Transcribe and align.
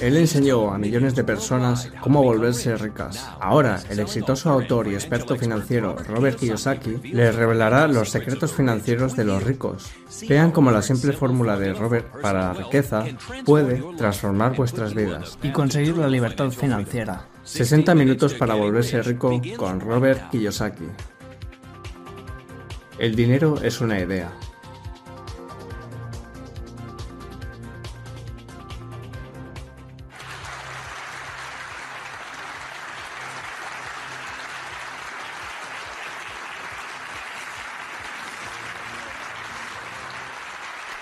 Él 0.00 0.16
enseñó 0.16 0.72
a 0.72 0.78
millones 0.78 1.14
de 1.14 1.22
personas 1.22 1.88
cómo 2.00 2.20
volverse 2.20 2.76
ricas. 2.76 3.30
Ahora, 3.40 3.80
el 3.88 4.00
exitoso 4.00 4.50
autor 4.50 4.88
y 4.88 4.94
experto 4.94 5.36
financiero 5.36 5.94
Robert 6.08 6.36
Kiyosaki 6.36 7.12
les 7.12 7.32
revelará 7.32 7.86
los 7.86 8.10
secretos 8.10 8.52
financieros 8.52 9.14
de 9.14 9.24
los 9.24 9.44
ricos. 9.44 9.92
Vean 10.28 10.50
cómo 10.50 10.72
la 10.72 10.82
simple 10.82 11.12
fórmula 11.12 11.56
de 11.56 11.74
Robert 11.74 12.20
para 12.20 12.40
la 12.40 12.52
riqueza 12.54 13.04
puede 13.44 13.84
transformar 13.96 14.56
vuestras 14.56 14.94
vidas. 14.94 15.38
y 15.44 15.52
conseguir 15.52 15.96
la 15.96 16.08
libertad 16.08 16.50
financiera. 16.50 17.28
60 17.44 17.94
minutos 17.94 18.34
para 18.34 18.54
volverse 18.54 19.00
rico 19.00 19.40
con 19.56 19.78
Robert 19.78 20.28
Kiyosaki. 20.30 20.88
El 22.98 23.14
dinero 23.14 23.60
es 23.62 23.80
una 23.80 24.00
idea. 24.00 24.32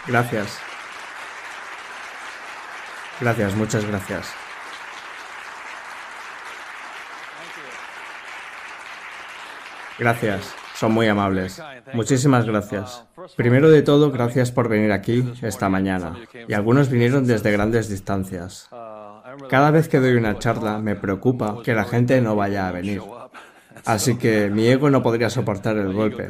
Gracias. 0.06 0.58
Gracias, 3.20 3.54
muchas 3.54 3.84
gracias. 3.84 4.34
Gracias, 9.98 10.54
son 10.74 10.92
muy 10.92 11.06
amables. 11.06 11.62
Muchísimas 11.92 12.46
gracias. 12.46 13.04
Primero 13.36 13.70
de 13.70 13.82
todo, 13.82 14.10
gracias 14.10 14.50
por 14.50 14.68
venir 14.68 14.90
aquí 14.90 15.32
esta 15.42 15.68
mañana. 15.68 16.16
Y 16.48 16.54
algunos 16.54 16.88
vinieron 16.88 17.24
desde 17.24 17.52
grandes 17.52 17.88
distancias. 17.88 18.68
Cada 19.48 19.70
vez 19.70 19.88
que 19.88 20.00
doy 20.00 20.16
una 20.16 20.38
charla 20.38 20.78
me 20.78 20.96
preocupa 20.96 21.62
que 21.62 21.74
la 21.74 21.84
gente 21.84 22.20
no 22.20 22.34
vaya 22.34 22.66
a 22.66 22.72
venir. 22.72 23.00
Así 23.84 24.16
que 24.16 24.50
mi 24.50 24.66
ego 24.66 24.90
no 24.90 25.02
podría 25.02 25.30
soportar 25.30 25.76
el 25.76 25.92
golpe. 25.92 26.28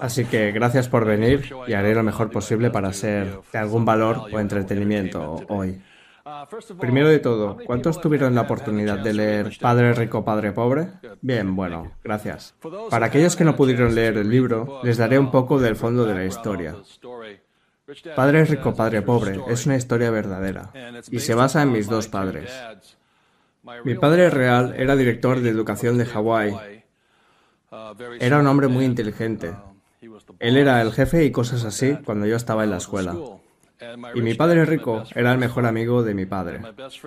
Así 0.00 0.24
que 0.24 0.52
gracias 0.52 0.88
por 0.88 1.04
venir 1.04 1.52
y 1.66 1.72
haré 1.72 1.94
lo 1.94 2.02
mejor 2.02 2.30
posible 2.30 2.70
para 2.70 2.92
ser 2.92 3.40
de 3.52 3.58
algún 3.58 3.84
valor 3.84 4.22
o 4.32 4.38
entretenimiento 4.38 5.44
hoy. 5.48 5.80
Primero 6.78 7.08
de 7.08 7.18
todo, 7.18 7.58
¿cuántos 7.66 8.00
tuvieron 8.00 8.34
la 8.34 8.42
oportunidad 8.42 8.98
de 8.98 9.14
leer 9.14 9.58
Padre 9.60 9.92
Rico, 9.94 10.24
Padre 10.24 10.52
Pobre? 10.52 10.88
Bien, 11.20 11.56
bueno, 11.56 11.92
gracias. 12.04 12.54
Para 12.88 13.06
aquellos 13.06 13.36
que 13.36 13.44
no 13.44 13.56
pudieron 13.56 13.94
leer 13.94 14.16
el 14.18 14.30
libro, 14.30 14.80
les 14.82 14.98
daré 14.98 15.18
un 15.18 15.30
poco 15.30 15.58
del 15.58 15.76
fondo 15.76 16.04
de 16.04 16.14
la 16.14 16.24
historia. 16.24 16.76
Padre 18.14 18.44
Rico, 18.44 18.74
Padre 18.74 19.02
Pobre 19.02 19.40
es 19.48 19.66
una 19.66 19.76
historia 19.76 20.10
verdadera 20.10 20.70
y 21.10 21.18
se 21.18 21.34
basa 21.34 21.62
en 21.62 21.72
mis 21.72 21.88
dos 21.88 22.06
padres. 22.08 22.50
Mi 23.84 23.94
padre 23.94 24.30
real 24.30 24.74
era 24.76 24.96
director 24.96 25.40
de 25.40 25.50
educación 25.50 25.98
de 25.98 26.06
Hawái. 26.06 26.84
Era 28.18 28.38
un 28.38 28.46
hombre 28.46 28.68
muy 28.68 28.84
inteligente. 28.84 29.54
Él 30.38 30.56
era 30.56 30.80
el 30.80 30.92
jefe 30.92 31.24
y 31.24 31.30
cosas 31.30 31.64
así 31.64 31.96
cuando 32.04 32.26
yo 32.26 32.36
estaba 32.36 32.64
en 32.64 32.70
la 32.70 32.78
escuela. 32.78 33.14
Y 34.14 34.22
mi 34.22 34.34
padre 34.34 34.64
rico 34.64 35.04
era 35.14 35.32
el 35.32 35.38
mejor 35.38 35.66
amigo 35.66 36.02
de 36.02 36.14
mi 36.14 36.26
padre. 36.26 36.60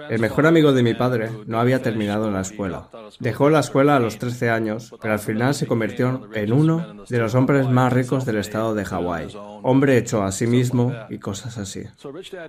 El 0.10 0.20
mejor 0.20 0.46
amigo 0.46 0.74
de 0.74 0.84
mi 0.84 0.94
padre 0.94 1.30
no 1.46 1.60
había 1.60 1.82
terminado 1.82 2.32
la 2.32 2.42
escuela. 2.42 2.90
Dejó 3.20 3.50
la 3.50 3.60
escuela 3.60 3.96
a 3.96 4.00
los 4.00 4.18
13 4.18 4.50
años, 4.50 4.94
pero 5.02 5.14
al 5.14 5.20
final 5.20 5.54
se 5.54 5.68
convirtió 5.68 6.30
en 6.34 6.54
uno 6.54 7.06
de 7.08 7.18
los 7.20 7.36
hombres 7.36 7.68
más 7.68 7.94
ricos 7.94 8.26
del 8.26 8.38
estado 8.38 8.74
de 8.76 8.86
Hawái. 8.86 9.28
Hombre 9.64 9.98
hecho 9.98 10.24
a 10.24 10.32
sí 10.32 10.48
mismo 10.48 10.94
y 11.10 11.20
cosas 11.20 11.58
así. 11.58 11.84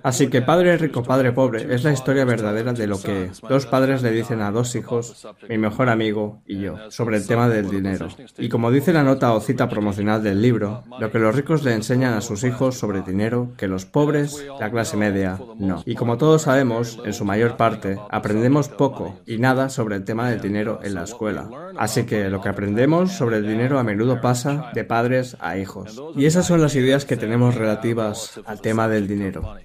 Así 0.03 0.27
que 0.27 0.41
Padre 0.41 0.77
rico, 0.77 1.03
Padre 1.03 1.31
pobre 1.31 1.73
es 1.73 1.83
la 1.83 1.93
historia 1.93 2.25
verdadera 2.25 2.73
de 2.73 2.87
lo 2.87 3.01
que 3.01 3.31
dos 3.47 3.65
padres 3.65 4.01
le 4.01 4.11
dicen 4.11 4.41
a 4.41 4.51
dos 4.51 4.75
hijos, 4.75 5.27
mi 5.47 5.57
mejor 5.57 5.89
amigo 5.89 6.41
y 6.45 6.59
yo, 6.59 6.91
sobre 6.91 7.17
el 7.17 7.27
tema 7.27 7.47
del 7.47 7.69
dinero. 7.69 8.07
Y 8.37 8.49
como 8.49 8.71
dice 8.71 8.93
la 8.93 9.03
nota 9.03 9.33
o 9.33 9.39
cita 9.39 9.69
promocional 9.69 10.23
del 10.23 10.41
libro, 10.41 10.83
lo 10.99 11.11
que 11.11 11.19
los 11.19 11.35
ricos 11.35 11.63
le 11.63 11.73
enseñan 11.73 12.13
a 12.13 12.21
sus 12.21 12.43
hijos 12.43 12.75
sobre 12.75 13.01
dinero, 13.01 13.53
que 13.57 13.67
los 13.67 13.85
pobres 13.85 14.14
la 14.59 14.71
clase 14.71 14.97
media, 14.97 15.39
no. 15.57 15.81
Y 15.85 15.95
como 15.95 16.17
todos 16.17 16.43
sabemos, 16.43 16.99
en 17.05 17.13
su 17.13 17.25
mayor 17.25 17.57
parte, 17.57 17.97
aprendemos 18.09 18.69
poco 18.69 19.19
y 19.25 19.37
nada 19.37 19.69
sobre 19.69 19.95
el 19.95 20.05
tema 20.05 20.29
del 20.29 20.41
dinero 20.41 20.79
en 20.83 20.95
la 20.95 21.03
escuela. 21.03 21.49
Así 21.77 22.05
que 22.05 22.29
lo 22.29 22.41
que 22.41 22.49
aprendemos 22.49 23.11
sobre 23.11 23.37
el 23.37 23.47
dinero 23.47 23.79
a 23.79 23.83
menudo 23.83 24.21
pasa 24.21 24.71
de 24.73 24.83
padres 24.83 25.37
a 25.39 25.57
hijos. 25.57 26.01
Y 26.15 26.25
esas 26.25 26.45
son 26.45 26.61
las 26.61 26.75
ideas 26.75 27.05
que 27.05 27.17
tenemos 27.17 27.55
relativas 27.55 28.39
al 28.45 28.61
tema 28.61 28.87
del 28.87 29.07
dinero. 29.07 29.55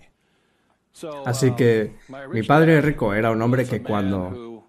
Así 1.24 1.52
que 1.52 1.96
mi 2.32 2.42
padre 2.42 2.80
rico 2.80 3.14
era 3.14 3.30
un 3.30 3.40
hombre 3.42 3.64
que 3.64 3.82
cuando 3.82 4.64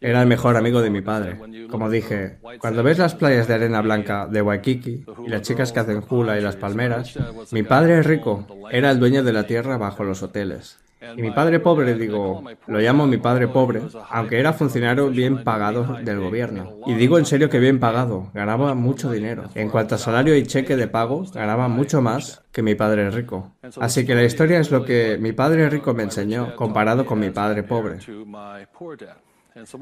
era 0.00 0.22
el 0.22 0.28
mejor 0.28 0.56
amigo 0.56 0.80
de 0.80 0.90
mi 0.90 1.00
padre. 1.00 1.38
Como 1.70 1.90
dije, 1.90 2.38
cuando 2.58 2.82
ves 2.82 2.98
las 2.98 3.14
playas 3.14 3.48
de 3.48 3.54
arena 3.54 3.80
blanca 3.80 4.26
de 4.26 4.42
Waikiki 4.42 5.04
y 5.26 5.28
las 5.28 5.42
chicas 5.42 5.72
que 5.72 5.80
hacen 5.80 6.02
hula 6.08 6.38
y 6.38 6.40
las 6.42 6.56
palmeras, 6.56 7.18
mi 7.50 7.62
padre 7.62 8.02
rico 8.02 8.46
era 8.70 8.90
el 8.90 8.98
dueño 8.98 9.22
de 9.22 9.32
la 9.32 9.44
tierra 9.44 9.76
bajo 9.76 10.04
los 10.04 10.22
hoteles. 10.22 10.78
Y 11.16 11.22
mi 11.22 11.30
padre 11.30 11.60
pobre, 11.60 11.94
digo, 11.94 12.42
lo 12.66 12.80
llamo 12.80 13.06
mi 13.06 13.18
padre 13.18 13.46
pobre, 13.46 13.82
aunque 14.10 14.40
era 14.40 14.52
funcionario 14.52 15.08
bien 15.10 15.44
pagado 15.44 15.96
del 16.02 16.18
gobierno. 16.18 16.76
Y 16.86 16.94
digo 16.94 17.18
en 17.18 17.24
serio 17.24 17.48
que 17.48 17.60
bien 17.60 17.78
pagado, 17.78 18.30
ganaba 18.34 18.74
mucho 18.74 19.10
dinero. 19.10 19.44
En 19.54 19.70
cuanto 19.70 19.94
a 19.94 19.98
salario 19.98 20.36
y 20.36 20.42
cheque 20.42 20.76
de 20.76 20.88
pago, 20.88 21.24
ganaba 21.32 21.68
mucho 21.68 22.02
más 22.02 22.42
que 22.50 22.62
mi 22.62 22.74
padre 22.74 23.10
rico. 23.10 23.52
Así 23.80 24.04
que 24.04 24.16
la 24.16 24.24
historia 24.24 24.58
es 24.58 24.72
lo 24.72 24.84
que 24.84 25.18
mi 25.20 25.32
padre 25.32 25.70
rico 25.70 25.94
me 25.94 26.02
enseñó 26.02 26.56
comparado 26.56 27.06
con 27.06 27.20
mi 27.20 27.30
padre 27.30 27.62
pobre. 27.62 27.98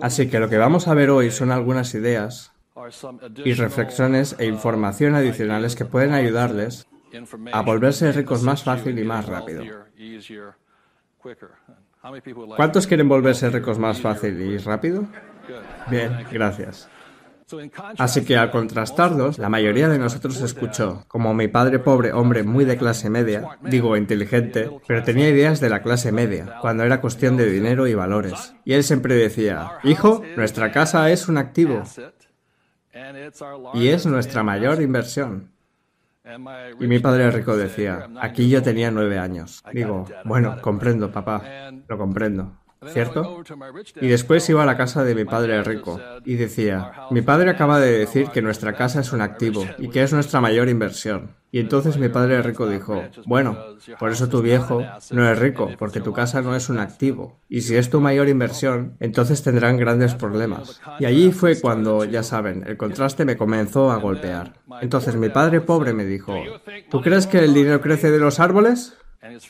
Así 0.01 0.29
que 0.29 0.39
lo 0.39 0.49
que 0.49 0.59
vamos 0.59 0.89
a 0.89 0.95
ver 0.95 1.11
hoy 1.11 1.31
son 1.31 1.51
algunas 1.51 1.95
ideas 1.95 2.53
y 3.45 3.55
reflexiones 3.55 4.37
e 4.39 4.47
información 4.47 5.15
adicionales 5.15 5.77
que 5.77 5.85
pueden 5.85 6.13
ayudarles 6.13 6.87
a 7.53 7.63
volverse 7.63 8.13
ricos 8.13 8.43
más 8.43 8.63
fácil 8.63 8.99
y 8.99 9.05
más 9.05 9.27
rápido. 9.27 9.65
¿Cuántos 12.57 12.87
quieren 12.87 13.09
volverse 13.09 13.51
ricos 13.51 13.79
más 13.79 14.01
fácil 14.01 14.41
y 14.41 14.59
rápido? 14.59 15.07
Bien, 15.91 16.27
gracias. 16.31 16.89
Así 17.99 18.25
que 18.25 18.37
al 18.37 18.51
contrastarlos, 18.51 19.39
la 19.39 19.49
mayoría 19.49 19.89
de 19.89 19.99
nosotros 19.99 20.41
escuchó, 20.41 21.05
como 21.07 21.33
mi 21.33 21.47
padre 21.47 21.79
pobre, 21.79 22.13
hombre 22.13 22.43
muy 22.43 22.65
de 22.65 22.77
clase 22.77 23.09
media, 23.09 23.59
digo 23.63 23.97
inteligente, 23.97 24.69
pero 24.87 25.05
tenía 25.05 25.29
ideas 25.29 25.61
de 25.61 25.71
la 25.71 25.83
clase 25.83 26.11
media, 26.11 26.59
cuando 26.61 26.83
era 26.83 27.01
cuestión 27.01 27.37
de 27.37 27.49
dinero 27.49 27.87
y 27.87 27.95
valores. 27.95 28.55
Y 28.65 28.73
él 28.73 28.83
siempre 28.83 29.15
decía, 29.15 29.79
hijo, 29.85 30.23
nuestra 30.37 30.73
casa 30.73 31.09
es 31.11 31.29
un 31.29 31.39
activo 31.39 31.85
y 33.75 33.89
es 33.89 34.07
nuestra 34.07 34.43
mayor 34.43 34.83
inversión. 34.83 35.53
Y 36.81 36.89
mi 36.89 36.99
padre 36.99 37.31
rico 37.31 37.57
decía, 37.57 38.09
aquí 38.21 38.49
yo 38.49 38.61
tenía 38.61 38.91
nueve 38.91 39.19
años. 39.19 39.63
Digo, 39.73 40.07
bueno, 40.25 40.57
comprendo, 40.61 41.13
papá, 41.13 41.71
lo 41.87 41.97
comprendo. 41.97 42.57
¿Cierto? 42.89 43.43
Y 44.01 44.09
después 44.09 44.49
iba 44.49 44.63
a 44.63 44.67
la 44.67 44.77
casa 44.77 45.05
de 45.05 45.15
mi 45.15 45.25
padre 45.25 45.63
rico 45.63 46.01
y 46.25 46.35
decía, 46.35 46.93
mi 47.11 47.23
padre 47.23 47.51
acaba 47.51 47.81
de 47.81 47.99
decir 47.99 48.29
que 48.29 48.43
nuestra 48.43 48.75
casa 48.75 49.01
es 49.01 49.13
un 49.13 49.21
activo 49.21 49.65
y 49.79 49.89
que 49.89 50.03
es 50.03 50.13
nuestra 50.13 50.41
mayor 50.41 50.69
inversión. 50.69 51.37
Y 51.53 51.61
entonces 51.61 51.97
mi 51.97 52.09
padre 52.09 52.43
rico 52.43 52.69
dijo, 52.69 53.03
bueno, 53.25 53.57
por 53.99 54.11
eso 54.11 54.29
tu 54.29 54.43
viejo 54.43 54.85
no 55.11 55.31
es 55.31 55.39
rico, 55.39 55.71
porque 55.79 56.01
tu 56.01 56.13
casa 56.13 56.43
no 56.43 56.55
es 56.55 56.69
un 56.69 56.79
activo. 56.79 57.41
Y 57.49 57.63
si 57.63 57.77
es 57.77 57.89
tu 57.89 58.01
mayor 58.01 58.29
inversión, 58.29 58.97
entonces 59.01 59.43
tendrán 59.43 59.79
grandes 59.79 60.15
problemas. 60.15 60.81
Y 60.99 61.07
allí 61.07 61.33
fue 61.33 61.59
cuando, 61.59 62.05
ya 62.05 62.23
saben, 62.23 62.65
el 62.67 62.77
contraste 62.77 63.25
me 63.25 63.37
comenzó 63.37 63.91
a 63.91 63.97
golpear. 63.97 64.61
Entonces 64.83 65.17
mi 65.17 65.29
padre 65.29 65.61
pobre 65.61 65.95
me 65.95 66.05
dijo, 66.05 66.35
¿tú 66.91 67.01
crees 67.01 67.27
que 67.27 67.39
el 67.39 67.55
dinero 67.55 67.81
crece 67.81 68.11
de 68.11 68.19
los 68.19 68.39
árboles? 68.41 68.99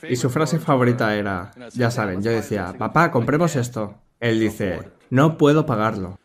Y 0.08 0.16
su 0.16 0.30
frase 0.30 0.58
favorita 0.58 1.14
era, 1.14 1.50
ya 1.74 1.90
saben, 1.90 2.22
yo 2.22 2.30
decía, 2.30 2.74
papá, 2.78 3.10
compremos 3.10 3.56
esto. 3.56 3.94
Él 4.20 4.40
dice, 4.40 4.80
no 5.10 5.36
puedo 5.36 5.66
pagarlo. 5.66 6.18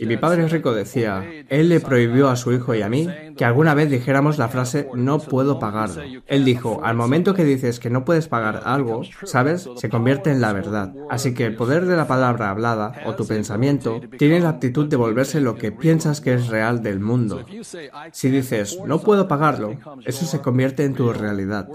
Y 0.00 0.06
mi 0.06 0.16
padre 0.16 0.48
rico 0.48 0.74
decía, 0.74 1.24
él 1.48 1.68
le 1.68 1.78
prohibió 1.78 2.28
a 2.28 2.34
su 2.34 2.52
hijo 2.52 2.74
y 2.74 2.82
a 2.82 2.88
mí 2.88 3.08
que 3.36 3.44
alguna 3.44 3.74
vez 3.74 3.88
dijéramos 3.88 4.36
la 4.36 4.48
frase 4.48 4.88
no 4.96 5.20
puedo 5.20 5.60
pagarlo. 5.60 6.02
Él 6.26 6.44
dijo, 6.44 6.80
al 6.82 6.96
momento 6.96 7.34
que 7.34 7.44
dices 7.44 7.78
que 7.78 7.88
no 7.88 8.04
puedes 8.04 8.26
pagar 8.26 8.62
algo, 8.64 9.02
¿sabes? 9.22 9.68
Se 9.76 9.88
convierte 9.88 10.32
en 10.32 10.40
la 10.40 10.52
verdad. 10.52 10.92
Así 11.08 11.34
que 11.34 11.46
el 11.46 11.54
poder 11.54 11.86
de 11.86 11.96
la 11.96 12.08
palabra 12.08 12.50
hablada 12.50 12.94
o 13.06 13.14
tu 13.14 13.28
pensamiento 13.28 14.00
tiene 14.18 14.40
la 14.40 14.48
aptitud 14.48 14.88
de 14.88 14.96
volverse 14.96 15.40
lo 15.40 15.54
que 15.54 15.70
piensas 15.70 16.20
que 16.20 16.34
es 16.34 16.48
real 16.48 16.82
del 16.82 16.98
mundo. 16.98 17.46
Si 18.10 18.30
dices 18.30 18.80
no 18.84 18.98
puedo 19.02 19.28
pagarlo, 19.28 19.76
eso 20.04 20.26
se 20.26 20.40
convierte 20.40 20.84
en 20.84 20.94
tu 20.94 21.12
realidad. 21.12 21.68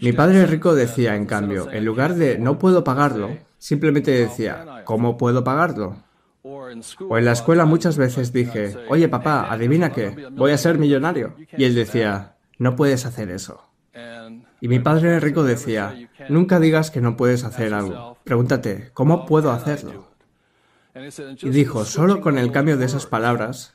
Mi 0.00 0.12
padre 0.12 0.46
rico 0.46 0.74
decía, 0.74 1.14
en 1.14 1.26
cambio, 1.26 1.70
en 1.70 1.84
lugar 1.84 2.14
de 2.14 2.38
no 2.38 2.58
puedo 2.58 2.84
pagarlo, 2.84 3.36
simplemente 3.58 4.10
decía, 4.10 4.82
¿cómo 4.84 5.16
puedo 5.18 5.44
pagarlo? 5.44 5.96
O 6.42 7.18
en 7.18 7.24
la 7.24 7.32
escuela 7.32 7.66
muchas 7.66 7.96
veces 7.96 8.32
dije, 8.32 8.74
oye 8.88 9.08
papá, 9.08 9.52
adivina 9.52 9.92
qué, 9.92 10.28
voy 10.32 10.52
a 10.52 10.58
ser 10.58 10.78
millonario. 10.78 11.36
Y 11.56 11.64
él 11.64 11.74
decía, 11.74 12.36
no 12.58 12.74
puedes 12.76 13.06
hacer 13.06 13.30
eso. 13.30 13.62
Y 14.60 14.68
mi 14.68 14.78
padre 14.78 15.20
rico 15.20 15.44
decía, 15.44 15.94
nunca 16.28 16.58
digas 16.58 16.90
que 16.90 17.00
no 17.00 17.16
puedes 17.16 17.44
hacer 17.44 17.74
algo. 17.74 18.16
Pregúntate, 18.24 18.90
¿cómo 18.94 19.26
puedo 19.26 19.50
hacerlo? 19.50 20.06
Y 21.42 21.50
dijo, 21.50 21.84
solo 21.84 22.20
con 22.20 22.38
el 22.38 22.52
cambio 22.52 22.76
de 22.76 22.86
esas 22.86 23.06
palabras, 23.06 23.74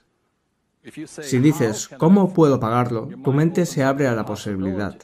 si 1.05 1.39
dices, 1.39 1.89
¿cómo 1.97 2.33
puedo 2.33 2.59
pagarlo? 2.59 3.09
Tu 3.23 3.33
mente 3.33 3.65
se 3.65 3.83
abre 3.83 4.07
a 4.07 4.15
la 4.15 4.25
posibilidad. 4.25 4.97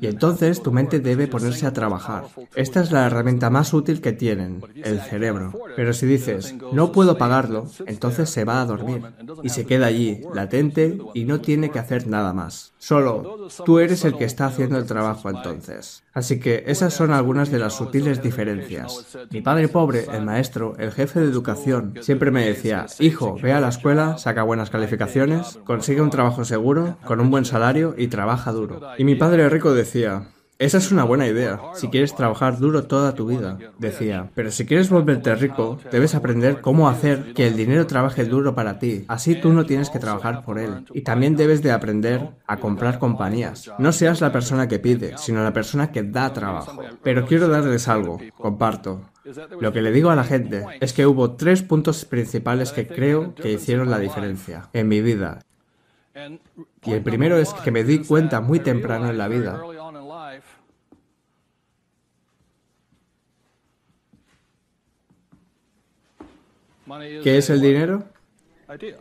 Y 0.00 0.06
entonces 0.06 0.62
tu 0.62 0.72
mente 0.72 0.98
debe 1.00 1.26
ponerse 1.26 1.66
a 1.66 1.74
trabajar. 1.74 2.24
Esta 2.54 2.80
es 2.80 2.90
la 2.90 3.06
herramienta 3.06 3.50
más 3.50 3.74
útil 3.74 4.00
que 4.00 4.12
tienen, 4.12 4.62
el 4.76 5.00
cerebro. 5.00 5.52
Pero 5.76 5.92
si 5.92 6.06
dices, 6.06 6.54
no 6.72 6.90
puedo 6.90 7.18
pagarlo, 7.18 7.68
entonces 7.86 8.30
se 8.30 8.44
va 8.44 8.62
a 8.62 8.64
dormir 8.64 9.02
y 9.42 9.50
se 9.50 9.66
queda 9.66 9.86
allí, 9.86 10.22
latente, 10.32 10.98
y 11.12 11.24
no 11.24 11.42
tiene 11.42 11.70
que 11.70 11.78
hacer 11.78 12.06
nada 12.06 12.32
más. 12.32 12.72
Solo 12.78 13.48
tú 13.66 13.78
eres 13.78 14.06
el 14.06 14.16
que 14.16 14.24
está 14.24 14.46
haciendo 14.46 14.78
el 14.78 14.86
trabajo 14.86 15.28
entonces. 15.28 16.02
Así 16.14 16.38
que 16.38 16.64
esas 16.66 16.92
son 16.92 17.10
algunas 17.10 17.50
de 17.50 17.58
las 17.58 17.74
sutiles 17.74 18.22
diferencias. 18.22 19.16
Mi 19.30 19.40
padre 19.40 19.68
pobre, 19.68 20.06
el 20.12 20.24
maestro, 20.24 20.74
el 20.78 20.92
jefe 20.92 21.20
de 21.20 21.26
educación, 21.26 21.94
siempre 22.00 22.30
me 22.30 22.46
decía, 22.46 22.86
hijo, 22.98 23.38
ve 23.42 23.52
a 23.52 23.60
la 23.60 23.68
escuela, 23.68 24.18
saca 24.18 24.42
buenas 24.42 24.70
calificaciones, 24.70 25.58
consigue 25.64 26.02
un 26.02 26.10
trabajo 26.10 26.44
seguro, 26.44 26.98
con 27.04 27.20
un 27.20 27.30
buen 27.30 27.44
salario 27.44 27.94
y 27.96 28.08
trabaja 28.08 28.52
duro. 28.52 28.80
Y 28.98 29.04
mi 29.04 29.14
padre 29.14 29.48
rico 29.48 29.72
decía, 29.72 30.28
esa 30.62 30.78
es 30.78 30.92
una 30.92 31.02
buena 31.02 31.26
idea, 31.26 31.60
si 31.74 31.88
quieres 31.88 32.14
trabajar 32.14 32.60
duro 32.60 32.84
toda 32.84 33.16
tu 33.16 33.26
vida, 33.26 33.58
decía. 33.78 34.30
Pero 34.36 34.52
si 34.52 34.64
quieres 34.64 34.90
volverte 34.90 35.34
rico, 35.34 35.80
debes 35.90 36.14
aprender 36.14 36.60
cómo 36.60 36.88
hacer 36.88 37.34
que 37.34 37.48
el 37.48 37.56
dinero 37.56 37.88
trabaje 37.88 38.24
duro 38.24 38.54
para 38.54 38.78
ti. 38.78 39.04
Así 39.08 39.34
tú 39.34 39.52
no 39.52 39.66
tienes 39.66 39.90
que 39.90 39.98
trabajar 39.98 40.44
por 40.44 40.60
él. 40.60 40.84
Y 40.94 41.00
también 41.00 41.34
debes 41.34 41.62
de 41.62 41.72
aprender 41.72 42.30
a 42.46 42.58
comprar 42.58 43.00
compañías. 43.00 43.72
No 43.78 43.90
seas 43.90 44.20
la 44.20 44.30
persona 44.30 44.68
que 44.68 44.78
pide, 44.78 45.18
sino 45.18 45.42
la 45.42 45.52
persona 45.52 45.90
que 45.90 46.04
da 46.04 46.32
trabajo. 46.32 46.80
Pero 47.02 47.26
quiero 47.26 47.48
darles 47.48 47.88
algo, 47.88 48.20
comparto. 48.38 49.02
Lo 49.60 49.72
que 49.72 49.82
le 49.82 49.90
digo 49.90 50.10
a 50.10 50.16
la 50.16 50.22
gente 50.22 50.64
es 50.80 50.92
que 50.92 51.06
hubo 51.06 51.32
tres 51.32 51.62
puntos 51.62 52.04
principales 52.04 52.70
que 52.70 52.86
creo 52.86 53.34
que 53.34 53.50
hicieron 53.50 53.90
la 53.90 53.98
diferencia 53.98 54.68
en 54.72 54.86
mi 54.86 55.00
vida. 55.00 55.40
Y 56.84 56.92
el 56.92 57.02
primero 57.02 57.36
es 57.36 57.52
que 57.52 57.70
me 57.70 57.84
di 57.84 58.00
cuenta 58.00 58.40
muy 58.40 58.60
temprano 58.60 59.08
en 59.08 59.18
la 59.18 59.28
vida 59.28 59.60
¿Qué 67.22 67.38
es 67.38 67.50
el 67.50 67.60
dinero? 67.60 68.04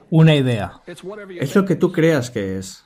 Una 0.10 0.36
idea. 0.36 0.82
Es 1.40 1.56
lo 1.56 1.66
que 1.66 1.76
tú 1.76 1.92
creas 1.92 2.30
que 2.30 2.58
es. 2.58 2.86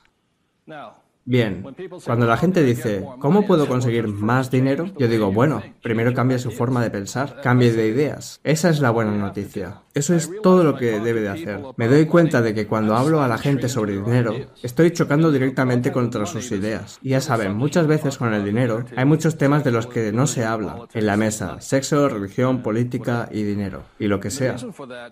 Bien, 1.28 1.64
cuando 2.04 2.24
la 2.24 2.36
gente 2.36 2.62
dice, 2.62 3.04
¿cómo 3.18 3.48
puedo 3.48 3.66
conseguir 3.66 4.06
más 4.06 4.48
dinero? 4.52 4.86
Yo 4.96 5.08
digo, 5.08 5.32
bueno, 5.32 5.60
primero 5.82 6.14
cambie 6.14 6.38
su 6.38 6.52
forma 6.52 6.80
de 6.80 6.90
pensar, 6.90 7.40
cambie 7.42 7.72
de 7.72 7.88
ideas. 7.88 8.40
Esa 8.44 8.70
es 8.70 8.78
la 8.78 8.90
buena 8.90 9.10
noticia. 9.10 9.82
Eso 9.92 10.14
es 10.14 10.30
todo 10.40 10.62
lo 10.62 10.76
que 10.76 11.00
debe 11.00 11.22
de 11.22 11.28
hacer. 11.28 11.62
Me 11.76 11.88
doy 11.88 12.06
cuenta 12.06 12.42
de 12.42 12.54
que 12.54 12.68
cuando 12.68 12.94
hablo 12.94 13.22
a 13.22 13.28
la 13.28 13.38
gente 13.38 13.68
sobre 13.68 13.94
dinero, 13.94 14.36
estoy 14.62 14.92
chocando 14.92 15.32
directamente 15.32 15.90
contra 15.90 16.26
sus 16.26 16.52
ideas. 16.52 17.00
Y 17.02 17.10
ya 17.10 17.20
saben, 17.20 17.56
muchas 17.56 17.88
veces 17.88 18.18
con 18.18 18.32
el 18.32 18.44
dinero 18.44 18.84
hay 18.96 19.04
muchos 19.04 19.36
temas 19.36 19.64
de 19.64 19.72
los 19.72 19.88
que 19.88 20.12
no 20.12 20.28
se 20.28 20.44
habla 20.44 20.86
en 20.94 21.06
la 21.06 21.16
mesa. 21.16 21.60
Sexo, 21.60 22.08
religión, 22.08 22.62
política 22.62 23.28
y 23.32 23.42
dinero. 23.42 23.82
Y 23.98 24.06
lo 24.06 24.20
que 24.20 24.30
sea. 24.30 24.54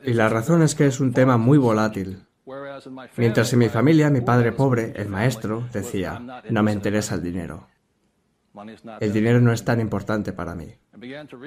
Y 0.05 0.13
la 0.13 0.29
razón 0.29 0.63
es 0.63 0.77
que 0.77 0.87
es 0.87 1.01
un 1.01 1.13
tema 1.13 1.39
muy 1.39 1.59
volátil. 1.59 2.25
Mientras 3.17 3.53
en 3.53 3.59
mi 3.59 3.69
familia, 3.69 4.11
mi 4.11 4.21
padre 4.21 4.53
pobre, 4.53 4.93
el 4.97 5.09
maestro, 5.09 5.67
decía, 5.73 6.21
no 6.51 6.63
me 6.63 6.73
interesa 6.73 7.15
el 7.15 7.23
dinero. 7.23 7.69
El 9.01 9.13
dinero 9.13 9.41
no 9.41 9.53
es 9.53 9.65
tan 9.65 9.81
importante 9.81 10.33
para 10.33 10.55
mí. 10.55 10.73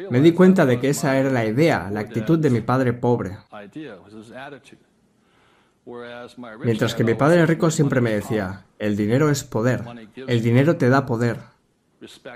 Me 0.09 0.19
di 0.19 0.33
cuenta 0.33 0.65
de 0.65 0.79
que 0.79 0.89
esa 0.89 1.17
era 1.17 1.29
la 1.29 1.45
idea, 1.45 1.89
la 1.91 2.01
actitud 2.01 2.39
de 2.39 2.49
mi 2.49 2.61
padre 2.61 2.94
pobre. 2.94 3.38
Mientras 6.63 6.95
que 6.95 7.03
mi 7.03 7.13
padre 7.13 7.45
rico 7.45 7.71
siempre 7.71 8.01
me 8.01 8.11
decía, 8.11 8.65
el 8.77 8.97
dinero 8.97 9.29
es 9.29 9.44
poder, 9.44 9.83
el 10.27 10.41
dinero 10.41 10.75
te 10.75 10.89
da 10.89 11.05
poder. 11.05 11.38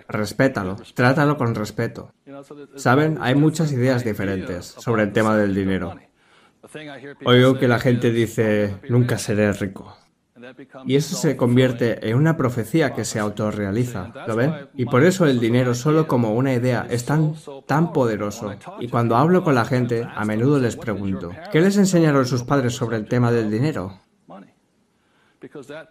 Respétalo, 0.07 0.77
trátalo 0.95 1.37
con 1.37 1.53
respeto. 1.53 2.13
Saben, 2.75 3.17
hay 3.21 3.35
muchas 3.35 3.71
ideas 3.73 4.03
diferentes 4.03 4.65
sobre 4.65 5.03
el 5.03 5.11
tema 5.11 5.35
del 5.35 5.53
dinero. 5.53 5.95
Oigo 7.25 7.57
que 7.57 7.67
la 7.67 7.79
gente 7.79 8.11
dice, 8.11 8.75
nunca 8.89 9.17
seré 9.17 9.51
rico. 9.53 9.95
Y 10.85 10.95
eso 10.95 11.15
se 11.15 11.37
convierte 11.37 12.09
en 12.09 12.17
una 12.17 12.35
profecía 12.35 12.93
que 12.93 13.05
se 13.05 13.19
autorrealiza, 13.19 14.11
¿lo 14.27 14.35
ven? 14.35 14.53
Y 14.75 14.85
por 14.85 15.03
eso 15.03 15.25
el 15.25 15.39
dinero 15.39 15.75
solo 15.75 16.07
como 16.07 16.33
una 16.33 16.53
idea 16.53 16.87
es 16.89 17.05
tan, 17.05 17.35
tan 17.67 17.93
poderoso. 17.93 18.53
Y 18.79 18.87
cuando 18.87 19.15
hablo 19.17 19.43
con 19.43 19.55
la 19.55 19.65
gente, 19.65 20.07
a 20.13 20.25
menudo 20.25 20.59
les 20.59 20.75
pregunto, 20.75 21.31
¿qué 21.51 21.61
les 21.61 21.77
enseñaron 21.77 22.25
sus 22.25 22.43
padres 22.43 22.73
sobre 22.73 22.97
el 22.97 23.05
tema 23.05 23.31
del 23.31 23.51
dinero? 23.51 23.99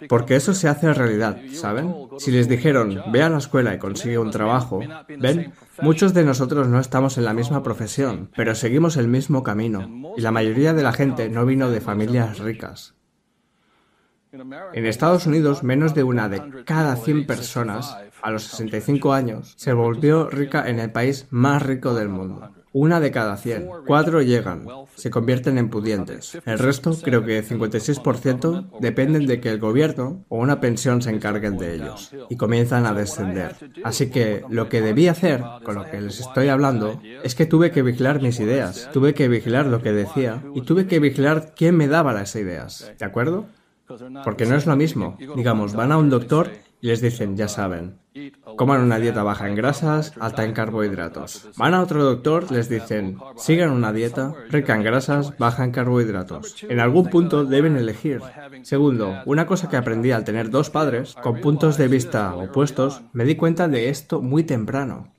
Porque 0.09 0.37
eso 0.37 0.55
se 0.55 0.69
hace 0.69 0.93
realidad, 0.95 1.39
¿saben? 1.53 1.95
Si 2.19 2.31
les 2.31 2.49
dijeron, 2.49 3.03
ve 3.13 3.23
a 3.23 3.29
la 3.29 3.39
escuela 3.39 3.75
y 3.75 3.79
consigue 3.79 4.19
un 4.19 4.31
trabajo, 4.31 4.81
ven, 5.19 5.53
muchos 5.81 6.15
de 6.15 6.25
nosotros 6.25 6.69
no 6.69 6.79
estamos 6.79 7.19
en 7.19 7.25
la 7.25 7.35
misma 7.35 7.63
profesión, 7.63 8.31
pero 8.37 8.55
seguimos 8.55 8.97
el 8.97 9.09
mismo 9.09 9.43
camino. 9.43 10.13
Y 10.17 10.21
la 10.21 10.31
mayoría 10.31 10.73
de 10.73 10.83
la 10.83 10.93
gente 10.93 11.29
no 11.29 11.47
vino 11.47 11.71
de 11.71 11.81
familias 11.81 12.39
ricas. 12.39 12.95
En 14.33 14.87
Estados 14.87 15.27
Unidos, 15.27 15.65
menos 15.65 15.95
de 15.95 16.05
una 16.05 16.29
de 16.29 16.63
cada 16.65 16.95
100 16.95 17.27
personas 17.27 17.97
a 18.23 18.31
los 18.31 18.45
65 18.45 19.13
años 19.13 19.55
se 19.57 19.73
volvió 19.73 20.29
rica 20.29 20.69
en 20.69 20.79
el 20.79 20.93
país 20.93 21.27
más 21.31 21.63
rico 21.63 21.95
del 21.95 22.09
mundo. 22.09 22.53
Una 22.73 23.01
de 23.01 23.11
cada 23.11 23.37
100. 23.37 23.69
Cuatro 23.87 24.23
llegan, 24.23 24.67
se 24.95 25.11
convierten 25.11 25.59
en 25.59 25.71
pudientes. 25.71 26.39
El 26.47 26.59
resto, 26.59 26.97
creo 27.03 27.25
que 27.25 27.45
56%, 27.45 28.79
dependen 28.79 29.27
de 29.27 29.41
que 29.41 29.51
el 29.51 29.59
gobierno 29.59 30.25
o 30.29 30.39
una 30.39 30.61
pensión 30.61 31.03
se 31.03 31.11
encarguen 31.11 31.59
de 31.59 31.75
ellos 31.75 32.13
y 32.29 32.37
comienzan 32.37 32.87
a 32.87 32.95
descender. 32.95 33.57
Así 33.83 34.11
que 34.11 34.45
lo 34.49 34.69
que 34.69 34.83
debí 34.83 35.09
hacer, 35.09 35.43
con 35.65 35.75
lo 35.75 35.85
que 35.91 36.01
les 36.01 36.21
estoy 36.21 36.49
hablando, 36.49 37.01
es 37.25 37.35
que 37.35 37.47
tuve 37.47 37.73
que 37.73 37.83
vigilar 37.83 38.23
mis 38.23 38.39
ideas, 38.39 38.89
tuve 38.93 39.15
que 39.15 39.27
vigilar 39.27 39.67
lo 39.67 39.83
que 39.83 39.93
decía 39.93 40.43
y 40.55 40.63
tuve 40.63 40.87
que 40.87 41.01
vigilar 41.01 41.55
quién 41.57 41.77
me 41.77 41.89
daba 41.89 42.13
las 42.13 42.37
ideas. 42.37 42.93
¿De 42.99 43.05
acuerdo? 43.05 43.47
Porque 44.25 44.47
no 44.47 44.55
es 44.55 44.67
lo 44.67 44.77
mismo. 44.77 45.17
Digamos, 45.35 45.75
van 45.75 45.91
a 45.91 45.99
un 45.99 46.11
doctor 46.11 46.51
les 46.81 47.01
dicen, 47.01 47.37
ya 47.37 47.49
saben, 47.49 47.99
coman 48.57 48.81
una 48.81 48.99
dieta 48.99 49.23
baja 49.23 49.49
en 49.49 49.55
grasas, 49.55 50.13
alta 50.19 50.45
en 50.45 50.53
carbohidratos. 50.53 51.51
Van 51.57 51.75
a 51.75 51.83
otro 51.83 52.03
doctor, 52.05 52.51
les 52.51 52.69
dicen, 52.69 53.19
sigan 53.37 53.71
una 53.71 53.93
dieta 53.93 54.35
rica 54.49 54.75
en 54.75 54.83
grasas, 54.83 55.37
baja 55.39 55.65
en 55.65 55.73
carbohidratos. 55.73 56.65
En 56.69 56.81
algún 56.81 57.07
punto 57.07 57.45
deben 57.45 57.77
elegir. 57.77 58.21
Segundo, 58.63 59.17
una 59.27 59.47
cosa 59.47 59.69
que 59.69 59.77
aprendí 59.77 60.11
al 60.11 60.25
tener 60.25 60.51
dos 60.51 60.71
padres 60.71 61.15
con 61.15 61.41
puntos 61.41 61.77
de 61.77 61.89
vista 61.89 62.35
opuestos, 62.35 63.03
me 63.13 63.25
di 63.25 63.37
cuenta 63.37 63.69
de 63.69 63.89
esto 63.89 64.21
muy 64.23 64.45
temprano. 64.45 65.13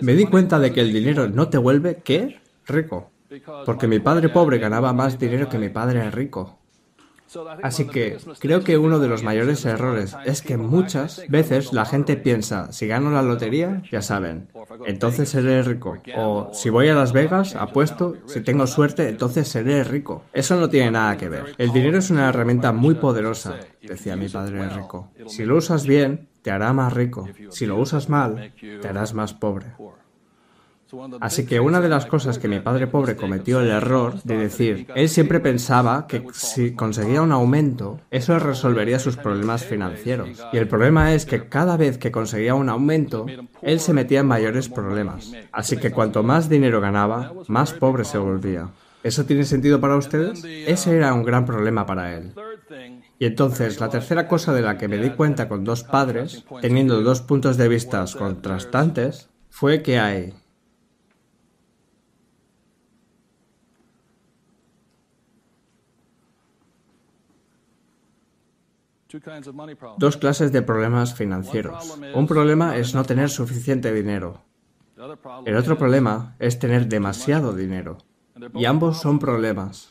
Me 0.00 0.14
di 0.14 0.26
cuenta 0.26 0.58
de 0.58 0.72
que 0.72 0.80
el 0.80 0.92
dinero 0.92 1.28
no 1.28 1.48
te 1.48 1.58
vuelve, 1.58 2.00
¿qué? 2.04 2.40
Rico. 2.66 3.10
Porque 3.64 3.86
mi 3.86 4.00
padre 4.00 4.28
pobre 4.28 4.58
ganaba 4.58 4.92
más 4.92 5.18
dinero 5.18 5.48
que 5.48 5.58
mi 5.58 5.68
padre 5.68 6.10
rico. 6.10 6.60
Así 7.62 7.86
que 7.86 8.18
creo 8.40 8.64
que 8.64 8.76
uno 8.76 8.98
de 8.98 9.08
los 9.08 9.22
mayores 9.22 9.64
errores 9.64 10.16
es 10.24 10.42
que 10.42 10.56
muchas 10.56 11.22
veces 11.28 11.72
la 11.72 11.84
gente 11.84 12.16
piensa, 12.16 12.72
si 12.72 12.88
gano 12.88 13.10
la 13.10 13.22
lotería, 13.22 13.82
ya 13.90 14.02
saben, 14.02 14.48
entonces 14.84 15.28
seré 15.28 15.62
rico. 15.62 15.98
O 16.16 16.50
si 16.52 16.70
voy 16.70 16.88
a 16.88 16.94
Las 16.94 17.12
Vegas, 17.12 17.54
apuesto, 17.54 18.16
si 18.26 18.40
tengo 18.40 18.66
suerte, 18.66 19.08
entonces 19.08 19.46
seré 19.46 19.84
rico. 19.84 20.24
Eso 20.32 20.56
no 20.56 20.68
tiene 20.68 20.90
nada 20.90 21.16
que 21.16 21.28
ver. 21.28 21.54
El 21.58 21.72
dinero 21.72 21.98
es 21.98 22.10
una 22.10 22.28
herramienta 22.28 22.72
muy 22.72 22.94
poderosa, 22.94 23.54
decía 23.80 24.16
mi 24.16 24.28
padre 24.28 24.68
rico. 24.68 25.10
Si 25.28 25.44
lo 25.44 25.56
usas 25.56 25.86
bien, 25.86 26.29
te 26.42 26.50
hará 26.50 26.72
más 26.72 26.92
rico. 26.92 27.28
Si 27.50 27.66
lo 27.66 27.76
usas 27.76 28.08
mal, 28.08 28.52
te 28.60 28.88
harás 28.88 29.14
más 29.14 29.34
pobre. 29.34 29.66
Así 31.20 31.46
que 31.46 31.60
una 31.60 31.80
de 31.80 31.88
las 31.88 32.06
cosas 32.06 32.38
que 32.38 32.48
mi 32.48 32.60
padre 32.60 32.86
pobre 32.86 33.16
cometió 33.16 33.60
el 33.60 33.70
error 33.70 34.20
de 34.24 34.36
decir, 34.36 34.86
él 34.94 35.08
siempre 35.08 35.40
pensaba 35.40 36.06
que 36.06 36.26
si 36.32 36.72
conseguía 36.74 37.22
un 37.22 37.32
aumento, 37.32 38.00
eso 38.10 38.38
resolvería 38.38 38.98
sus 38.98 39.16
problemas 39.16 39.64
financieros. 39.64 40.44
Y 40.52 40.56
el 40.56 40.68
problema 40.68 41.14
es 41.14 41.26
que 41.26 41.48
cada 41.48 41.76
vez 41.76 41.98
que 41.98 42.10
conseguía 42.10 42.54
un 42.54 42.68
aumento, 42.68 43.26
él 43.62 43.80
se 43.80 43.92
metía 43.92 44.20
en 44.20 44.26
mayores 44.26 44.68
problemas. 44.68 45.32
Así 45.52 45.76
que 45.76 45.92
cuanto 45.92 46.22
más 46.22 46.48
dinero 46.48 46.80
ganaba, 46.80 47.32
más 47.46 47.72
pobre 47.72 48.04
se 48.04 48.18
volvía. 48.18 48.68
¿Eso 49.02 49.24
tiene 49.24 49.44
sentido 49.44 49.80
para 49.80 49.96
ustedes? 49.96 50.44
Ese 50.44 50.96
era 50.96 51.14
un 51.14 51.24
gran 51.24 51.46
problema 51.46 51.86
para 51.86 52.14
él. 52.14 52.34
Y 53.18 53.26
entonces, 53.26 53.80
la 53.80 53.88
tercera 53.88 54.28
cosa 54.28 54.52
de 54.52 54.62
la 54.62 54.78
que 54.78 54.88
me 54.88 54.98
di 54.98 55.10
cuenta 55.10 55.48
con 55.48 55.64
dos 55.64 55.84
padres, 55.84 56.44
teniendo 56.60 57.02
dos 57.02 57.20
puntos 57.22 57.56
de 57.56 57.68
vista 57.68 58.04
contrastantes, 58.18 59.28
fue 59.48 59.82
que 59.82 59.98
hay 59.98 60.34
Dos 69.98 70.16
clases 70.16 70.52
de 70.52 70.62
problemas 70.62 71.14
financieros. 71.14 71.98
Un 72.14 72.28
problema 72.28 72.76
es 72.76 72.94
no 72.94 73.04
tener 73.04 73.28
suficiente 73.28 73.92
dinero. 73.92 74.44
El 75.44 75.56
otro 75.56 75.76
problema 75.76 76.36
es 76.38 76.60
tener 76.60 76.86
demasiado 76.86 77.52
dinero. 77.52 77.98
Y 78.54 78.64
ambos 78.64 79.00
son 79.00 79.18
problemas. 79.18 79.90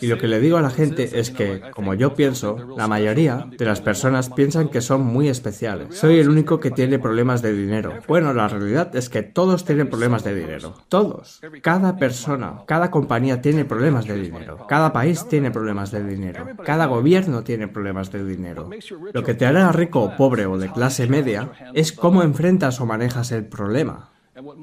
Y 0.00 0.06
lo 0.06 0.18
que 0.18 0.28
le 0.28 0.40
digo 0.40 0.56
a 0.56 0.62
la 0.62 0.70
gente 0.70 1.18
es 1.18 1.30
que, 1.30 1.60
como 1.72 1.94
yo 1.94 2.14
pienso, 2.14 2.56
la 2.76 2.88
mayoría 2.88 3.46
de 3.56 3.64
las 3.64 3.80
personas 3.80 4.30
piensan 4.30 4.68
que 4.68 4.80
son 4.80 5.02
muy 5.02 5.28
especiales. 5.28 5.98
Soy 5.98 6.18
el 6.18 6.30
único 6.30 6.60
que 6.60 6.70
tiene 6.70 6.98
problemas 6.98 7.42
de 7.42 7.52
dinero. 7.52 7.94
Bueno, 8.08 8.32
la 8.32 8.48
realidad 8.48 8.94
es 8.96 9.10
que 9.10 9.22
todos 9.22 9.64
tienen 9.64 9.90
problemas 9.90 10.24
de 10.24 10.34
dinero. 10.34 10.74
Todos. 10.88 11.40
Cada 11.62 11.96
persona, 11.96 12.62
cada 12.66 12.90
compañía 12.90 13.42
tiene 13.42 13.64
problemas 13.64 14.06
de 14.06 14.20
dinero. 14.20 14.66
Cada 14.66 14.92
país 14.92 15.26
tiene 15.28 15.50
problemas 15.50 15.90
de 15.90 16.04
dinero. 16.04 16.46
Cada 16.64 16.86
gobierno 16.86 17.44
tiene 17.44 17.68
problemas 17.68 18.10
de 18.10 18.24
dinero. 18.24 18.70
Lo 19.12 19.22
que 19.24 19.34
te 19.34 19.46
hará 19.46 19.70
rico 19.72 20.00
o 20.00 20.16
pobre 20.16 20.46
o 20.46 20.58
de 20.58 20.70
clase 20.70 21.06
media 21.06 21.50
es 21.74 21.92
cómo 21.92 22.22
enfrentas 22.22 22.80
o 22.80 22.86
manejas 22.86 23.30
el 23.32 23.44
problema. 23.44 24.10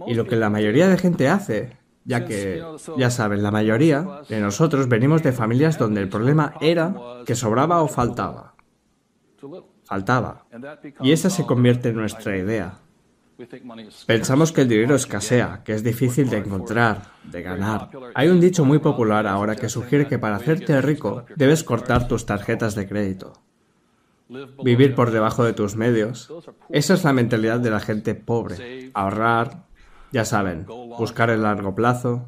Y 0.07 0.15
lo 0.15 0.25
que 0.25 0.35
la 0.35 0.49
mayoría 0.49 0.87
de 0.87 0.97
gente 0.97 1.29
hace 1.29 1.80
ya 2.05 2.25
que, 2.25 2.63
ya 2.97 3.09
saben, 3.09 3.43
la 3.43 3.51
mayoría 3.51 4.21
de 4.27 4.39
nosotros 4.39 4.87
venimos 4.87 5.23
de 5.23 5.31
familias 5.31 5.77
donde 5.77 6.01
el 6.01 6.09
problema 6.09 6.53
era 6.61 6.95
que 7.25 7.35
sobraba 7.35 7.81
o 7.81 7.87
faltaba. 7.87 8.55
Faltaba. 9.83 10.45
Y 11.01 11.11
esa 11.11 11.29
se 11.29 11.45
convierte 11.45 11.89
en 11.89 11.95
nuestra 11.95 12.37
idea. 12.37 12.79
Pensamos 14.05 14.51
que 14.51 14.61
el 14.61 14.69
dinero 14.69 14.95
escasea, 14.95 15.61
que 15.63 15.73
es 15.73 15.83
difícil 15.83 16.29
de 16.29 16.37
encontrar, 16.37 17.11
de 17.23 17.41
ganar. 17.41 17.89
Hay 18.13 18.29
un 18.29 18.39
dicho 18.39 18.65
muy 18.65 18.79
popular 18.79 19.27
ahora 19.27 19.55
que 19.55 19.69
sugiere 19.69 20.07
que 20.07 20.19
para 20.19 20.35
hacerte 20.35 20.79
rico 20.81 21.25
debes 21.35 21.63
cortar 21.63 22.07
tus 22.07 22.25
tarjetas 22.25 22.75
de 22.75 22.87
crédito. 22.87 23.33
Vivir 24.63 24.95
por 24.95 25.11
debajo 25.11 25.43
de 25.43 25.53
tus 25.53 25.75
medios. 25.75 26.31
Esa 26.69 26.93
es 26.93 27.03
la 27.03 27.13
mentalidad 27.13 27.59
de 27.59 27.71
la 27.71 27.79
gente 27.79 28.15
pobre. 28.15 28.91
Ahorrar, 28.93 29.65
ya 30.11 30.25
saben, 30.25 30.65
buscar 30.65 31.29
el 31.29 31.43
largo 31.43 31.73
plazo, 31.73 32.27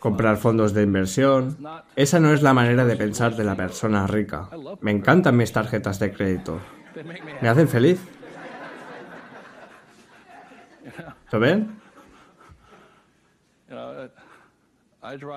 comprar 0.00 0.36
fondos 0.36 0.74
de 0.74 0.82
inversión. 0.82 1.56
Esa 1.96 2.18
no 2.20 2.32
es 2.32 2.42
la 2.42 2.52
manera 2.52 2.84
de 2.84 2.96
pensar 2.96 3.36
de 3.36 3.44
la 3.44 3.54
persona 3.54 4.06
rica. 4.06 4.48
Me 4.80 4.90
encantan 4.90 5.36
mis 5.36 5.52
tarjetas 5.52 5.98
de 5.98 6.12
crédito. 6.12 6.58
Me 7.40 7.48
hacen 7.48 7.68
feliz. 7.68 8.00
¿Lo 11.30 11.40
ven? 11.40 11.80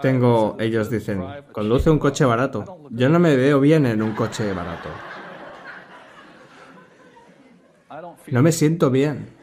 Tengo, 0.01 0.55
ellos 0.59 0.89
dicen, 0.89 1.23
conduce 1.51 1.89
un 1.89 1.99
coche 1.99 2.25
barato. 2.25 2.87
Yo 2.89 3.09
no 3.09 3.19
me 3.19 3.35
veo 3.35 3.59
bien 3.59 3.85
en 3.85 4.01
un 4.01 4.13
coche 4.13 4.51
barato. 4.53 4.89
No 8.31 8.41
me 8.41 8.51
siento 8.51 8.89
bien. 8.89 9.36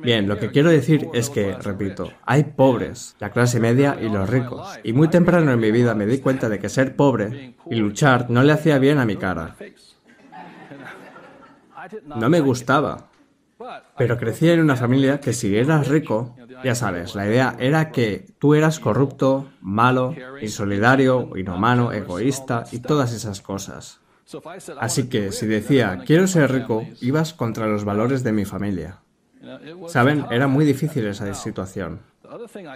Bien, 0.00 0.28
lo 0.28 0.38
que 0.38 0.50
quiero 0.50 0.70
decir 0.70 1.08
es 1.12 1.28
que, 1.28 1.54
repito, 1.54 2.12
hay 2.24 2.44
pobres, 2.44 3.16
la 3.18 3.30
clase 3.30 3.58
media 3.58 3.98
y 4.00 4.08
los 4.08 4.30
ricos. 4.30 4.78
Y 4.84 4.92
muy 4.92 5.08
temprano 5.08 5.50
en 5.52 5.58
mi 5.58 5.72
vida 5.72 5.94
me 5.94 6.06
di 6.06 6.18
cuenta 6.18 6.48
de 6.48 6.60
que 6.60 6.68
ser 6.68 6.94
pobre 6.94 7.56
y 7.68 7.74
luchar 7.76 8.30
no 8.30 8.42
le 8.44 8.52
hacía 8.52 8.78
bien 8.78 8.98
a 8.98 9.04
mi 9.04 9.16
cara. 9.16 9.56
No 12.04 12.28
me 12.28 12.40
gustaba. 12.40 13.08
Pero 13.96 14.16
crecí 14.16 14.48
en 14.48 14.60
una 14.60 14.76
familia 14.76 15.20
que 15.20 15.32
si 15.32 15.56
eras 15.56 15.88
rico, 15.88 16.36
ya 16.62 16.74
sabes, 16.74 17.14
la 17.14 17.26
idea 17.26 17.56
era 17.58 17.90
que 17.90 18.26
tú 18.38 18.54
eras 18.54 18.78
corrupto, 18.78 19.50
malo, 19.60 20.14
insolidario, 20.40 21.30
inhumano, 21.36 21.92
egoísta 21.92 22.64
y 22.70 22.78
todas 22.78 23.12
esas 23.12 23.40
cosas. 23.40 24.00
Así 24.78 25.08
que 25.08 25.32
si 25.32 25.46
decía, 25.46 26.02
quiero 26.06 26.26
ser 26.26 26.52
rico, 26.52 26.86
ibas 27.00 27.34
contra 27.34 27.66
los 27.66 27.84
valores 27.84 28.22
de 28.22 28.32
mi 28.32 28.44
familia. 28.44 29.00
Saben, 29.88 30.26
era 30.30 30.46
muy 30.46 30.64
difícil 30.64 31.06
esa 31.06 31.32
situación. 31.34 32.00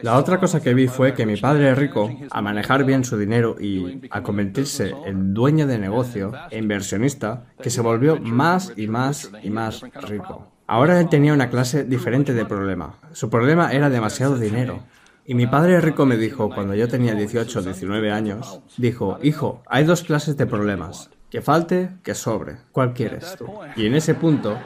La 0.03 0.19
otra 0.19 0.39
cosa 0.39 0.61
que 0.61 0.75
vi 0.75 0.87
fue 0.87 1.15
que 1.15 1.25
mi 1.25 1.37
padre 1.37 1.75
rico, 1.75 2.11
a 2.31 2.43
manejar 2.43 2.85
bien 2.85 3.05
su 3.05 3.17
dinero 3.17 3.57
y 3.59 4.03
a 4.11 4.23
convertirse 4.23 4.93
en 5.07 5.33
dueño 5.33 5.67
de 5.67 5.79
negocio 5.79 6.33
e 6.51 6.59
inversionista, 6.59 7.47
que 7.63 7.71
se 7.71 7.81
volvió 7.81 8.21
más 8.21 8.73
y 8.77 8.87
más 8.87 9.31
y 9.43 9.51
más 9.51 9.83
rico. 10.03 10.53
Ahora 10.67 11.01
él 11.01 11.09
tenía 11.09 11.33
una 11.33 11.49
clase 11.49 11.85
diferente 11.85 12.35
de 12.35 12.45
problema. 12.45 12.99
Su 13.13 13.31
problema 13.31 13.73
era 13.73 13.89
demasiado 13.89 14.37
dinero. 14.37 14.81
Y 15.25 15.35
mi 15.35 15.47
padre 15.47 15.81
rico 15.81 16.07
me 16.07 16.17
dijo, 16.17 16.51
cuando 16.51 16.75
yo 16.75 16.89
tenía 16.89 17.15
18 17.15 17.59
o 17.59 17.63
19 17.63 18.13
años, 18.13 18.61
dijo, 18.77 19.19
hijo, 19.23 19.63
hay 19.67 19.85
dos 19.85 20.03
clases 20.03 20.37
de 20.37 20.47
problemas. 20.47 21.11
Que 21.31 21.41
falte, 21.41 21.97
que 22.03 22.15
sobre. 22.15 22.59
¿Cuál 22.73 22.95
quieres? 22.95 23.37
Y 23.75 23.87
en 23.87 23.95
ese 23.95 24.15
punto, 24.15 24.57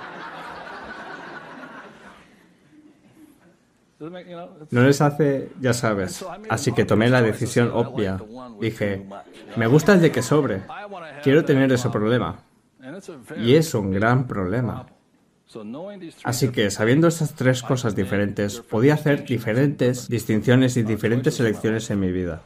No 4.71 4.83
les 4.83 5.01
hace, 5.03 5.51
ya 5.61 5.75
sabes. 5.75 6.25
Así 6.49 6.73
que 6.73 6.87
tomé 6.87 7.11
la 7.11 7.21
decisión 7.21 7.71
obvia. 7.73 8.19
Dije, 8.59 9.07
me 9.57 9.67
gusta 9.67 9.93
el 9.93 10.01
de 10.01 10.11
que 10.11 10.23
sobre. 10.23 10.63
Quiero 11.23 11.45
tener 11.45 11.71
ese 11.73 11.91
problema. 11.91 12.43
Y 13.37 13.57
es 13.57 13.75
un 13.75 13.93
gran 13.93 14.27
problema. 14.27 14.87
Así 16.25 16.49
que 16.51 16.71
sabiendo 16.71 17.09
esas 17.09 17.35
tres 17.35 17.63
cosas 17.63 17.95
diferentes, 17.95 18.61
podía 18.61 18.95
hacer 18.95 19.25
diferentes 19.25 20.09
distinciones 20.09 20.77
y 20.77 20.83
diferentes 20.83 21.39
elecciones 21.41 21.91
en 21.91 22.01
mi 22.01 22.11
vida. 22.13 22.45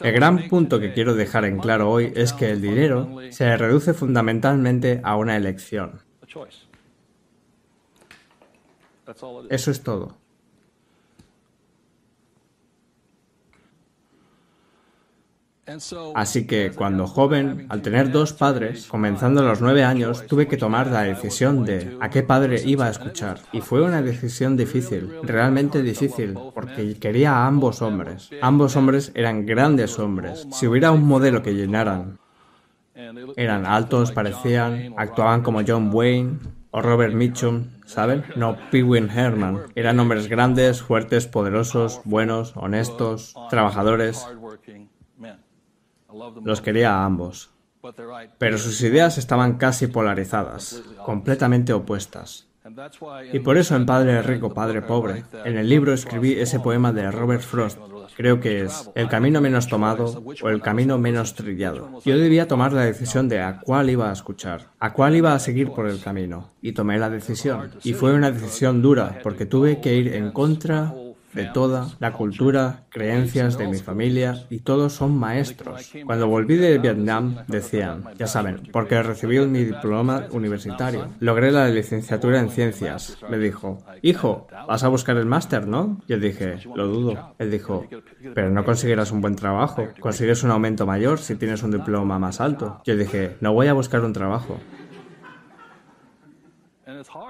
El 0.00 0.12
gran 0.12 0.48
punto 0.48 0.80
que 0.80 0.92
quiero 0.92 1.14
dejar 1.14 1.44
en 1.44 1.58
claro 1.58 1.90
hoy 1.90 2.12
es 2.16 2.32
que 2.32 2.50
el 2.50 2.60
dinero 2.60 3.18
se 3.30 3.56
reduce 3.56 3.94
fundamentalmente 3.94 5.00
a 5.04 5.16
una 5.16 5.36
elección. 5.36 6.00
Eso 9.50 9.70
es 9.70 9.82
todo. 9.82 10.19
Así 16.14 16.46
que 16.46 16.72
cuando 16.74 17.06
joven, 17.06 17.66
al 17.68 17.82
tener 17.82 18.10
dos 18.10 18.32
padres, 18.32 18.86
comenzando 18.86 19.40
a 19.40 19.44
los 19.44 19.60
nueve 19.60 19.84
años, 19.84 20.26
tuve 20.26 20.48
que 20.48 20.56
tomar 20.56 20.88
la 20.88 21.02
decisión 21.02 21.64
de 21.64 21.96
a 22.00 22.10
qué 22.10 22.22
padre 22.22 22.62
iba 22.64 22.86
a 22.86 22.90
escuchar. 22.90 23.40
Y 23.52 23.60
fue 23.60 23.82
una 23.82 24.02
decisión 24.02 24.56
difícil, 24.56 25.10
realmente 25.22 25.82
difícil, 25.82 26.38
porque 26.54 26.94
quería 26.94 27.36
a 27.36 27.46
ambos 27.46 27.82
hombres. 27.82 28.30
Ambos 28.40 28.76
hombres 28.76 29.12
eran 29.14 29.46
grandes 29.46 29.98
hombres. 29.98 30.46
Si 30.52 30.66
hubiera 30.66 30.92
un 30.92 31.06
modelo 31.06 31.42
que 31.42 31.54
llenaran, 31.54 32.18
eran 33.36 33.66
altos, 33.66 34.12
parecían, 34.12 34.94
actuaban 34.96 35.42
como 35.42 35.62
John 35.66 35.90
Wayne, 35.92 36.38
o 36.72 36.80
Robert 36.80 37.14
Mitchum, 37.14 37.70
¿saben? 37.84 38.24
No, 38.36 38.56
Pee 38.70 38.80
Herman. 38.80 39.62
Eran 39.74 39.98
hombres 39.98 40.28
grandes, 40.28 40.82
fuertes, 40.82 41.26
poderosos, 41.26 42.00
buenos, 42.04 42.52
honestos, 42.56 43.34
trabajadores. 43.50 44.26
Los 46.44 46.60
quería 46.60 46.94
a 46.94 47.04
ambos. 47.04 47.50
Pero 48.38 48.58
sus 48.58 48.80
ideas 48.82 49.18
estaban 49.18 49.56
casi 49.56 49.86
polarizadas, 49.86 50.82
completamente 51.04 51.72
opuestas. 51.72 52.46
Y 53.32 53.40
por 53.40 53.56
eso 53.56 53.74
en 53.74 53.86
Padre 53.86 54.20
Rico, 54.22 54.52
Padre 54.52 54.82
Pobre, 54.82 55.24
en 55.44 55.56
el 55.56 55.68
libro 55.68 55.94
escribí 55.94 56.34
ese 56.34 56.60
poema 56.60 56.92
de 56.92 57.10
Robert 57.10 57.42
Frost. 57.42 57.78
Creo 58.16 58.38
que 58.38 58.62
es 58.62 58.90
El 58.94 59.08
camino 59.08 59.40
menos 59.40 59.66
tomado 59.66 60.22
o 60.42 60.48
el 60.48 60.60
camino 60.60 60.98
menos 60.98 61.34
trillado. 61.34 62.00
Yo 62.04 62.18
debía 62.18 62.48
tomar 62.48 62.72
la 62.72 62.82
decisión 62.82 63.28
de 63.28 63.40
a 63.40 63.60
cuál 63.60 63.88
iba 63.88 64.10
a 64.10 64.12
escuchar, 64.12 64.68
a 64.78 64.92
cuál 64.92 65.16
iba 65.16 65.32
a 65.32 65.38
seguir 65.38 65.70
por 65.70 65.88
el 65.88 66.00
camino. 66.00 66.50
Y 66.60 66.72
tomé 66.72 66.98
la 66.98 67.08
decisión. 67.08 67.70
Y 67.82 67.94
fue 67.94 68.12
una 68.12 68.30
decisión 68.30 68.82
dura 68.82 69.20
porque 69.22 69.46
tuve 69.46 69.80
que 69.80 69.94
ir 69.94 70.14
en 70.14 70.32
contra 70.32 70.92
de 71.32 71.46
toda 71.46 71.88
la 71.98 72.12
cultura, 72.12 72.84
creencias 72.90 73.56
de 73.58 73.68
mi 73.68 73.78
familia 73.78 74.44
y 74.50 74.60
todos 74.60 74.92
son 74.92 75.16
maestros. 75.18 75.92
Cuando 76.04 76.28
volví 76.28 76.56
de 76.56 76.78
Vietnam 76.78 77.36
decían, 77.46 78.04
ya 78.18 78.26
saben, 78.26 78.68
porque 78.72 79.02
recibí 79.02 79.38
mi 79.40 79.64
diploma 79.64 80.26
universitario. 80.32 81.08
Logré 81.20 81.52
la 81.52 81.68
licenciatura 81.68 82.40
en 82.40 82.50
ciencias. 82.50 83.18
Me 83.28 83.38
dijo, 83.38 83.78
hijo, 84.02 84.48
vas 84.68 84.84
a 84.84 84.88
buscar 84.88 85.16
el 85.16 85.26
máster, 85.26 85.66
¿no? 85.66 86.00
Yo 86.08 86.18
dije, 86.18 86.58
lo 86.74 86.86
dudo. 86.88 87.34
Él 87.38 87.50
dijo, 87.50 87.86
pero 88.34 88.50
no 88.50 88.64
conseguirás 88.64 89.12
un 89.12 89.20
buen 89.20 89.36
trabajo. 89.36 89.88
Consigues 90.00 90.42
un 90.42 90.50
aumento 90.50 90.86
mayor 90.86 91.18
si 91.18 91.36
tienes 91.36 91.62
un 91.62 91.70
diploma 91.70 92.18
más 92.18 92.40
alto. 92.40 92.80
Yo 92.84 92.96
dije, 92.96 93.36
no 93.40 93.52
voy 93.52 93.68
a 93.68 93.72
buscar 93.72 94.04
un 94.04 94.12
trabajo. 94.12 94.58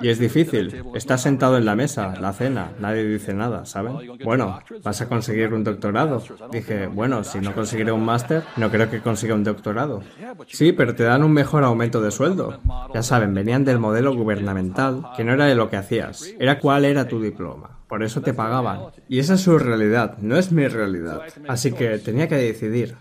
Y 0.00 0.08
es 0.08 0.18
difícil. 0.18 0.84
Estás 0.94 1.22
sentado 1.22 1.56
en 1.56 1.64
la 1.64 1.76
mesa, 1.76 2.14
la 2.20 2.32
cena, 2.32 2.72
nadie 2.80 3.04
dice 3.04 3.34
nada, 3.34 3.64
¿saben? 3.66 3.94
Bueno, 4.24 4.60
vas 4.82 5.00
a 5.00 5.08
conseguir 5.08 5.52
un 5.52 5.64
doctorado. 5.64 6.22
Dije, 6.52 6.86
bueno, 6.86 7.24
si 7.24 7.40
no 7.40 7.54
conseguiré 7.54 7.92
un 7.92 8.04
máster, 8.04 8.42
no 8.56 8.70
creo 8.70 8.90
que 8.90 9.00
consiga 9.00 9.34
un 9.34 9.44
doctorado. 9.44 10.02
Sí, 10.48 10.72
pero 10.72 10.94
te 10.94 11.04
dan 11.04 11.22
un 11.22 11.32
mejor 11.32 11.64
aumento 11.64 12.00
de 12.00 12.10
sueldo. 12.10 12.60
Ya 12.94 13.02
saben, 13.02 13.34
venían 13.34 13.64
del 13.64 13.78
modelo 13.78 14.14
gubernamental, 14.14 15.10
que 15.16 15.24
no 15.24 15.32
era 15.32 15.46
de 15.46 15.54
lo 15.54 15.70
que 15.70 15.76
hacías, 15.76 16.34
era 16.38 16.58
cuál 16.58 16.84
era 16.84 17.08
tu 17.08 17.20
diploma. 17.20 17.78
Por 17.88 18.02
eso 18.02 18.20
te 18.20 18.34
pagaban. 18.34 18.82
Y 19.08 19.18
esa 19.18 19.34
es 19.34 19.40
su 19.40 19.58
realidad, 19.58 20.18
no 20.18 20.36
es 20.36 20.52
mi 20.52 20.66
realidad. 20.68 21.22
Así 21.48 21.72
que 21.72 21.98
tenía 21.98 22.28
que 22.28 22.36
decidir. 22.36 22.96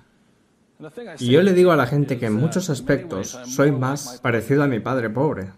Y 1.20 1.30
yo 1.30 1.42
le 1.42 1.54
digo 1.54 1.72
a 1.72 1.76
la 1.76 1.88
gente 1.88 2.18
que 2.18 2.28
en 2.28 2.34
muchos 2.34 2.70
aspectos 2.70 3.38
soy 3.46 3.72
más 3.72 4.20
parecido 4.22 4.64
a 4.64 4.68
mi 4.68 4.80
padre 4.80 5.10
pobre. 5.10 5.50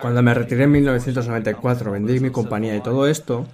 Cuando 0.00 0.22
me 0.22 0.34
retiré 0.34 0.64
en 0.64 0.72
1994, 0.72 1.92
vendí 1.92 2.20
mi 2.20 2.30
compañía 2.30 2.76
y 2.76 2.80
todo 2.80 3.06
esto, 3.06 3.46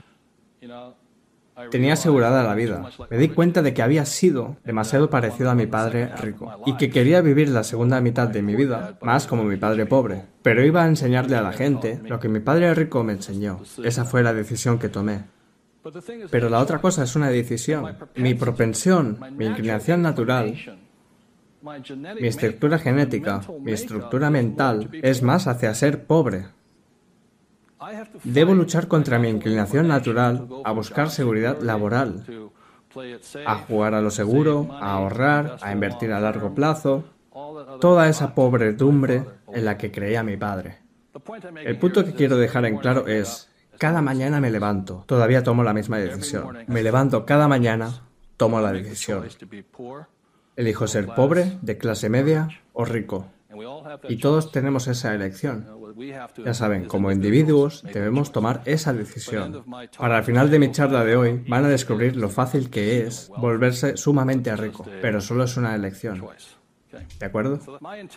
tenía 1.70 1.94
asegurada 1.94 2.42
la 2.42 2.54
vida. 2.54 2.90
Me 3.10 3.18
di 3.18 3.28
cuenta 3.28 3.62
de 3.62 3.74
que 3.74 3.82
había 3.82 4.04
sido 4.04 4.56
demasiado 4.64 5.10
parecido 5.10 5.50
a 5.50 5.54
mi 5.54 5.66
padre 5.66 6.14
rico 6.16 6.52
y 6.66 6.76
que 6.76 6.90
quería 6.90 7.20
vivir 7.20 7.48
la 7.48 7.64
segunda 7.64 8.00
mitad 8.00 8.28
de 8.28 8.42
mi 8.42 8.54
vida 8.56 8.98
más 9.02 9.26
como 9.26 9.44
mi 9.44 9.56
padre 9.56 9.86
pobre. 9.86 10.22
Pero 10.42 10.64
iba 10.64 10.82
a 10.82 10.88
enseñarle 10.88 11.36
a 11.36 11.42
la 11.42 11.52
gente 11.52 12.00
lo 12.04 12.20
que 12.20 12.28
mi 12.28 12.40
padre 12.40 12.74
rico 12.74 13.04
me 13.04 13.12
enseñó. 13.12 13.60
Esa 13.82 14.04
fue 14.04 14.22
la 14.22 14.34
decisión 14.34 14.78
que 14.78 14.88
tomé. 14.88 15.24
Pero 16.30 16.48
la 16.48 16.60
otra 16.60 16.78
cosa 16.78 17.04
es 17.04 17.14
una 17.14 17.28
decisión. 17.28 17.96
Mi 18.16 18.34
propensión, 18.34 19.18
mi 19.36 19.46
inclinación 19.46 20.02
natural 20.02 20.54
mi 22.20 22.28
estructura 22.28 22.78
genética, 22.78 23.40
mi 23.60 23.72
estructura 23.72 24.30
mental 24.30 24.90
es 25.02 25.22
más 25.22 25.46
hacia 25.46 25.74
ser 25.74 26.04
pobre. 26.04 26.46
Debo 28.22 28.54
luchar 28.54 28.88
contra 28.88 29.18
mi 29.18 29.28
inclinación 29.28 29.88
natural 29.88 30.48
a 30.64 30.72
buscar 30.72 31.10
seguridad 31.10 31.60
laboral, 31.60 32.24
a 33.46 33.54
jugar 33.56 33.94
a 33.94 34.00
lo 34.00 34.10
seguro, 34.10 34.68
a 34.72 34.94
ahorrar, 34.94 35.56
a 35.60 35.72
invertir 35.72 36.12
a 36.12 36.20
largo 36.20 36.54
plazo, 36.54 37.04
toda 37.80 38.08
esa 38.08 38.34
pobredumbre 38.34 39.24
en 39.52 39.64
la 39.64 39.76
que 39.76 39.90
creía 39.90 40.22
mi 40.22 40.36
padre. 40.36 40.78
El 41.64 41.78
punto 41.78 42.04
que 42.04 42.12
quiero 42.12 42.36
dejar 42.36 42.64
en 42.66 42.78
claro 42.78 43.06
es, 43.06 43.50
cada 43.78 44.02
mañana 44.02 44.40
me 44.40 44.50
levanto, 44.50 45.04
todavía 45.06 45.42
tomo 45.42 45.62
la 45.62 45.72
misma 45.72 45.98
decisión. 45.98 46.58
Me 46.66 46.82
levanto 46.82 47.24
cada 47.26 47.48
mañana, 47.48 48.02
tomo 48.36 48.60
la 48.60 48.72
decisión. 48.72 49.24
Elijo 50.56 50.86
ser 50.86 51.06
pobre, 51.06 51.58
de 51.62 51.78
clase 51.78 52.08
media 52.08 52.48
o 52.72 52.84
rico. 52.84 53.26
Y 54.08 54.16
todos 54.16 54.52
tenemos 54.52 54.88
esa 54.88 55.14
elección. 55.14 55.66
Ya 56.44 56.54
saben, 56.54 56.86
como 56.86 57.12
individuos 57.12 57.84
debemos 57.92 58.32
tomar 58.32 58.62
esa 58.64 58.92
decisión. 58.92 59.64
Para 59.96 60.18
el 60.18 60.24
final 60.24 60.50
de 60.50 60.58
mi 60.58 60.72
charla 60.72 61.04
de 61.04 61.16
hoy 61.16 61.44
van 61.46 61.64
a 61.64 61.68
descubrir 61.68 62.16
lo 62.16 62.28
fácil 62.28 62.70
que 62.70 63.06
es 63.06 63.30
volverse 63.36 63.96
sumamente 63.96 64.54
rico, 64.56 64.84
pero 65.00 65.20
solo 65.20 65.44
es 65.44 65.56
una 65.56 65.74
elección. 65.74 66.24
¿De 67.18 67.26
acuerdo? 67.26 67.60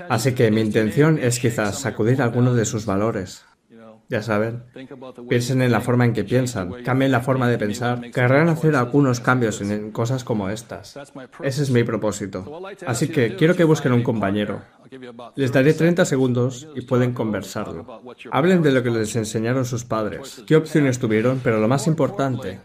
Así 0.09 0.33
que 0.33 0.51
mi 0.51 0.61
intención 0.61 1.17
es 1.17 1.39
quizás 1.39 1.79
sacudir 1.79 2.21
algunos 2.21 2.55
de 2.55 2.65
sus 2.65 2.85
valores, 2.85 3.45
ya 4.09 4.21
saben, 4.21 4.63
piensen 5.27 5.61
en 5.61 5.71
la 5.71 5.81
forma 5.81 6.05
en 6.05 6.13
que 6.13 6.23
piensan, 6.23 6.83
cambien 6.83 7.11
la 7.11 7.21
forma 7.21 7.49
de 7.49 7.57
pensar, 7.57 8.11
querrán 8.11 8.47
hacer 8.49 8.75
algunos 8.75 9.19
cambios 9.19 9.59
en 9.61 9.91
cosas 9.91 10.23
como 10.23 10.49
estas. 10.49 10.97
Ese 11.43 11.63
es 11.63 11.69
mi 11.69 11.83
propósito. 11.83 12.61
Así 12.85 13.09
que 13.09 13.35
quiero 13.35 13.55
que 13.55 13.63
busquen 13.63 13.91
un 13.91 14.03
compañero. 14.03 14.61
Les 15.35 15.51
daré 15.51 15.73
30 15.73 16.05
segundos 16.05 16.67
y 16.75 16.81
pueden 16.81 17.13
conversarlo. 17.13 18.01
Hablen 18.31 18.61
de 18.61 18.71
lo 18.71 18.83
que 18.83 18.91
les 18.91 19.15
enseñaron 19.15 19.65
sus 19.65 19.83
padres, 19.83 20.43
qué 20.47 20.55
opciones 20.55 20.99
tuvieron, 20.99 21.41
pero 21.43 21.59
lo 21.59 21.67
más 21.67 21.87
importante, 21.87 22.59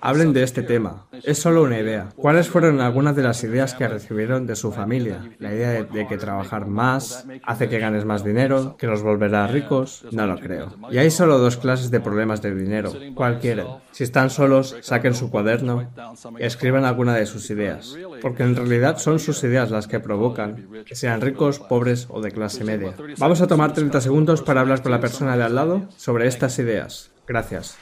Hablen 0.00 0.32
de 0.32 0.42
este 0.42 0.62
tema. 0.62 1.06
Es 1.22 1.38
solo 1.38 1.62
una 1.62 1.78
idea. 1.78 2.08
¿Cuáles 2.16 2.48
fueron 2.48 2.80
algunas 2.80 3.16
de 3.16 3.22
las 3.22 3.42
ideas 3.44 3.74
que 3.74 3.88
recibieron 3.88 4.46
de 4.46 4.56
su 4.56 4.72
familia? 4.72 5.30
La 5.38 5.52
idea 5.52 5.82
de, 5.82 6.06
que 6.06 6.16
trabajar 6.16 6.66
más 6.66 7.26
hace 7.44 7.68
que 7.68 7.78
ganes 7.78 8.04
más 8.04 8.24
dinero, 8.24 8.76
que 8.76 8.86
los 8.86 9.02
volverá 9.02 9.46
ricos. 9.46 10.04
No 10.12 10.26
lo 10.26 10.38
creo. 10.38 10.74
Y 10.90 10.98
hay 10.98 11.10
solo 11.10 11.38
dos 11.38 11.56
clases 11.56 11.90
de 11.90 12.00
problemas 12.00 12.42
de 12.42 12.54
dinero. 12.54 12.92
¿Cuál 13.14 13.38
quieren? 13.38 13.66
Si 13.92 14.04
están 14.04 14.30
solos, 14.30 14.76
saquen 14.82 15.14
su 15.14 15.30
cuaderno 15.30 15.90
y 16.38 16.44
escriban 16.44 16.84
alguna 16.84 17.14
de 17.14 17.26
sus 17.26 17.50
ideas. 17.50 17.96
Porque 18.20 18.42
en 18.42 18.56
realidad 18.56 18.98
son 18.98 19.18
sus 19.18 19.42
ideas 19.44 19.70
las 19.70 19.86
que 19.86 20.00
provocan 20.00 20.68
que 20.84 20.94
sean 20.94 21.20
ricos, 21.20 21.58
pobres 21.58 22.06
o 22.10 22.20
de 22.20 22.30
clase 22.30 22.64
media. 22.64 22.94
Vamos 23.18 23.40
a 23.40 23.46
tomar 23.46 23.72
30 23.72 24.00
segundos 24.00 24.42
para 24.42 24.60
hablar 24.60 24.82
con 24.82 24.92
la 24.92 25.00
persona 25.00 25.36
de 25.36 25.44
al 25.44 25.54
lado 25.54 25.88
sobre 25.96 26.26
estas 26.26 26.58
ideas. 26.58 27.10
Gracias. 27.26 27.76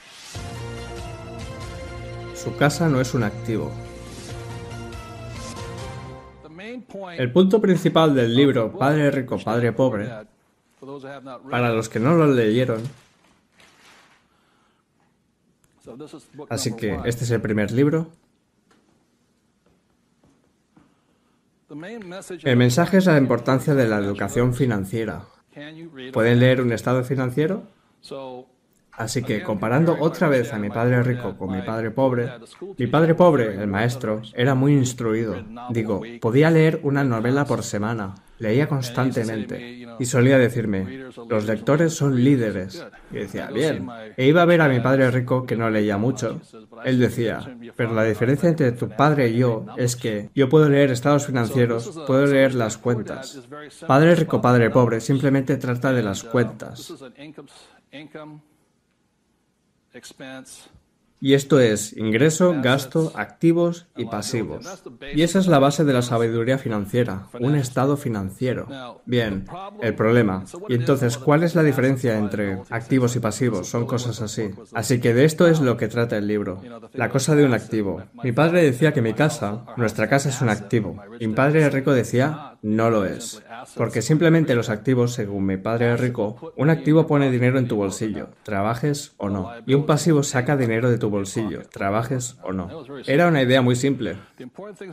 Su 2.45 2.55
casa 2.57 2.91
no 2.91 3.01
es 3.01 3.15
un 3.15 3.23
activo. 3.23 3.73
El 7.17 7.33
punto 7.33 7.61
principal 7.61 8.15
del 8.15 8.37
libro 8.37 8.77
Padre 8.77 9.11
Rico, 9.11 9.39
Padre 9.43 9.73
Pobre, 9.73 10.11
para 11.51 11.73
los 11.73 11.89
que 11.89 11.99
no 11.99 12.15
lo 12.15 12.27
leyeron, 12.27 12.83
así 16.51 16.77
que 16.77 16.99
este 17.05 17.25
es 17.25 17.31
el 17.31 17.41
primer 17.41 17.71
libro, 17.73 18.11
el 22.43 22.57
mensaje 22.57 22.99
es 22.99 23.07
la 23.07 23.19
importancia 23.19 23.75
de 23.75 23.89
la 23.89 23.99
educación 23.99 24.55
financiera. 24.55 25.25
¿Pueden 26.13 26.41
leer 26.41 26.61
un 26.61 26.73
estado 26.73 27.03
financiero? 27.05 27.65
Así 28.97 29.23
que 29.23 29.43
comparando 29.43 29.97
otra 29.99 30.29
vez 30.29 30.53
a 30.53 30.59
mi 30.59 30.71
padre 30.71 31.03
rico 31.03 31.37
con 31.37 31.51
mi 31.53 31.63
padre 31.63 31.91
pobre, 31.91 32.31
mi 32.79 32.87
padre 32.87 33.15
pobre, 33.15 33.55
el 33.55 33.67
maestro, 33.67 34.23
era 34.35 34.55
muy 34.55 34.73
instruido. 34.73 35.37
Digo, 35.71 36.03
podía 36.21 36.51
leer 36.51 36.81
una 36.83 37.03
novela 37.03 37.45
por 37.45 37.63
semana, 37.63 38.15
leía 38.39 38.69
constantemente 38.69 39.87
y 39.99 40.05
solía 40.05 40.39
decirme, 40.39 41.07
los 41.29 41.47
lectores 41.47 41.95
son 41.95 42.23
líderes. 42.23 42.87
Y 43.11 43.17
decía, 43.17 43.49
bien. 43.49 43.89
E 44.17 44.27
iba 44.27 44.43
a 44.43 44.47
ver 44.47 44.61
a 44.61 44.69
mi 44.69 44.81
padre 44.81 45.11
rico 45.11 45.45
que 45.45 45.57
no 45.57 45.71
leía 45.71 45.99
mucho. 45.99 46.41
Él 46.85 46.99
decía, 46.99 47.57
pero 47.77 47.95
la 47.95 48.05
diferencia 48.05 48.49
entre 48.49 48.73
tu 48.73 48.89
padre 48.89 49.29
y 49.29 49.39
yo 49.39 49.67
es 49.77 49.97
que 49.97 50.31
yo 50.35 50.49
puedo 50.49 50.69
leer 50.69 50.91
estados 50.91 51.27
financieros, 51.27 52.01
puedo 52.07 52.27
leer 52.27 52.55
las 52.55 52.77
cuentas. 52.77 53.41
Padre 53.87 54.15
rico, 54.15 54.41
padre 54.41 54.71
pobre 54.71 55.01
simplemente 55.01 55.57
trata 55.57 55.93
de 55.93 56.03
las 56.03 56.23
cuentas. 56.23 56.95
Y 61.25 61.33
esto 61.33 61.59
es 61.59 61.97
ingreso, 61.97 62.55
gasto, 62.61 63.11
activos 63.15 63.87
y 63.97 64.05
pasivos. 64.05 64.85
Y 65.15 65.23
esa 65.23 65.39
es 65.39 65.47
la 65.47 65.59
base 65.59 65.83
de 65.85 65.95
la 65.95 66.03
sabiduría 66.03 66.59
financiera, 66.59 67.29
un 67.41 67.55
estado 67.55 67.97
financiero. 67.97 68.69
Bien, 69.07 69.47
el 69.81 69.95
problema. 69.95 70.45
Y 70.69 70.75
entonces, 70.75 71.17
¿cuál 71.17 71.43
es 71.43 71.55
la 71.55 71.63
diferencia 71.63 72.19
entre 72.19 72.59
activos 72.69 73.17
y 73.17 73.21
pasivos? 73.21 73.69
Son 73.69 73.87
cosas 73.87 74.21
así. 74.21 74.51
Así 74.75 75.01
que 75.01 75.15
de 75.15 75.25
esto 75.25 75.47
es 75.47 75.61
lo 75.61 75.79
que 75.79 75.89
trata 75.89 76.19
el 76.19 76.27
libro. 76.27 76.61
La 76.93 77.09
cosa 77.09 77.35
de 77.35 77.47
un 77.47 77.55
activo. 77.55 78.03
Mi 78.23 78.33
padre 78.33 78.63
decía 78.63 78.93
que 78.93 79.01
mi 79.01 79.15
casa, 79.15 79.65
nuestra 79.79 80.11
casa 80.11 80.29
es 80.29 80.43
un 80.43 80.51
activo. 80.51 81.03
Y 81.21 81.27
mi 81.27 81.35
padre 81.35 81.71
rico 81.71 81.93
decía, 81.93 82.59
no 82.61 82.91
lo 82.91 83.07
es. 83.07 83.43
Porque 83.77 84.03
simplemente 84.03 84.55
los 84.55 84.71
activos, 84.71 85.13
según 85.13 85.47
mi 85.47 85.57
padre 85.57 85.97
rico, 85.97 86.53
un 86.57 86.71
activo 86.71 87.07
pone 87.07 87.31
dinero 87.31 87.59
en 87.59 87.69
tu 87.69 87.77
bolsillo, 87.77 88.29
trabajes 88.43 89.15
o 89.17 89.29
no. 89.29 89.51
Y 89.67 89.75
un 89.75 89.87
pasivo 89.87 90.23
saca 90.23 90.57
dinero 90.57 90.91
de 90.91 90.99
tu 90.99 91.11
bolsillo, 91.11 91.63
trabajes 91.69 92.37
o 92.43 92.53
no. 92.53 92.85
Era 93.07 93.29
una 93.29 93.43
idea 93.43 93.63
muy 93.63 93.77
simple. 93.77 94.17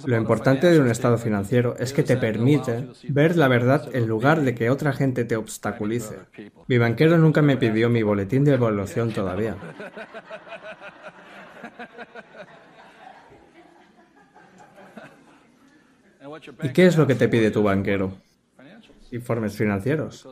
Lo 0.05 0.17
importante 0.17 0.71
de 0.71 0.79
un 0.79 0.89
estado 0.89 1.17
financiero 1.17 1.75
es 1.79 1.93
que 1.93 2.03
te 2.03 2.17
permite 2.17 2.87
ver 3.09 3.37
la 3.37 3.47
verdad 3.47 3.89
en 3.93 4.07
lugar 4.07 4.41
de 4.41 4.55
que 4.55 4.69
otra 4.69 4.93
gente 4.93 5.25
te 5.25 5.35
obstaculice. 5.35 6.17
Mi 6.67 6.77
banquero 6.77 7.17
nunca 7.17 7.41
me 7.41 7.57
pidió 7.57 7.89
mi 7.89 8.03
boletín 8.03 8.43
de 8.43 8.53
evaluación 8.53 9.11
todavía. 9.11 9.55
¿Y 16.63 16.69
qué 16.69 16.85
es 16.85 16.97
lo 16.97 17.07
que 17.07 17.15
te 17.15 17.27
pide 17.27 17.51
tu 17.51 17.63
banquero? 17.63 18.13
Informes 19.11 19.55
financieros. 19.55 20.27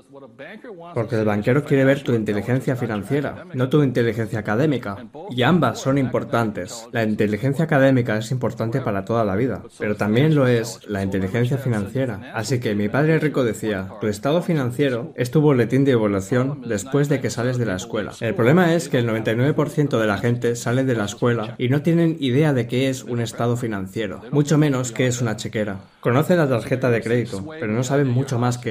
Porque 0.93 1.15
el 1.15 1.25
banquero 1.25 1.63
quiere 1.63 1.85
ver 1.85 2.03
tu 2.03 2.13
inteligencia 2.13 2.75
financiera, 2.75 3.45
no 3.53 3.69
tu 3.69 3.83
inteligencia 3.83 4.39
académica. 4.39 5.07
Y 5.29 5.43
ambas 5.43 5.79
son 5.79 5.97
importantes. 5.97 6.87
La 6.91 7.03
inteligencia 7.03 7.65
académica 7.65 8.17
es 8.17 8.31
importante 8.31 8.81
para 8.81 9.05
toda 9.05 9.25
la 9.25 9.35
vida, 9.35 9.63
pero 9.77 9.95
también 9.95 10.35
lo 10.35 10.47
es 10.47 10.79
la 10.87 11.03
inteligencia 11.03 11.57
financiera. 11.57 12.31
Así 12.33 12.59
que 12.59 12.75
mi 12.75 12.89
padre 12.89 13.19
rico 13.19 13.43
decía, 13.43 13.89
tu 14.01 14.07
estado 14.07 14.41
financiero 14.41 15.13
es 15.15 15.31
tu 15.31 15.41
boletín 15.41 15.85
de 15.85 15.91
evaluación 15.91 16.61
después 16.65 17.09
de 17.09 17.19
que 17.21 17.29
sales 17.29 17.57
de 17.57 17.65
la 17.65 17.75
escuela. 17.75 18.13
El 18.19 18.35
problema 18.35 18.73
es 18.73 18.89
que 18.89 18.99
el 18.99 19.07
99% 19.07 19.99
de 19.99 20.07
la 20.07 20.17
gente 20.17 20.55
sale 20.55 20.83
de 20.83 20.95
la 20.95 21.05
escuela 21.05 21.55
y 21.57 21.69
no 21.69 21.81
tienen 21.81 22.17
idea 22.19 22.53
de 22.53 22.67
qué 22.67 22.89
es 22.89 23.03
un 23.03 23.21
estado 23.21 23.57
financiero, 23.57 24.21
mucho 24.31 24.57
menos 24.57 24.91
qué 24.91 25.07
es 25.07 25.21
una 25.21 25.35
chequera. 25.35 25.77
Conocen 25.99 26.37
la 26.37 26.47
tarjeta 26.47 26.89
de 26.89 27.01
crédito, 27.01 27.45
pero 27.59 27.73
no 27.73 27.83
saben 27.83 28.07
mucho 28.07 28.39
más 28.39 28.57
que 28.57 28.68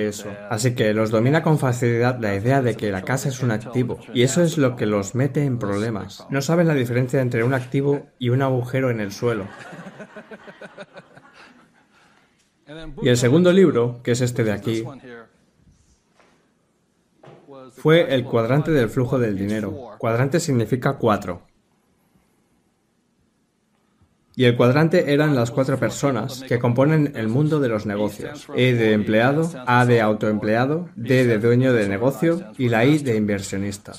Así 0.51 0.75
que 0.75 0.95
los 0.95 1.11
domina 1.11 1.43
con 1.43 1.59
facilidad 1.59 2.19
la 2.21 2.35
idea 2.35 2.63
de 2.63 2.77
que 2.77 2.91
la 2.91 3.03
casa 3.03 3.29
es 3.29 3.43
un 3.43 3.51
activo, 3.51 3.99
y 4.15 4.23
eso 4.23 4.43
es 4.43 4.59
lo 4.59 4.77
que 4.77 4.87
los 4.87 5.15
mete 5.15 5.45
en 5.45 5.59
problemas. 5.59 6.27
No 6.31 6.43
saben 6.43 6.69
la 6.69 6.75
diferencia 6.75 7.21
entre 7.21 7.45
un 7.45 7.55
activo 7.55 8.07
y 8.19 8.31
un 8.31 8.43
agujero 8.43 8.91
en 8.91 9.01
el 9.01 9.13
suelo. 9.13 9.47
Y 13.03 13.09
el 13.09 13.17
segundo 13.17 13.53
libro, 13.53 14.01
que 14.03 14.13
es 14.13 14.21
este 14.21 14.45
de 14.45 14.53
aquí, 14.53 14.85
fue 17.73 18.15
el 18.15 18.25
cuadrante 18.25 18.71
del 18.73 18.91
flujo 18.91 19.19
del 19.19 19.37
dinero. 19.37 19.97
Cuadrante 19.99 20.41
significa 20.41 20.95
cuatro. 20.95 21.48
Y 24.38 24.44
el 24.44 24.55
cuadrante 24.55 25.12
eran 25.12 25.35
las 25.35 25.51
cuatro 25.51 25.81
personas 25.81 26.44
que 26.46 26.61
componen 26.61 27.11
el 27.16 27.27
mundo 27.27 27.59
de 27.59 27.68
los 27.68 27.87
negocios. 27.87 28.46
E 28.55 28.72
de 28.72 28.92
empleado, 28.92 29.51
A 29.66 29.85
de 29.85 30.01
autoempleado, 30.01 30.90
D 30.94 31.27
de 31.27 31.40
dueño 31.40 31.72
de 31.72 31.88
negocio 31.88 32.40
y 32.57 32.68
la 32.68 32.85
I 32.85 32.98
de 32.98 33.16
inversionista. 33.16 33.94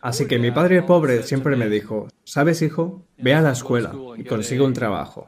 Así 0.00 0.26
que 0.26 0.38
mi 0.38 0.52
padre 0.52 0.82
pobre 0.82 1.24
siempre 1.24 1.56
me 1.56 1.68
dijo, 1.68 2.06
¿sabes 2.22 2.62
hijo? 2.62 3.04
Ve 3.18 3.34
a 3.34 3.40
la 3.40 3.50
escuela 3.50 3.92
y 4.16 4.22
consigue 4.22 4.62
un 4.62 4.74
trabajo. 4.74 5.26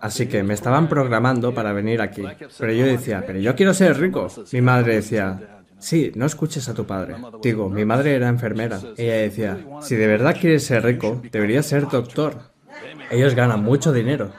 Así 0.00 0.26
que 0.26 0.42
me 0.42 0.54
estaban 0.54 0.88
programando 0.88 1.54
para 1.54 1.72
venir 1.72 2.00
aquí. 2.00 2.24
Pero 2.58 2.72
yo 2.72 2.86
decía, 2.86 3.22
pero 3.24 3.38
yo 3.38 3.54
quiero 3.54 3.74
ser 3.74 3.96
rico. 3.96 4.26
Mi 4.50 4.60
madre 4.60 4.96
decía, 4.96 5.60
Sí, 5.78 6.10
no 6.16 6.26
escuches 6.26 6.68
a 6.68 6.74
tu 6.74 6.84
padre. 6.84 7.14
Digo, 7.42 7.70
mi 7.70 7.84
madre 7.84 8.14
era 8.16 8.28
enfermera. 8.28 8.80
Ella 8.98 9.14
decía, 9.14 9.58
si 9.80 9.94
de 9.94 10.08
verdad 10.08 10.36
quieres 10.38 10.64
ser 10.64 10.84
rico, 10.84 11.22
deberías 11.30 11.64
ser 11.64 11.88
doctor. 11.88 12.50
Ellos 13.10 13.34
ganan 13.34 13.62
mucho 13.62 13.92
dinero. 13.92 14.30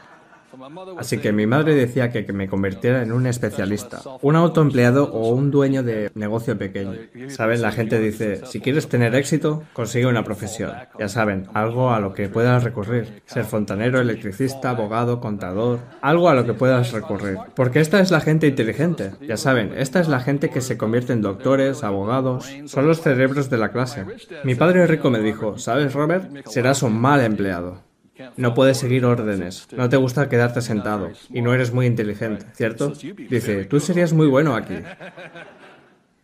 Así 0.97 1.17
que 1.17 1.31
mi 1.31 1.47
madre 1.47 1.75
decía 1.75 2.11
que, 2.11 2.31
me 2.31 2.47
convirtiera 2.47 3.01
en 3.01 3.11
un 3.11 3.25
especialista, 3.27 4.01
un 4.21 4.35
autoempleado 4.35 5.11
o 5.11 5.29
un 5.29 5.51
dueño 5.51 5.83
de 5.83 6.11
negocio 6.15 6.57
pequeño. 6.57 6.93
Saben, 7.27 7.61
la 7.61 7.71
gente 7.71 7.99
dice, 7.99 8.45
si 8.45 8.61
quieres 8.61 8.87
tener 8.87 9.15
éxito, 9.15 9.63
consigue 9.73 10.05
una 10.05 10.23
profesión. 10.23 10.71
Ya 10.99 11.09
saben, 11.09 11.47
algo 11.53 11.91
a 11.91 11.99
lo 11.99 12.13
que 12.13 12.29
puedas 12.29 12.63
recurrir. 12.63 13.21
Ser 13.25 13.45
fontanero, 13.45 13.99
electricista, 13.99 14.71
abogado, 14.71 15.19
contador, 15.19 15.79
algo 16.01 16.29
a 16.29 16.35
lo 16.35 16.45
que 16.45 16.53
puedas 16.53 16.91
recurrir. 16.91 17.37
Porque 17.55 17.79
esta 17.79 17.99
es 17.99 18.11
la 18.11 18.21
gente 18.21 18.47
inteligente. 18.47 19.11
Ya 19.21 19.37
saben, 19.37 19.73
esta 19.75 19.99
es 19.99 20.07
la 20.07 20.19
gente 20.19 20.49
que 20.49 20.61
se 20.61 20.77
convierte 20.77 21.13
en 21.13 21.21
doctores, 21.21 21.83
abogados, 21.83 22.49
son 22.65 22.87
los 22.87 23.01
cerebros 23.01 23.49
de 23.49 23.57
la 23.57 23.71
clase. 23.71 24.05
Mi 24.43 24.55
padre 24.55 24.87
rico 24.87 25.09
me 25.09 25.19
dijo, 25.19 25.57
¿sabes, 25.57 25.93
Robert? 25.93 26.47
Serás 26.47 26.83
un 26.83 26.99
mal 26.99 27.21
empleado. 27.21 27.90
No 28.37 28.53
puedes 28.53 28.77
seguir 28.77 29.05
órdenes, 29.05 29.67
no 29.71 29.89
te 29.89 29.97
gusta 29.97 30.29
quedarte 30.29 30.61
sentado 30.61 31.09
y 31.29 31.41
no 31.41 31.53
eres 31.53 31.73
muy 31.73 31.85
inteligente, 31.85 32.45
¿cierto? 32.53 32.93
Dice, 33.29 33.65
tú 33.65 33.79
serías 33.79 34.13
muy 34.13 34.27
bueno 34.27 34.55
aquí. 34.55 34.75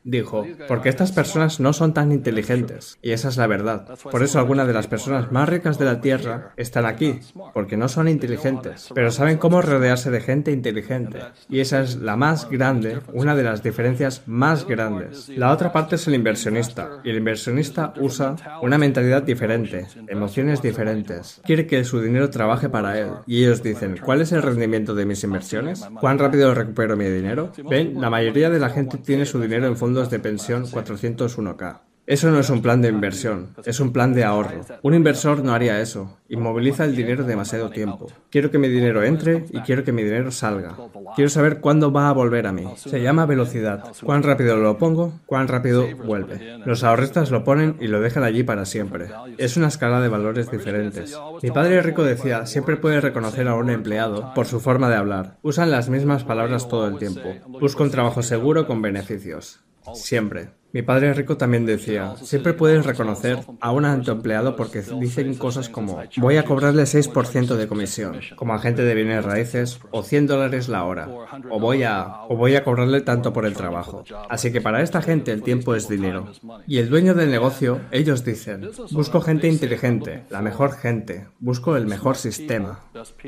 Dijo, 0.08 0.46
porque 0.70 0.88
estas 0.88 1.12
personas 1.12 1.60
no 1.60 1.74
son 1.74 1.94
tan 1.94 2.14
inteligentes, 2.14 2.98
y 3.02 3.12
esa 3.12 3.28
es 3.28 3.36
la 3.36 3.46
verdad. 3.46 3.90
Por 4.10 4.24
eso 4.24 4.40
algunas 4.40 4.66
de 4.66 4.72
las 4.72 4.88
personas 4.88 5.34
más 5.34 5.50
ricas 5.50 5.78
de 5.78 5.84
la 5.84 6.00
Tierra 6.00 6.54
están 6.56 6.86
aquí, 6.86 7.20
porque 7.54 7.76
no 7.76 7.90
son 7.90 8.08
inteligentes, 8.08 8.90
pero 8.96 9.12
saben 9.12 9.38
cómo 9.38 9.62
rodearse 9.62 10.10
de 10.10 10.22
gente 10.22 10.54
inteligente. 10.54 11.20
Y 11.50 11.60
esa 11.60 11.82
es 11.82 11.98
la 11.98 12.16
más 12.16 12.50
grande, 12.50 13.00
una 13.12 13.36
de 13.36 13.44
las 13.44 13.64
diferencias 13.64 14.22
más 14.28 14.66
grandes. 14.66 15.28
La 15.28 15.52
otra 15.52 15.74
parte 15.74 15.98
es 15.98 16.08
el 16.08 16.16
inversionista, 16.16 17.02
y 17.04 17.10
el 17.10 17.18
inversionista 17.18 17.94
usa 18.00 18.38
una 18.62 18.78
mentalidad 18.78 19.24
diferente, 19.24 19.88
emociones 20.08 20.62
diferentes. 20.62 21.42
Quiere 21.44 21.68
que 21.68 21.84
su 21.84 22.00
dinero 22.00 22.30
trabaje 22.30 22.70
para 22.70 22.98
él, 22.98 23.10
y 23.26 23.44
ellos 23.44 23.62
dicen, 23.62 23.98
¿cuál 24.02 24.22
es 24.22 24.32
el 24.32 24.42
rendimiento 24.42 24.96
de 24.96 25.06
mis 25.06 25.22
inversiones? 25.26 25.86
¿Cuán 26.00 26.18
rápido 26.18 26.54
recupero 26.54 26.96
mi 26.96 27.10
dinero? 27.10 27.52
Ven, 27.70 28.00
la 28.00 28.10
mayoría 28.10 28.50
de 28.50 28.60
la 28.60 28.70
gente 28.70 28.98
tiene 29.00 29.26
su 29.26 29.42
dinero 29.42 29.68
en 29.68 29.76
fondos 29.76 29.97
de 30.06 30.20
pensión 30.20 30.66
401k. 30.66 31.80
Eso 32.08 32.32
no 32.32 32.40
es 32.40 32.50
un 32.50 32.62
plan 32.62 32.82
de 32.82 32.88
inversión, 32.88 33.50
es 33.66 33.82
un 33.82 33.92
plan 33.92 34.14
de 34.14 34.24
ahorro. 34.24 34.62
Un 34.82 34.94
inversor 34.94 35.44
no 35.44 35.54
haría 35.54 35.82
eso, 35.82 36.18
inmoviliza 36.30 36.86
el 36.86 36.96
dinero 36.96 37.26
demasiado 37.26 37.70
tiempo. 37.70 38.08
Quiero 38.30 38.50
que 38.50 38.58
mi 38.58 38.70
dinero 38.70 39.04
entre 39.04 39.46
y 39.52 39.60
quiero 39.60 39.84
que 39.84 39.92
mi 39.92 40.04
dinero 40.04 40.32
salga. 40.32 40.78
Quiero 41.18 41.30
saber 41.30 41.60
cuándo 41.60 41.92
va 41.92 42.08
a 42.08 42.14
volver 42.14 42.48
a 42.48 42.54
mí. 42.54 42.64
Se 42.78 43.02
llama 43.02 43.26
velocidad. 43.26 43.84
Cuán 44.06 44.24
rápido 44.24 44.56
lo 44.56 44.78
pongo, 44.78 45.20
cuán 45.26 45.50
rápido 45.50 45.86
vuelve. 45.98 46.60
Los 46.66 46.86
ahorristas 46.86 47.30
lo 47.30 47.44
ponen 47.44 47.76
y 47.82 47.88
lo 47.88 48.00
dejan 48.00 48.24
allí 48.24 48.44
para 48.44 48.64
siempre. 48.64 49.08
Es 49.38 49.58
una 49.58 49.68
escala 49.68 50.00
de 50.00 50.08
valores 50.08 50.50
diferentes. 50.50 51.20
Mi 51.44 51.52
padre 51.52 51.82
rico 51.82 52.06
decía, 52.06 52.46
siempre 52.46 52.78
puedes 52.78 53.04
reconocer 53.04 53.50
a 53.50 53.56
un 53.56 53.70
empleado 53.70 54.34
por 54.34 54.46
su 54.46 54.62
forma 54.62 54.90
de 54.90 54.96
hablar. 54.96 55.36
Usan 55.42 55.72
las 55.72 55.90
mismas 55.90 56.24
palabras 56.24 56.70
todo 56.70 56.88
el 56.88 56.98
tiempo. 56.98 57.36
Busco 57.60 57.84
un 57.84 57.92
trabajo 57.92 58.24
seguro 58.24 58.66
con 58.66 58.82
beneficios. 58.82 59.60
Siempre. 59.96 60.50
Mi 60.74 60.82
padre 60.82 61.14
rico 61.14 61.38
también 61.38 61.66
decía, 61.66 62.16
siempre 62.22 62.54
puedes 62.54 62.86
reconocer 62.86 63.40
a 63.62 63.72
un 63.72 63.86
alto 63.86 64.12
empleado 64.12 64.56
porque 64.58 64.84
dicen 65.00 65.36
cosas 65.36 65.70
como, 65.70 66.04
voy 66.18 66.38
a 66.38 66.44
cobrarle 66.44 66.84
6% 66.84 67.56
de 67.56 67.68
comisión, 67.68 68.20
como 68.36 68.54
agente 68.54 68.84
de 68.84 68.94
bienes 68.94 69.24
raíces, 69.24 69.80
o 69.92 70.04
100 70.04 70.28
dólares 70.28 70.68
la 70.68 70.84
hora, 70.84 71.10
o 71.50 71.60
voy 71.60 71.84
a, 71.84 72.24
o 72.28 72.36
voy 72.36 72.56
a 72.56 72.66
cobrarle 72.66 73.02
tanto 73.02 73.32
por 73.32 73.46
el 73.46 73.54
trabajo. 73.54 74.04
Así 74.30 74.52
que 74.52 74.60
para 74.62 74.82
esta 74.82 75.02
gente 75.02 75.32
el 75.32 75.42
tiempo 75.42 75.74
es 75.74 75.88
dinero. 75.88 76.32
Y 76.68 76.80
el 76.80 76.90
dueño 76.90 77.14
del 77.14 77.32
negocio, 77.32 77.80
ellos 77.92 78.26
dicen, 78.26 78.70
busco 78.92 79.22
gente 79.22 79.48
inteligente, 79.48 80.26
la 80.30 80.42
mejor 80.42 80.74
gente, 80.74 81.28
busco 81.40 81.78
el 81.78 81.88
mejor 81.88 82.18
sistema, 82.18 82.82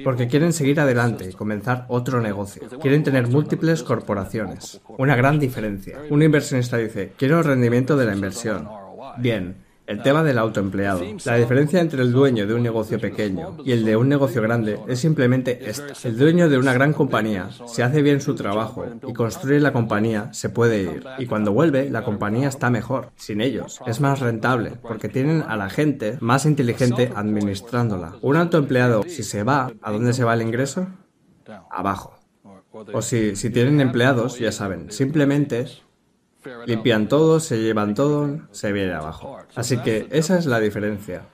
porque 0.04 0.28
quieren 0.28 0.52
seguir 0.52 0.80
adelante 0.82 1.30
y 1.30 1.34
comenzar 1.34 1.86
otro 1.88 2.22
negocio. 2.22 2.64
Quieren 2.82 3.04
tener 3.04 3.28
múltiples 3.28 3.84
corporaciones. 3.84 4.82
Una 4.98 5.16
gran 5.16 5.40
diferencia. 5.40 6.00
Un 6.10 6.22
inversionista 6.22 6.78
dice, 6.78 7.14
quiero 7.18 7.39
rendimiento 7.44 7.98
de 7.98 8.06
la 8.06 8.14
inversión. 8.14 8.68
Bien, 9.18 9.56
el 9.90 10.04
tema 10.04 10.24
del 10.24 10.38
autoempleado. 10.38 11.02
La 11.26 11.38
diferencia 11.38 11.82
entre 11.82 12.04
el 12.04 12.12
dueño 12.12 12.46
de 12.46 12.54
un 12.54 12.62
negocio 12.62 13.00
pequeño 13.00 13.58
y 13.66 13.72
el 13.72 13.84
de 13.84 13.96
un 13.96 14.08
negocio 14.08 14.40
grande 14.40 14.80
es 14.88 15.00
simplemente 15.00 15.68
esta. 15.68 16.08
El 16.08 16.16
dueño 16.16 16.48
de 16.48 16.60
una 16.60 16.74
gran 16.74 16.94
compañía, 16.94 17.50
si 17.66 17.82
hace 17.82 18.04
bien 18.04 18.22
su 18.22 18.36
trabajo 18.36 18.86
y 19.08 19.14
construye 19.14 19.60
la 19.60 19.74
compañía, 19.74 20.32
se 20.32 20.50
puede 20.50 20.84
ir. 20.84 21.04
Y 21.18 21.26
cuando 21.26 21.54
vuelve, 21.54 21.90
la 21.90 22.04
compañía 22.04 22.50
está 22.50 22.70
mejor, 22.70 23.10
sin 23.16 23.42
ellos. 23.42 23.80
Es 23.88 24.00
más 24.00 24.20
rentable, 24.20 24.74
porque 24.80 25.10
tienen 25.10 25.42
a 25.42 25.58
la 25.58 25.72
gente 25.72 26.20
más 26.22 26.46
inteligente 26.46 27.12
administrándola. 27.16 28.14
Un 28.22 28.38
autoempleado, 28.38 29.02
si 29.08 29.24
se 29.24 29.42
va, 29.42 29.72
¿a 29.82 29.92
dónde 29.92 30.14
se 30.14 30.24
va 30.24 30.36
el 30.36 30.44
ingreso? 30.44 30.88
Abajo. 31.72 32.20
O 32.94 33.02
si, 33.02 33.36
si 33.36 33.50
tienen 33.50 33.82
empleados, 33.82 34.38
ya 34.38 34.52
saben, 34.52 34.92
simplemente 34.92 35.66
Limpian 36.66 37.08
todo, 37.08 37.40
se 37.40 37.62
llevan 37.62 37.94
todo, 37.94 38.40
se 38.52 38.72
viene 38.72 38.94
abajo. 38.94 39.38
Así 39.56 39.78
que 39.78 40.08
esa 40.12 40.38
es 40.38 40.46
la 40.46 40.60
diferencia. 40.60 41.28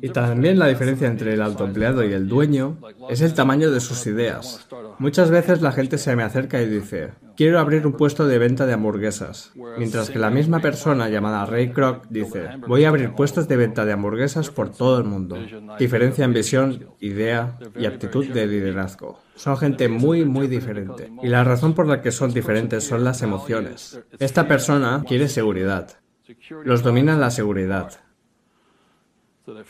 Y 0.00 0.08
también 0.08 0.58
la 0.58 0.66
diferencia 0.66 1.06
entre 1.06 1.34
el 1.34 1.42
autoempleado 1.42 2.04
y 2.04 2.12
el 2.12 2.26
dueño 2.26 2.78
es 3.08 3.20
el 3.20 3.34
tamaño 3.34 3.70
de 3.70 3.80
sus 3.80 4.06
ideas. 4.06 4.66
Muchas 4.98 5.30
veces 5.30 5.62
la 5.62 5.72
gente 5.72 5.98
se 5.98 6.16
me 6.16 6.24
acerca 6.24 6.60
y 6.60 6.68
dice, 6.68 7.12
quiero 7.36 7.60
abrir 7.60 7.86
un 7.86 7.92
puesto 7.92 8.26
de 8.26 8.38
venta 8.38 8.66
de 8.66 8.72
hamburguesas, 8.72 9.52
mientras 9.78 10.10
que 10.10 10.18
la 10.18 10.30
misma 10.30 10.58
persona 10.60 11.08
llamada 11.08 11.46
Ray 11.46 11.70
Kroc 11.70 12.06
dice, 12.08 12.48
voy 12.66 12.84
a 12.84 12.88
abrir 12.88 13.12
puestos 13.12 13.46
de 13.46 13.56
venta 13.56 13.84
de 13.84 13.92
hamburguesas 13.92 14.50
por 14.50 14.70
todo 14.70 14.98
el 14.98 15.04
mundo. 15.04 15.36
Diferencia 15.78 16.24
en 16.24 16.32
visión, 16.32 16.88
idea 17.00 17.58
y 17.76 17.86
actitud 17.86 18.26
de 18.26 18.46
liderazgo. 18.46 19.20
Son 19.36 19.56
gente 19.58 19.88
muy, 19.88 20.24
muy 20.24 20.48
diferente. 20.48 21.12
Y 21.22 21.28
la 21.28 21.44
razón 21.44 21.74
por 21.74 21.86
la 21.86 22.00
que 22.00 22.10
son 22.10 22.32
diferentes 22.32 22.84
son 22.84 23.04
las 23.04 23.22
emociones. 23.22 24.00
Esta 24.18 24.48
persona 24.48 25.04
quiere 25.06 25.28
seguridad. 25.28 25.98
Los 26.64 26.82
domina 26.82 27.16
la 27.16 27.30
seguridad. 27.30 27.92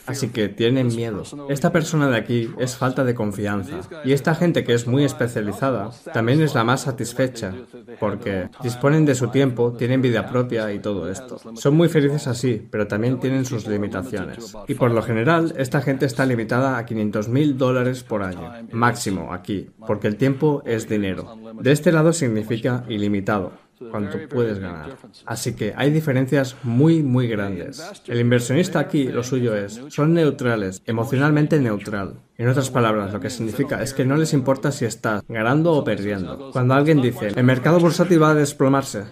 Así 0.05 0.29
que 0.29 0.49
tienen 0.49 0.87
miedo. 0.87 1.23
Esta 1.49 1.71
persona 1.71 2.09
de 2.09 2.17
aquí 2.17 2.49
es 2.57 2.75
falta 2.75 3.03
de 3.03 3.13
confianza. 3.13 3.79
Y 4.03 4.13
esta 4.13 4.35
gente 4.35 4.63
que 4.63 4.73
es 4.73 4.87
muy 4.87 5.03
especializada 5.03 5.91
también 6.13 6.41
es 6.41 6.55
la 6.55 6.63
más 6.63 6.81
satisfecha, 6.81 7.53
porque 7.99 8.49
disponen 8.63 9.05
de 9.05 9.15
su 9.15 9.29
tiempo, 9.29 9.73
tienen 9.73 10.01
vida 10.01 10.27
propia 10.27 10.71
y 10.73 10.79
todo 10.79 11.09
esto. 11.09 11.37
Son 11.55 11.75
muy 11.75 11.89
felices 11.89 12.27
así, 12.27 12.65
pero 12.69 12.87
también 12.87 13.19
tienen 13.19 13.45
sus 13.45 13.67
limitaciones. 13.67 14.55
Y 14.67 14.75
por 14.75 14.91
lo 14.91 15.01
general, 15.01 15.53
esta 15.57 15.81
gente 15.81 16.05
está 16.05 16.25
limitada 16.25 16.77
a 16.77 16.85
500 16.85 17.29
mil 17.29 17.57
dólares 17.57 18.03
por 18.03 18.23
año, 18.23 18.51
máximo 18.71 19.33
aquí, 19.33 19.69
porque 19.85 20.07
el 20.07 20.17
tiempo 20.17 20.63
es 20.65 20.87
dinero. 20.89 21.37
De 21.59 21.71
este 21.71 21.91
lado 21.91 22.13
significa 22.13 22.83
ilimitado 22.87 23.66
cuánto 23.91 24.17
puedes 24.29 24.59
ganar. 24.59 24.97
Así 25.25 25.55
que 25.55 25.73
hay 25.75 25.91
diferencias 25.91 26.55
muy, 26.63 27.03
muy 27.03 27.27
grandes. 27.27 27.83
El 28.07 28.19
inversionista 28.19 28.79
aquí 28.79 29.05
lo 29.05 29.23
suyo 29.23 29.55
es, 29.55 29.81
son 29.89 30.13
neutrales, 30.13 30.81
emocionalmente 30.85 31.59
neutral. 31.59 32.15
En 32.37 32.47
otras 32.47 32.69
palabras, 32.69 33.13
lo 33.13 33.19
que 33.19 33.29
significa 33.29 33.81
es 33.81 33.93
que 33.93 34.05
no 34.05 34.17
les 34.17 34.33
importa 34.33 34.71
si 34.71 34.85
estás 34.85 35.23
ganando 35.27 35.73
o 35.73 35.83
perdiendo. 35.83 36.51
Cuando 36.51 36.73
alguien 36.73 37.01
dice, 37.01 37.29
el 37.35 37.43
mercado 37.43 37.79
bursátil 37.79 38.21
va 38.21 38.31
a 38.31 38.35
desplomarse, 38.35 39.05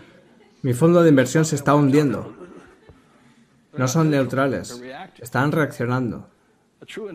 mi 0.61 0.73
fondo 0.73 1.03
de 1.03 1.09
inversión 1.09 1.45
se 1.45 1.55
está 1.55 1.75
hundiendo, 1.75 2.33
no 3.77 3.87
son 3.87 4.09
neutrales, 4.09 4.81
están 5.19 5.51
reaccionando. 5.51 6.29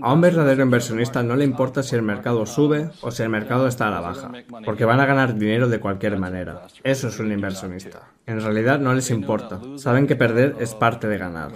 A 0.02 0.12
un 0.12 0.20
verdadero 0.20 0.62
inversionista 0.62 1.22
no 1.22 1.37
le 1.37 1.44
importa 1.44 1.83
si 1.83 1.94
el 1.96 2.02
mercado 2.02 2.46
sube 2.46 2.90
o 3.02 3.11
si 3.11 3.22
el 3.22 3.28
mercado 3.28 3.66
está 3.66 3.88
a 3.88 3.90
la 3.90 4.00
baja, 4.00 4.33
porque 4.64 4.85
van 4.85 5.00
a 5.00 5.06
ganar 5.06 5.37
dinero 5.37 5.68
de 5.68 5.80
cualquier 5.80 6.18
manera. 6.18 6.66
Eso 6.83 7.09
es 7.09 7.18
un 7.18 7.33
inversionista. 7.33 8.09
En 8.26 8.40
realidad 8.40 8.80
no 8.80 8.94
les 8.94 9.11
importa. 9.11 9.61
Saben 9.76 10.06
que 10.06 10.16
perder 10.16 10.56
es 10.61 10.74
parte 10.74 11.06
de 11.09 11.18
ganar. 11.18 11.52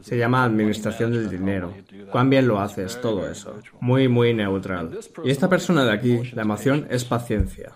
Se 0.00 0.16
llama 0.16 0.44
administración 0.44 1.12
del 1.12 1.28
dinero. 1.28 1.74
Cuán 2.10 2.30
bien 2.30 2.48
lo 2.48 2.60
haces, 2.60 3.00
todo 3.00 3.30
eso. 3.30 3.58
Muy, 3.80 4.08
muy 4.08 4.32
neutral. 4.32 4.98
Y 5.24 5.30
esta 5.30 5.48
persona 5.48 5.84
de 5.84 5.92
aquí, 5.92 6.22
la 6.32 6.42
emoción 6.42 6.86
es 6.90 7.04
paciencia. 7.04 7.72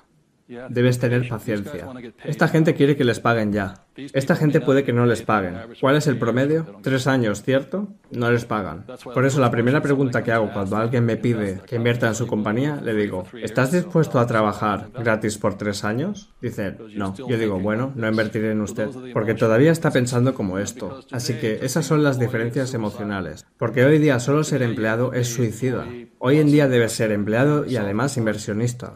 Debes 0.69 0.99
tener 0.99 1.29
paciencia. 1.29 1.89
Esta 2.25 2.49
gente 2.49 2.75
quiere 2.75 2.97
que 2.97 3.05
les 3.05 3.21
paguen 3.21 3.53
ya. 3.53 3.84
Esta 3.97 4.37
gente 4.37 4.61
puede 4.61 4.85
que 4.85 4.93
no 4.93 5.07
les 5.07 5.23
paguen. 5.23 5.57
¿Cuál 5.81 5.97
es 5.97 6.07
el 6.07 6.19
promedio? 6.19 6.67
Tres 6.83 7.07
años, 7.07 7.43
¿cierto? 7.43 7.89
No 8.11 8.31
les 8.31 8.45
pagan. 8.45 8.85
Por 9.03 9.25
eso 9.25 9.41
la 9.41 9.51
primera 9.51 9.81
pregunta 9.81 10.23
que 10.23 10.33
hago 10.33 10.53
cuando 10.53 10.77
alguien 10.77 11.05
me 11.05 11.17
pide 11.17 11.61
que 11.67 11.77
invierta 11.77 12.09
en 12.09 12.15
su 12.15 12.27
compañía, 12.27 12.81
le 12.83 12.95
digo, 12.95 13.25
¿estás 13.41 13.73
dispuesto 13.73 14.19
a 14.19 14.27
trabajar 14.27 14.89
gratis 14.93 15.39
por 15.39 15.57
tres 15.57 15.85
años? 15.85 16.31
Dice, 16.41 16.77
no. 16.95 17.15
Yo 17.17 17.39
digo, 17.39 17.59
bueno, 17.59 17.93
no 17.95 18.09
invertiré 18.09 18.53
en 18.53 18.61
usted, 18.61 18.89
porque 19.13 19.35
todavía 19.35 19.73
está 19.73 19.91
pensando 19.91 20.35
como 20.35 20.59
esto. 20.59 21.01
Así 21.11 21.35
que 21.35 21.61
esas 21.63 21.87
son 21.87 22.03
las 22.03 22.19
diferencias 22.19 22.75
emocionales. 22.75 23.47
Porque 23.59 23.85
hoy 23.85 23.99
día 23.99 24.19
solo 24.21 24.45
ser 24.45 24.63
empleado 24.63 25.13
es 25.13 25.29
suicida. 25.29 25.87
Hoy 26.19 26.39
en 26.39 26.51
día 26.51 26.69
debes 26.69 26.93
ser 26.93 27.13
empleado 27.13 27.67
y 27.67 27.77
además 27.77 28.17
inversionista. 28.17 28.93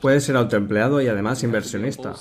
Puedes 0.00 0.24
ser 0.24 0.36
autoempleado 0.36 1.00
y 1.00 1.08
además 1.08 1.42
inversionista. 1.42 2.14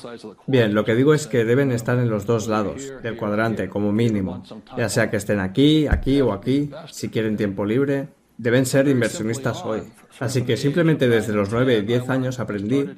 Bien, 0.48 0.74
lo 0.74 0.84
que 0.86 0.96
digo 0.96 1.14
es 1.14 1.28
que 1.28 1.46
deben 1.46 1.72
estar 1.72 1.98
en 1.98 2.10
los 2.10 2.19
dos 2.26 2.48
lados 2.48 2.94
del 3.04 3.18
cuadrante 3.18 3.70
como 3.70 3.92
mínimo, 3.92 4.44
ya 4.78 4.90
sea 4.90 5.10
que 5.10 5.18
estén 5.18 5.40
aquí, 5.40 5.88
aquí 5.88 6.22
o 6.22 6.34
aquí, 6.34 6.72
si 6.92 7.10
quieren 7.10 7.38
tiempo 7.38 7.66
libre, 7.66 8.10
deben 8.38 8.66
ser 8.66 8.88
inversionistas 8.88 9.64
hoy. 9.66 9.84
Así 10.20 10.44
que 10.44 10.58
simplemente 10.58 11.08
desde 11.08 11.34
los 11.34 11.52
9 11.52 11.78
y 11.78 11.82
10 11.82 12.10
años 12.10 12.40
aprendí, 12.40 12.90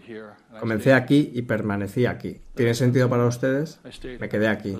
comencé 0.60 0.94
aquí 0.94 1.32
y 1.34 1.42
permanecí 1.42 2.06
aquí. 2.06 2.42
¿Tiene 2.56 2.74
sentido 2.74 3.10
para 3.10 3.26
ustedes? 3.26 3.80
Me 4.20 4.30
quedé 4.30 4.48
aquí. 4.48 4.78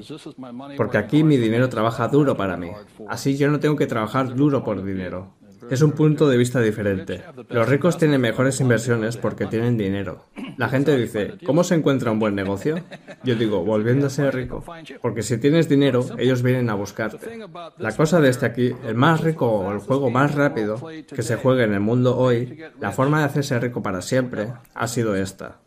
Porque 0.78 0.98
aquí 0.98 1.24
mi 1.24 1.38
dinero 1.38 1.70
trabaja 1.70 2.08
duro 2.08 2.38
para 2.38 2.58
mí. 2.58 2.72
Así 3.08 3.38
yo 3.38 3.50
no 3.50 3.60
tengo 3.60 3.76
que 3.76 3.88
trabajar 3.88 4.36
duro 4.36 4.64
por 4.64 4.84
dinero. 4.84 5.34
Es 5.70 5.82
un 5.82 5.92
punto 5.92 6.28
de 6.30 6.38
vista 6.38 6.60
diferente. 6.60 7.22
Los 7.50 7.68
ricos 7.70 7.98
tienen 7.98 8.22
mejores 8.22 8.60
inversiones 8.60 9.18
porque 9.18 9.46
tienen 9.46 9.78
dinero. 9.78 10.26
La 10.58 10.70
gente 10.70 10.98
dice, 10.98 11.34
¿cómo 11.46 11.64
se 11.64 11.76
encuentra 11.76 12.12
un 12.12 12.20
buen 12.20 12.36
negocio? 12.36 12.82
Yo 13.24 13.36
digo, 13.36 13.64
volviendo 13.64 14.08
a 14.08 14.10
ser 14.10 14.34
rico. 14.34 14.64
Porque 15.02 15.24
si 15.24 15.38
tienes 15.38 15.70
dinero, 15.70 16.06
ellos 16.18 16.42
vienen 16.42 16.70
a 16.70 16.76
buscarte. 16.76 17.48
La 17.78 17.96
cosa 17.96 18.20
de 18.20 18.30
este 18.30 18.46
aquí, 18.46 18.74
el 18.86 18.96
más 18.96 19.22
rico 19.22 19.48
o 19.48 19.72
el 19.72 19.80
juego 19.80 20.10
más 20.10 20.36
rápido 20.36 20.82
que 21.14 21.22
se 21.22 21.36
juegue 21.36 21.64
en 21.64 21.74
el 21.74 21.80
mundo 21.80 22.18
hoy, 22.18 22.60
la 22.80 22.92
forma 22.92 23.20
de 23.20 23.26
hacerse 23.26 23.60
rico 23.60 23.82
para 23.82 24.02
siempre, 24.02 24.48
ha 24.74 24.88
sido 24.88 25.16
esta. 25.16 25.60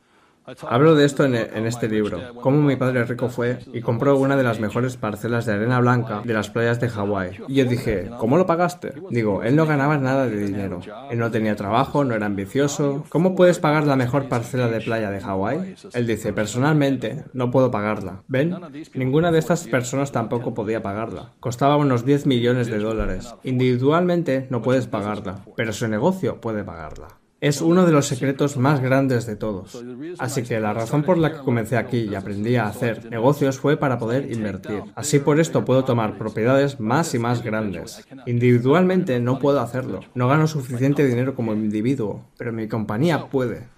Hablo 0.68 0.94
de 0.94 1.06
esto 1.06 1.24
en, 1.24 1.34
este 1.34 1.88
libro, 1.88 2.34
cómo 2.42 2.60
mi 2.60 2.76
padre 2.76 3.04
rico 3.04 3.30
fue 3.30 3.60
y 3.72 3.80
compró 3.80 4.18
una 4.18 4.36
de 4.36 4.42
las 4.42 4.60
mejores 4.60 4.98
parcelas 4.98 5.46
de 5.46 5.54
arena 5.54 5.80
blanca 5.80 6.20
de 6.22 6.34
las 6.34 6.50
playas 6.50 6.80
de 6.80 6.90
Hawái. 6.90 7.38
Y 7.48 7.54
yo 7.54 7.64
dije, 7.64 8.10
¿cómo 8.18 8.36
lo 8.36 8.44
pagaste? 8.44 8.92
Digo, 9.08 9.42
él 9.42 9.56
no 9.56 9.64
ganaba 9.64 9.96
nada 9.96 10.26
de 10.26 10.36
dinero. 10.36 10.80
Él 11.10 11.18
no 11.18 11.30
tenía 11.30 11.56
trabajo, 11.56 12.04
no 12.04 12.14
era 12.14 12.26
ambicioso. 12.26 13.04
¿Cómo 13.08 13.34
puedes 13.34 13.58
pagar 13.58 13.86
la 13.86 13.96
mejor 13.96 14.28
parcela 14.28 14.68
de 14.68 14.82
playa 14.82 15.10
de 15.10 15.20
Hawái? 15.20 15.76
Él 15.94 16.06
dice, 16.06 16.34
personalmente, 16.34 17.24
no 17.32 17.50
puedo 17.50 17.70
pagarla. 17.70 18.22
¿Ven? 18.28 18.54
Ninguna 18.92 19.32
de 19.32 19.38
estas 19.38 19.66
personas 19.66 20.12
tampoco 20.12 20.52
podía 20.52 20.82
pagarla. 20.82 21.32
Costaba 21.40 21.78
unos 21.78 22.04
10 22.04 22.26
millones 22.26 22.66
de 22.66 22.78
dólares. 22.78 23.34
Individualmente 23.44 24.46
no 24.50 24.60
puedes 24.60 24.88
pagarla, 24.88 25.44
pero 25.56 25.72
su 25.72 25.88
negocio 25.88 26.40
puede 26.42 26.64
pagarla 26.64 27.23
es 27.44 27.60
uno 27.60 27.84
de 27.84 27.92
los 27.92 28.06
secretos 28.06 28.56
más 28.56 28.80
grandes 28.80 29.26
de 29.26 29.36
todos. 29.36 29.84
Así 30.18 30.42
que 30.44 30.58
la 30.60 30.72
razón 30.72 31.02
por 31.02 31.18
la 31.18 31.30
que 31.30 31.40
comencé 31.40 31.76
aquí 31.76 32.08
y 32.10 32.14
aprendí 32.14 32.56
a 32.56 32.68
hacer 32.68 33.10
negocios 33.10 33.58
fue 33.58 33.76
para 33.76 33.98
poder 33.98 34.32
invertir. 34.32 34.82
Así 34.94 35.18
por 35.18 35.38
esto 35.38 35.62
puedo 35.62 35.84
tomar 35.84 36.16
propiedades 36.16 36.80
más 36.80 37.14
y 37.14 37.18
más 37.18 37.42
grandes. 37.42 38.02
Individualmente 38.24 39.20
no 39.20 39.38
puedo 39.38 39.60
hacerlo. 39.60 40.00
No 40.14 40.26
gano 40.26 40.46
suficiente 40.46 41.06
dinero 41.06 41.34
como 41.34 41.52
individuo, 41.52 42.24
pero 42.38 42.50
mi 42.50 42.66
compañía 42.66 43.26
puede. 43.26 43.68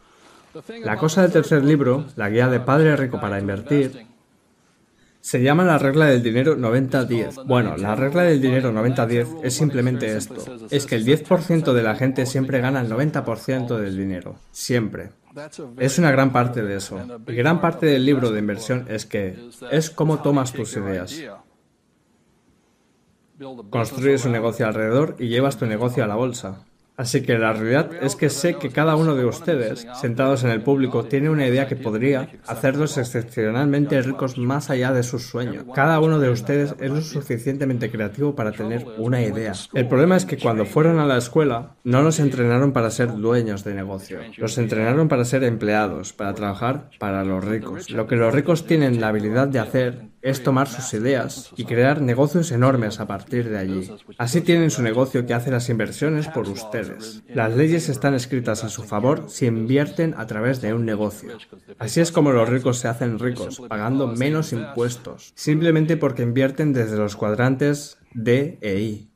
La 0.85 0.97
cosa 0.97 1.23
del 1.23 1.33
tercer 1.33 1.65
libro, 1.65 2.05
la 2.15 2.31
guía 2.31 2.49
de 2.49 2.61
Padre 2.61 2.95
Rico 2.95 3.21
para 3.21 3.41
Invertir, 3.41 4.07
se 5.27 5.43
llama 5.43 5.65
la 5.65 5.77
regla 5.77 6.07
del 6.07 6.23
dinero 6.23 6.57
90-10. 6.57 7.47
Bueno, 7.47 7.77
la 7.77 7.97
regla 7.97 8.23
del 8.23 8.41
dinero 8.41 8.73
90-10 8.73 9.41
es 9.43 9.55
simplemente 9.55 10.17
esto. 10.17 10.37
Es 10.71 10.87
que 10.87 10.95
el 10.95 11.05
10% 11.05 11.73
de 11.73 11.83
la 11.83 11.97
gente 11.97 12.27
siempre 12.27 12.61
gana 12.61 12.81
el 12.81 12.89
90% 12.89 13.77
del 13.77 13.97
dinero. 13.97 14.37
Siempre. 14.53 15.11
Es 15.79 15.99
una 15.99 16.13
gran 16.13 16.31
parte 16.31 16.63
de 16.63 16.77
eso. 16.77 17.01
Y 17.27 17.33
gran 17.33 17.61
parte 17.61 17.87
del 17.87 18.07
libro 18.07 18.31
de 18.31 18.39
inversión 18.39 18.87
es 18.89 19.05
que 19.05 19.37
es 19.73 19.91
cómo 19.91 20.23
tomas 20.23 20.53
tus 20.53 20.77
ideas. 20.77 21.21
Construyes 23.71 24.27
un 24.27 24.31
negocio 24.31 24.65
alrededor 24.69 25.17
y 25.19 25.27
llevas 25.27 25.57
tu 25.57 25.67
negocio 25.67 26.05
a 26.05 26.07
la 26.07 26.15
bolsa. 26.15 26.65
Así 26.97 27.23
que 27.23 27.39
la 27.39 27.53
realidad 27.53 27.91
es 28.01 28.17
que 28.17 28.31
sé 28.31 28.55
que 28.55 28.71
cada 28.71 28.97
uno 28.97 29.15
de 29.15 29.27
ustedes, 29.27 29.87
sentados 30.01 30.45
en 30.45 30.51
el 30.51 30.63
público, 30.63 31.05
tiene 31.05 31.29
una 31.29 31.47
idea 31.47 31.67
que 31.67 31.77
podría 31.77 32.29
hacerlos 32.47 32.97
excepcionalmente 32.97 34.01
ricos 34.03 34.39
más 34.39 34.71
allá 34.71 34.93
de 34.93 35.03
sus 35.03 35.27
sueños. 35.27 35.65
Cada 35.75 36.01
uno 36.01 36.19
de 36.19 36.31
ustedes 36.31 36.75
es 36.81 36.91
lo 36.91 37.01
suficientemente 37.03 37.91
creativo 37.91 38.35
para 38.35 38.53
tener 38.53 38.87
una 38.99 39.23
idea. 39.23 39.53
El 39.75 39.89
problema 39.89 40.17
es 40.17 40.25
que 40.25 40.39
cuando 40.39 40.65
fueron 40.65 40.99
a 40.99 41.07
la 41.07 41.19
escuela, 41.19 41.77
no 41.85 42.03
los 42.03 42.19
entrenaron 42.19 42.73
para 42.73 42.91
ser 42.91 43.15
dueños 43.15 43.63
de 43.65 43.75
negocio. 43.75 44.19
Los 44.39 44.57
entrenaron 44.57 45.09
para 45.09 45.25
ser 45.25 45.45
empleados, 45.45 46.13
para 46.13 46.35
trabajar 46.35 46.91
para 46.99 47.25
los 47.25 47.45
ricos. 47.45 47.91
Lo 47.91 48.07
que 48.07 48.17
los 48.17 48.35
ricos 48.35 48.67
tienen 48.67 49.01
la 49.01 49.09
habilidad 49.09 49.49
de 49.49 49.59
hacer 49.59 50.09
es 50.27 50.43
tomar 50.43 50.67
sus 50.67 50.93
ideas 50.93 51.53
y 51.57 51.65
crear 51.65 52.03
negocios 52.03 52.51
enormes 52.51 52.99
a 52.99 53.07
partir 53.07 53.49
de 53.49 53.59
allí. 53.59 53.91
Así 54.19 54.41
tienen 54.41 54.73
su 54.73 54.83
negocio 54.83 55.25
que 55.25 55.35
hace 55.35 55.53
las 55.53 55.69
inversiones 55.69 56.27
por 56.27 56.49
ustedes. 56.49 57.23
Las 57.29 57.55
leyes 57.55 57.89
están 57.89 58.15
escritas 58.15 58.65
a 58.65 58.69
su 58.69 58.83
favor 58.83 59.27
si 59.29 59.47
invierten 59.47 60.15
a 60.17 60.27
través 60.27 60.61
de 60.61 60.75
un 60.75 60.85
negocio. 60.85 61.39
Así 61.79 62.01
es 62.01 62.11
como 62.11 62.33
los 62.33 62.49
ricos 62.49 62.79
se 62.79 62.89
hacen 62.89 63.21
ricos, 63.21 63.63
pagando 63.69 64.09
menos 64.09 64.53
impuestos, 64.53 65.33
simplemente 65.37 65.97
porque 65.97 66.25
invierten 66.25 66.73
desde 66.73 66.97
los 66.97 67.15
cuadrantes 67.15 67.99
D 68.13 68.59
e 68.61 68.81
I. 68.81 69.11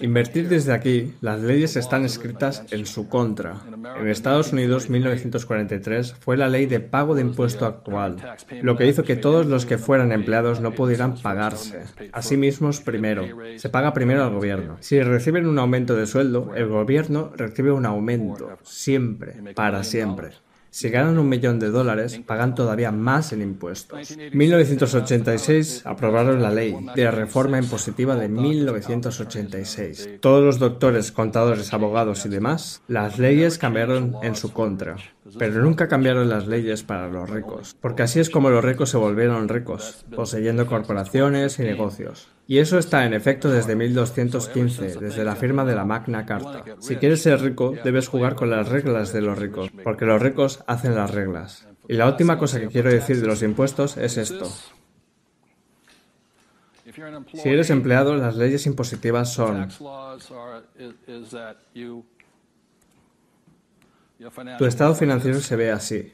Invertir 0.00 0.48
desde 0.48 0.72
aquí, 0.72 1.14
las 1.20 1.40
leyes 1.40 1.76
están 1.76 2.04
escritas 2.04 2.64
en 2.70 2.86
su 2.86 3.08
contra. 3.08 3.56
En 4.00 4.08
Estados 4.08 4.52
Unidos, 4.52 4.88
1943 4.88 6.14
fue 6.14 6.36
la 6.36 6.48
ley 6.48 6.66
de 6.66 6.78
pago 6.78 7.16
de 7.16 7.22
impuesto 7.22 7.66
actual, 7.66 8.16
lo 8.62 8.76
que 8.76 8.86
hizo 8.86 9.02
que 9.02 9.16
todos 9.16 9.46
los 9.46 9.66
que 9.66 9.78
fueran 9.78 10.12
empleados 10.12 10.60
no 10.60 10.72
pudieran 10.72 11.18
pagarse. 11.20 11.82
A 12.12 12.22
sí 12.22 12.36
mismos 12.36 12.80
primero. 12.80 13.24
Se 13.56 13.68
paga 13.68 13.92
primero 13.92 14.22
al 14.22 14.32
gobierno. 14.32 14.76
Si 14.80 15.00
reciben 15.02 15.46
un 15.46 15.58
aumento 15.58 15.96
de 15.96 16.06
sueldo, 16.06 16.54
el 16.54 16.68
gobierno 16.68 17.32
recibe 17.36 17.72
un 17.72 17.86
aumento, 17.86 18.58
siempre, 18.62 19.54
para 19.54 19.82
siempre. 19.82 20.30
Si 20.70 20.90
ganan 20.90 21.18
un 21.18 21.28
millón 21.28 21.58
de 21.58 21.70
dólares, 21.70 22.20
pagan 22.26 22.54
todavía 22.54 22.92
más 22.92 23.32
en 23.32 23.42
impuestos. 23.42 24.16
1986 24.32 25.82
aprobaron 25.84 26.42
la 26.42 26.50
ley 26.50 26.76
de 26.94 27.10
reforma 27.10 27.58
impositiva 27.58 28.16
de 28.16 28.28
1986. 28.28 30.20
Todos 30.20 30.44
los 30.44 30.58
doctores, 30.58 31.12
contadores, 31.12 31.72
abogados 31.72 32.26
y 32.26 32.28
demás, 32.28 32.82
las 32.88 33.18
leyes 33.18 33.58
cambiaron 33.58 34.16
en 34.22 34.36
su 34.36 34.52
contra. 34.52 34.96
Pero 35.36 35.62
nunca 35.62 35.88
cambiaron 35.88 36.28
las 36.28 36.46
leyes 36.46 36.82
para 36.82 37.08
los 37.08 37.28
ricos, 37.28 37.76
porque 37.80 38.02
así 38.02 38.20
es 38.20 38.30
como 38.30 38.50
los 38.50 38.64
ricos 38.64 38.90
se 38.90 38.96
volvieron 38.96 39.48
ricos, 39.48 40.04
poseyendo 40.14 40.66
corporaciones 40.66 41.58
y 41.58 41.62
negocios. 41.62 42.28
Y 42.46 42.58
eso 42.58 42.78
está 42.78 43.04
en 43.04 43.14
efecto 43.14 43.50
desde 43.50 43.76
1215, 43.76 45.00
desde 45.00 45.24
la 45.24 45.36
firma 45.36 45.64
de 45.64 45.74
la 45.74 45.84
Magna 45.84 46.24
Carta. 46.24 46.64
Si 46.78 46.96
quieres 46.96 47.22
ser 47.22 47.40
rico, 47.42 47.74
debes 47.84 48.08
jugar 48.08 48.36
con 48.36 48.50
las 48.50 48.68
reglas 48.68 49.12
de 49.12 49.20
los 49.20 49.38
ricos, 49.38 49.70
porque 49.84 50.06
los 50.06 50.22
ricos 50.22 50.62
hacen 50.66 50.94
las 50.94 51.10
reglas. 51.10 51.66
Y 51.88 51.94
la 51.94 52.06
última 52.06 52.38
cosa 52.38 52.60
que 52.60 52.68
quiero 52.68 52.90
decir 52.90 53.20
de 53.20 53.26
los 53.26 53.42
impuestos 53.42 53.96
es 53.96 54.16
esto. 54.16 54.46
Si 57.34 57.48
eres 57.48 57.70
empleado, 57.70 58.16
las 58.16 58.36
leyes 58.36 58.66
impositivas 58.66 59.32
son 59.32 59.68
tu 64.58 64.64
estado 64.64 64.94
financiero 64.94 65.40
se 65.40 65.56
ve 65.56 65.70
así. 65.70 66.12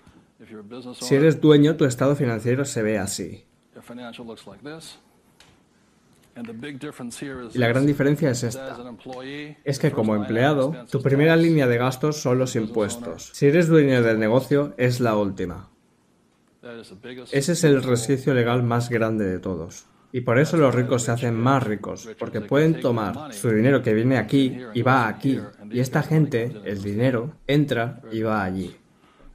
Si 1.00 1.14
eres 1.14 1.40
dueño, 1.40 1.76
tu 1.76 1.84
estado 1.84 2.16
financiero 2.16 2.64
se 2.64 2.82
ve 2.82 2.98
así. 2.98 3.44
Y 7.52 7.58
la 7.58 7.68
gran 7.68 7.86
diferencia 7.86 8.30
es 8.30 8.42
esta. 8.42 8.76
Es 9.64 9.78
que 9.78 9.92
como 9.92 10.16
empleado, 10.16 10.74
tu 10.90 11.00
primera 11.00 11.36
línea 11.36 11.66
de 11.66 11.78
gastos 11.78 12.20
son 12.20 12.38
los 12.38 12.56
impuestos. 12.56 13.30
Si 13.32 13.46
eres 13.46 13.68
dueño 13.68 14.02
del 14.02 14.18
negocio, 14.18 14.74
es 14.76 15.00
la 15.00 15.16
última. 15.16 15.70
Ese 17.30 17.52
es 17.52 17.64
el 17.64 17.82
resquicio 17.82 18.34
legal 18.34 18.62
más 18.62 18.88
grande 18.88 19.26
de 19.26 19.38
todos. 19.38 19.86
Y 20.12 20.20
por 20.20 20.38
eso 20.38 20.56
los 20.56 20.74
ricos 20.74 21.02
se 21.02 21.10
hacen 21.10 21.34
más 21.34 21.62
ricos, 21.64 22.08
porque 22.18 22.40
pueden 22.40 22.80
tomar 22.80 23.32
su 23.32 23.50
dinero 23.50 23.82
que 23.82 23.94
viene 23.94 24.16
aquí 24.16 24.60
y 24.72 24.82
va 24.82 25.08
aquí. 25.08 25.40
Y 25.74 25.80
esta 25.80 26.04
gente, 26.04 26.52
el 26.64 26.84
dinero, 26.84 27.32
entra 27.48 28.00
y 28.12 28.22
va 28.22 28.44
allí. 28.44 28.76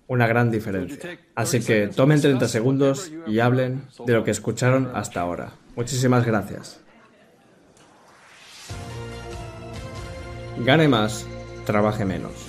Una 0.07 0.25
gran 0.25 0.49
diferencia. 0.49 1.19
Así 1.35 1.59
que 1.59 1.87
tomen 1.87 2.21
30 2.21 2.47
segundos 2.47 3.11
y 3.27 3.39
hablen 3.39 3.83
de 4.05 4.13
lo 4.13 4.23
que 4.23 4.31
escucharon 4.31 4.89
hasta 4.93 5.19
ahora. 5.19 5.51
Muchísimas 5.75 6.25
gracias. 6.25 6.79
Gane 10.59 10.87
más, 10.87 11.27
trabaje 11.65 12.05
menos. 12.05 12.48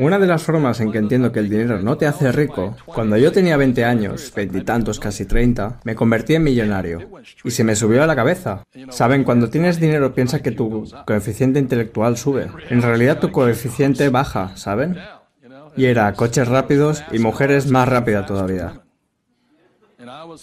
Una 0.00 0.18
de 0.18 0.26
las 0.26 0.42
formas 0.42 0.80
en 0.80 0.92
que 0.92 0.96
entiendo 0.96 1.30
que 1.30 1.40
el 1.40 1.50
dinero 1.50 1.82
no 1.82 1.98
te 1.98 2.06
hace 2.06 2.32
rico, 2.32 2.74
cuando 2.86 3.18
yo 3.18 3.32
tenía 3.32 3.58
20 3.58 3.84
años, 3.84 4.32
veintitantos, 4.34 4.98
casi 4.98 5.26
30, 5.26 5.80
me 5.84 5.94
convertí 5.94 6.34
en 6.34 6.42
millonario. 6.42 7.06
Y 7.44 7.50
se 7.50 7.64
me 7.64 7.76
subió 7.76 8.02
a 8.02 8.06
la 8.06 8.16
cabeza. 8.16 8.64
Saben, 8.88 9.24
cuando 9.24 9.50
tienes 9.50 9.78
dinero 9.78 10.14
piensa 10.14 10.40
que 10.42 10.52
tu 10.52 10.90
coeficiente 11.06 11.58
intelectual 11.58 12.16
sube. 12.16 12.48
En 12.70 12.80
realidad 12.80 13.20
tu 13.20 13.30
coeficiente 13.30 14.08
baja, 14.08 14.56
¿saben? 14.56 14.96
Y 15.76 15.84
era 15.84 16.10
coches 16.14 16.48
rápidos 16.48 17.04
y 17.12 17.18
mujeres 17.18 17.70
más 17.70 17.86
rápidas 17.86 18.24
todavía. 18.24 18.80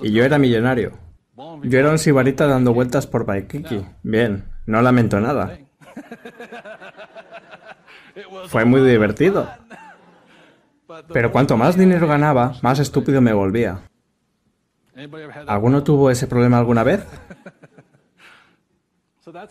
Y 0.04 0.12
yo 0.12 0.24
era 0.24 0.38
millonario. 0.38 0.92
Yo 1.64 1.80
era 1.80 1.90
un 1.90 1.98
sibarita 1.98 2.46
dando 2.46 2.76
vueltas 2.76 3.08
por 3.08 3.26
Baikiki. 3.26 3.84
Bien, 4.04 4.44
no 4.68 4.84
lamento 4.84 5.20
nada. 5.20 5.58
Fue 8.48 8.66
muy 8.66 8.82
divertido. 8.82 9.48
Pero 11.12 11.32
cuanto 11.32 11.58
más 11.58 11.78
dinero 11.78 12.08
ganaba, 12.08 12.56
más 12.62 12.80
estúpido 12.80 13.22
me 13.22 13.34
volvía. 13.34 13.82
¿Alguno 15.46 15.84
tuvo 15.84 16.10
ese 16.10 16.28
problema 16.28 16.58
alguna 16.58 16.84
vez? 16.84 17.06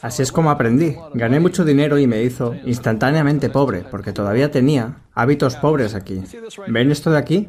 Así 0.00 0.22
es 0.22 0.32
como 0.32 0.50
aprendí. 0.50 0.96
Gané 1.14 1.40
mucho 1.40 1.64
dinero 1.64 1.98
y 1.98 2.06
me 2.06 2.22
hizo 2.22 2.54
instantáneamente 2.64 3.50
pobre, 3.50 3.84
porque 3.90 4.12
todavía 4.12 4.50
tenía 4.50 4.96
hábitos 5.16 5.56
pobres 5.56 5.94
aquí. 5.94 6.22
¿Ven 6.68 6.92
esto 6.92 7.10
de 7.10 7.18
aquí? 7.18 7.48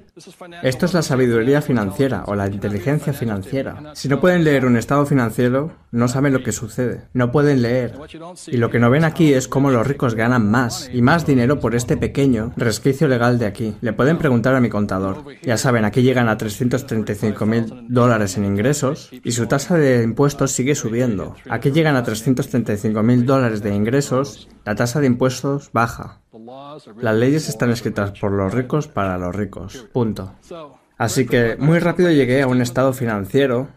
Esto 0.63 0.85
es 0.85 0.93
la 0.93 1.01
sabiduría 1.01 1.61
financiera 1.61 2.23
o 2.25 2.33
la 2.33 2.47
inteligencia 2.47 3.13
financiera. 3.13 3.91
Si 3.93 4.07
no 4.07 4.21
pueden 4.21 4.45
leer 4.45 4.65
un 4.65 4.77
estado 4.77 5.05
financiero, 5.05 5.73
no 5.91 6.07
saben 6.07 6.33
lo 6.33 6.43
que 6.43 6.53
sucede. 6.53 7.01
No 7.13 7.31
pueden 7.31 7.61
leer. 7.61 7.93
Y 8.47 8.57
lo 8.57 8.69
que 8.69 8.79
no 8.79 8.89
ven 8.89 9.03
aquí 9.03 9.33
es 9.33 9.47
cómo 9.47 9.69
los 9.69 9.85
ricos 9.85 10.15
ganan 10.15 10.49
más 10.49 10.89
y 10.93 11.01
más 11.01 11.25
dinero 11.25 11.59
por 11.59 11.75
este 11.75 11.97
pequeño 11.97 12.53
resquicio 12.55 13.07
legal 13.09 13.37
de 13.37 13.45
aquí. 13.45 13.75
Le 13.81 13.93
pueden 13.93 14.17
preguntar 14.17 14.55
a 14.55 14.61
mi 14.61 14.69
contador. 14.69 15.23
Ya 15.43 15.57
saben, 15.57 15.83
aquí 15.83 16.01
llegan 16.01 16.29
a 16.29 16.37
335 16.37 17.45
mil 17.45 17.85
dólares 17.89 18.37
en 18.37 18.45
ingresos 18.45 19.09
y 19.11 19.33
su 19.33 19.45
tasa 19.47 19.75
de 19.75 20.03
impuestos 20.03 20.51
sigue 20.51 20.73
subiendo. 20.73 21.35
Aquí 21.49 21.71
llegan 21.71 21.97
a 21.97 22.03
335 22.03 22.16
mil 23.03 23.25
dólares 23.25 23.61
de 23.61 23.73
ingresos, 23.73 24.49
la 24.65 24.75
tasa 24.75 24.99
de 24.99 25.07
impuestos 25.07 25.71
baja. 25.71 26.21
Las 26.97 27.15
leyes 27.15 27.49
están 27.49 27.71
escritas 27.71 28.11
por 28.19 28.31
los 28.31 28.53
ricos 28.53 28.87
para 28.87 29.17
los 29.17 29.35
ricos. 29.35 29.87
Punto. 29.91 30.33
Así 30.97 31.25
que 31.25 31.55
muy 31.57 31.79
rápido 31.79 32.11
llegué 32.11 32.41
a 32.41 32.47
un 32.47 32.61
estado 32.61 32.93
financiero 32.93 33.67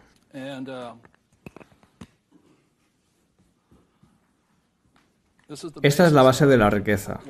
Esta 5.83 6.07
es 6.07 6.13
la 6.13 6.23
base 6.23 6.47
de 6.47 6.57
la 6.57 6.71
riqueza. 6.71 7.21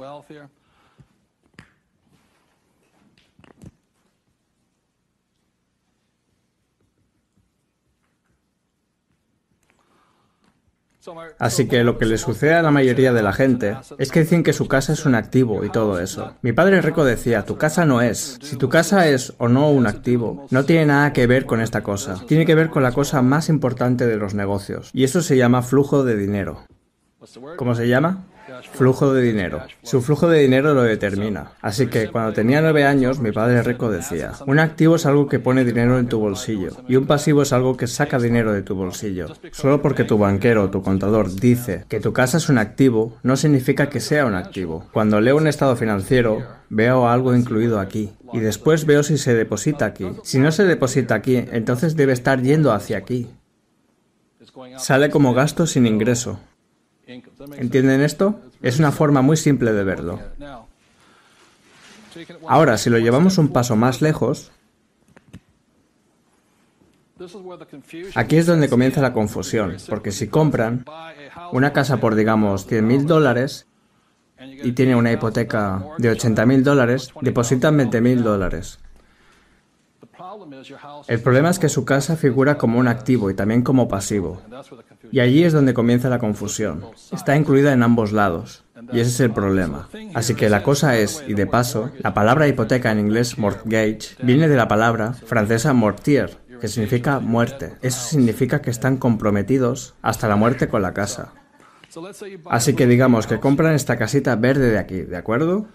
Así 11.38 11.66
que 11.66 11.84
lo 11.84 11.98
que 11.98 12.06
le 12.06 12.18
sucede 12.18 12.54
a 12.54 12.62
la 12.62 12.70
mayoría 12.70 13.12
de 13.12 13.22
la 13.22 13.32
gente 13.32 13.76
es 13.98 14.10
que 14.10 14.20
dicen 14.20 14.42
que 14.42 14.52
su 14.52 14.68
casa 14.68 14.92
es 14.92 15.06
un 15.06 15.14
activo 15.14 15.64
y 15.64 15.70
todo 15.70 15.98
eso. 15.98 16.34
Mi 16.42 16.52
padre 16.52 16.82
rico 16.82 17.04
decía, 17.04 17.44
tu 17.44 17.56
casa 17.56 17.86
no 17.86 18.02
es. 18.02 18.38
Si 18.42 18.56
tu 18.56 18.68
casa 18.68 19.08
es 19.08 19.32
o 19.38 19.48
no 19.48 19.70
un 19.70 19.86
activo, 19.86 20.46
no 20.50 20.64
tiene 20.64 20.86
nada 20.86 21.12
que 21.12 21.26
ver 21.26 21.46
con 21.46 21.60
esta 21.60 21.82
cosa. 21.82 22.22
Tiene 22.26 22.44
que 22.44 22.54
ver 22.54 22.70
con 22.70 22.82
la 22.82 22.92
cosa 22.92 23.22
más 23.22 23.48
importante 23.48 24.06
de 24.06 24.16
los 24.16 24.34
negocios. 24.34 24.90
Y 24.92 25.04
eso 25.04 25.22
se 25.22 25.36
llama 25.36 25.62
flujo 25.62 26.04
de 26.04 26.16
dinero. 26.16 26.64
¿Cómo 27.56 27.74
se 27.74 27.88
llama? 27.88 28.24
Flujo 28.72 29.12
de 29.12 29.22
dinero. 29.22 29.62
Su 29.82 30.02
flujo 30.02 30.28
de 30.28 30.40
dinero 30.40 30.74
lo 30.74 30.82
determina. 30.82 31.52
Así 31.60 31.86
que 31.86 32.08
cuando 32.08 32.32
tenía 32.32 32.60
nueve 32.60 32.84
años, 32.84 33.20
mi 33.20 33.32
padre 33.32 33.62
rico 33.62 33.90
decía, 33.90 34.32
un 34.46 34.58
activo 34.58 34.96
es 34.96 35.06
algo 35.06 35.28
que 35.28 35.38
pone 35.38 35.64
dinero 35.64 35.98
en 35.98 36.08
tu 36.08 36.18
bolsillo 36.18 36.70
y 36.88 36.96
un 36.96 37.06
pasivo 37.06 37.42
es 37.42 37.52
algo 37.52 37.76
que 37.76 37.86
saca 37.86 38.18
dinero 38.18 38.52
de 38.52 38.62
tu 38.62 38.74
bolsillo. 38.74 39.28
Solo 39.52 39.80
porque 39.82 40.04
tu 40.04 40.18
banquero 40.18 40.64
o 40.64 40.70
tu 40.70 40.82
contador 40.82 41.32
dice 41.32 41.84
que 41.88 42.00
tu 42.00 42.12
casa 42.12 42.38
es 42.38 42.48
un 42.48 42.58
activo, 42.58 43.16
no 43.22 43.36
significa 43.36 43.88
que 43.88 44.00
sea 44.00 44.26
un 44.26 44.34
activo. 44.34 44.86
Cuando 44.92 45.20
leo 45.20 45.36
un 45.36 45.46
estado 45.46 45.76
financiero, 45.76 46.44
veo 46.68 47.08
algo 47.08 47.34
incluido 47.34 47.78
aquí. 47.78 48.12
Y 48.32 48.40
después 48.40 48.86
veo 48.86 49.02
si 49.02 49.18
se 49.18 49.34
deposita 49.34 49.86
aquí. 49.86 50.06
Si 50.22 50.38
no 50.38 50.50
se 50.52 50.64
deposita 50.64 51.14
aquí, 51.14 51.36
entonces 51.36 51.96
debe 51.96 52.12
estar 52.12 52.42
yendo 52.42 52.72
hacia 52.72 52.98
aquí. 52.98 53.28
Sale 54.76 55.10
como 55.10 55.34
gasto 55.34 55.66
sin 55.66 55.86
ingreso. 55.86 56.40
¿Entienden 57.57 58.01
esto? 58.03 58.40
Es 58.62 58.79
una 58.79 58.92
forma 58.92 59.23
muy 59.23 59.37
simple 59.37 59.73
de 59.73 59.85
verlo. 59.85 60.20
Ahora, 62.46 62.79
si 62.79 62.90
lo 62.90 62.99
llevamos 62.99 63.38
un 63.38 63.49
paso 63.49 63.77
más 63.77 64.03
lejos, 64.03 64.53
aquí 68.14 68.37
es 68.37 68.46
donde 68.46 68.68
comienza 68.68 69.01
la 69.01 69.12
confusión, 69.12 69.77
porque 69.88 70.11
si 70.11 70.29
compran 70.29 70.85
una 71.53 71.73
casa 71.73 71.99
por, 71.99 72.14
digamos, 72.14 72.68
100.000 72.68 73.05
dólares 73.05 73.66
y 74.40 74.73
tiene 74.73 74.96
una 74.96 75.12
hipoteca 75.12 75.85
de 75.99 76.12
80.000 76.12 76.62
dólares, 76.62 77.12
depositan 77.20 77.79
20.000 77.79 78.23
dólares. 78.23 78.79
El 81.09 81.20
problema 81.20 81.51
es 81.51 81.59
que 81.59 81.68
su 81.68 81.85
casa 81.85 82.16
figura 82.16 82.59
como 82.59 82.79
un 82.79 82.88
activo 82.88 83.31
y 83.31 83.35
también 83.35 83.62
como 83.62 83.88
pasivo. 83.88 84.40
Y 85.11 85.20
allí 85.20 85.44
es 85.44 85.53
donde 85.53 85.75
comienza 85.75 86.09
la 86.09 86.18
confusión. 86.18 86.85
Está 87.12 87.37
incluida 87.37 87.73
en 87.73 87.83
ambos 87.83 88.12
lados. 88.12 88.64
Y 88.92 89.01
ese 89.01 89.11
es 89.11 89.20
el 89.20 89.33
problema. 89.33 89.88
Así 90.14 90.35
que 90.35 90.49
la 90.49 90.62
cosa 90.62 90.96
es, 90.96 91.23
y 91.27 91.35
de 91.35 91.46
paso, 91.46 91.90
la 91.99 92.14
palabra 92.14 92.49
hipoteca 92.49 92.90
en 92.90 93.01
inglés 93.01 93.38
mortgage 93.38 94.16
viene 94.23 94.49
de 94.49 94.57
la 94.57 94.68
palabra 94.68 95.12
francesa 95.12 95.73
mortier, 95.73 96.38
que 96.61 96.68
significa 96.68 97.20
muerte. 97.20 97.75
Eso 97.83 98.01
significa 98.09 98.62
que 98.62 98.70
están 98.70 98.96
comprometidos 98.96 99.94
hasta 100.03 100.29
la 100.29 100.37
muerte 100.37 100.68
con 100.68 100.83
la 100.83 100.94
casa. 100.94 101.33
Así 102.49 102.75
que 102.75 102.87
digamos 102.87 103.27
que 103.27 103.40
compran 103.40 103.75
esta 103.75 103.96
casita 103.96 104.37
verde 104.37 104.70
de 104.70 104.79
aquí, 104.79 105.03
¿de 105.03 105.16
acuerdo? 105.16 105.66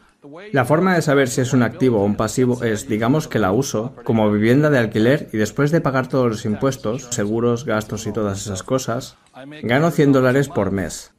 La 0.52 0.66
forma 0.66 0.96
de 0.96 1.02
saber 1.02 1.28
si 1.28 1.42
es 1.42 1.54
un 1.54 1.64
activo 1.64 2.02
o 2.02 2.06
un 2.06 2.16
pasivo 2.16 2.64
es, 2.64 2.88
digamos, 2.88 3.28
que 3.28 3.40
la 3.40 3.52
uso 3.52 3.96
como 4.04 4.32
vivienda 4.32 4.70
de 4.70 4.80
alquiler 4.80 5.30
y 5.34 5.38
después 5.38 5.72
de 5.72 5.82
pagar 5.82 6.08
todos 6.08 6.28
los 6.28 6.46
impuestos, 6.46 7.08
seguros, 7.12 7.66
gastos 7.66 8.08
y 8.08 8.14
todas 8.14 8.42
esas 8.42 8.64
cosas, 8.64 9.18
gano 9.64 9.92
100 9.92 10.14
dólares 10.14 10.50
por 10.50 10.72
mes. 10.72 11.14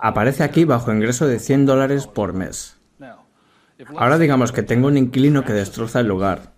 Aparece 0.00 0.44
aquí 0.44 0.64
bajo 0.64 0.92
ingreso 0.92 1.26
de 1.26 1.38
100 1.38 1.66
dólares 1.66 2.06
por 2.06 2.32
mes. 2.32 2.78
Ahora 3.96 4.18
digamos 4.18 4.52
que 4.52 4.62
tengo 4.62 4.88
un 4.88 4.98
inquilino 4.98 5.44
que 5.44 5.52
destroza 5.52 6.00
el 6.00 6.08
lugar 6.08 6.52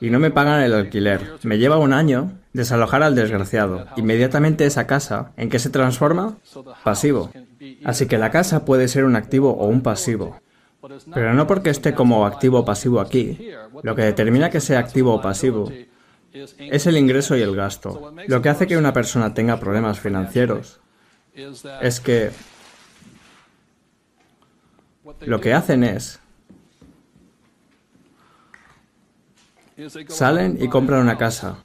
y 0.00 0.10
no 0.10 0.18
me 0.18 0.30
pagan 0.30 0.62
el 0.62 0.74
alquiler. 0.74 1.38
Me 1.42 1.58
lleva 1.58 1.78
un 1.78 1.92
año 1.92 2.32
desalojar 2.52 3.02
al 3.02 3.14
desgraciado. 3.14 3.86
Inmediatamente 3.96 4.66
esa 4.66 4.86
casa, 4.86 5.32
¿en 5.36 5.48
qué 5.48 5.58
se 5.58 5.70
transforma? 5.70 6.36
Pasivo. 6.84 7.30
Así 7.84 8.06
que 8.06 8.18
la 8.18 8.30
casa 8.30 8.64
puede 8.64 8.88
ser 8.88 9.04
un 9.04 9.16
activo 9.16 9.52
o 9.52 9.66
un 9.66 9.82
pasivo. 9.82 10.40
Pero 11.14 11.34
no 11.34 11.46
porque 11.46 11.70
esté 11.70 11.94
como 11.94 12.26
activo 12.26 12.60
o 12.60 12.64
pasivo 12.64 13.00
aquí. 13.00 13.50
Lo 13.82 13.94
que 13.94 14.02
determina 14.02 14.50
que 14.50 14.60
sea 14.60 14.80
activo 14.80 15.14
o 15.14 15.22
pasivo 15.22 15.70
es 16.32 16.86
el 16.86 16.96
ingreso 16.96 17.36
y 17.36 17.42
el 17.42 17.54
gasto. 17.54 18.12
Lo 18.26 18.42
que 18.42 18.48
hace 18.48 18.66
que 18.66 18.76
una 18.76 18.92
persona 18.92 19.34
tenga 19.34 19.60
problemas 19.60 20.00
financieros 20.00 20.80
es 21.80 22.00
que 22.00 22.30
lo 25.20 25.40
que 25.40 25.54
hacen 25.54 25.84
es 25.84 26.20
salen 30.08 30.58
y 30.60 30.68
compran 30.68 31.00
una 31.00 31.18
casa 31.18 31.64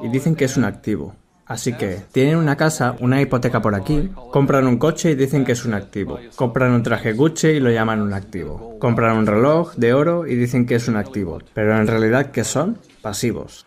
y 0.00 0.08
dicen 0.08 0.34
que 0.34 0.44
es 0.44 0.56
un 0.56 0.64
activo. 0.64 1.14
Así 1.48 1.72
que 1.72 2.02
tienen 2.12 2.36
una 2.36 2.56
casa, 2.56 2.94
una 3.00 3.22
hipoteca 3.22 3.62
por 3.62 3.74
aquí, 3.74 4.10
compran 4.30 4.66
un 4.66 4.76
coche 4.76 5.12
y 5.12 5.14
dicen 5.14 5.46
que 5.46 5.52
es 5.52 5.64
un 5.64 5.72
activo. 5.72 6.18
Compran 6.36 6.72
un 6.72 6.82
traje 6.82 7.14
Gucci 7.14 7.48
y 7.48 7.60
lo 7.60 7.70
llaman 7.70 8.02
un 8.02 8.12
activo. 8.12 8.78
Compran 8.78 9.16
un 9.16 9.26
reloj 9.26 9.74
de 9.74 9.94
oro 9.94 10.26
y 10.26 10.34
dicen 10.34 10.66
que 10.66 10.74
es 10.74 10.88
un 10.88 10.96
activo. 10.96 11.38
Pero 11.54 11.74
en 11.78 11.86
realidad, 11.86 12.32
¿qué 12.32 12.44
son? 12.44 12.78
Pasivos. 13.00 13.64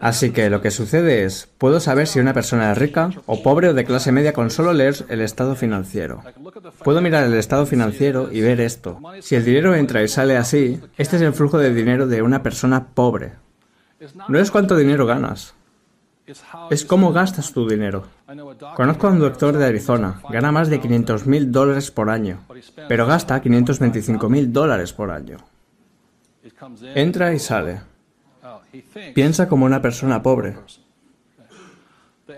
Así 0.00 0.30
que 0.30 0.50
lo 0.50 0.60
que 0.60 0.70
sucede 0.70 1.24
es, 1.24 1.48
puedo 1.58 1.80
saber 1.80 2.06
si 2.06 2.20
una 2.20 2.34
persona 2.34 2.70
es 2.70 2.78
rica 2.78 3.10
o 3.24 3.42
pobre 3.42 3.70
o 3.70 3.74
de 3.74 3.84
clase 3.84 4.12
media 4.12 4.32
con 4.32 4.50
solo 4.50 4.72
leer 4.74 5.06
el 5.08 5.22
estado 5.22 5.56
financiero. 5.56 6.22
Puedo 6.84 7.00
mirar 7.00 7.24
el 7.24 7.34
estado 7.34 7.64
financiero 7.66 8.30
y 8.30 8.42
ver 8.42 8.60
esto. 8.60 9.00
Si 9.20 9.34
el 9.34 9.44
dinero 9.44 9.74
entra 9.74 10.02
y 10.02 10.08
sale 10.08 10.36
así, 10.36 10.80
este 10.98 11.16
es 11.16 11.22
el 11.22 11.32
flujo 11.32 11.58
de 11.58 11.74
dinero 11.74 12.06
de 12.06 12.22
una 12.22 12.42
persona 12.42 12.88
pobre. 12.94 13.32
No 14.28 14.38
es 14.38 14.50
cuánto 14.50 14.76
dinero 14.76 15.06
ganas, 15.06 15.54
es 16.70 16.84
cómo 16.84 17.12
gastas 17.12 17.52
tu 17.52 17.68
dinero. 17.68 18.04
Conozco 18.74 19.06
a 19.06 19.10
un 19.10 19.18
doctor 19.18 19.56
de 19.56 19.66
Arizona, 19.66 20.20
gana 20.30 20.52
más 20.52 20.68
de 20.68 20.80
500 20.80 21.26
mil 21.26 21.52
dólares 21.52 21.90
por 21.90 22.10
año, 22.10 22.40
pero 22.88 23.06
gasta 23.06 23.40
525 23.40 24.28
mil 24.28 24.52
dólares 24.52 24.92
por 24.92 25.10
año. 25.10 25.38
Entra 26.94 27.32
y 27.32 27.38
sale. 27.38 27.80
Piensa 29.14 29.48
como 29.48 29.66
una 29.66 29.82
persona 29.82 30.22
pobre. 30.22 30.56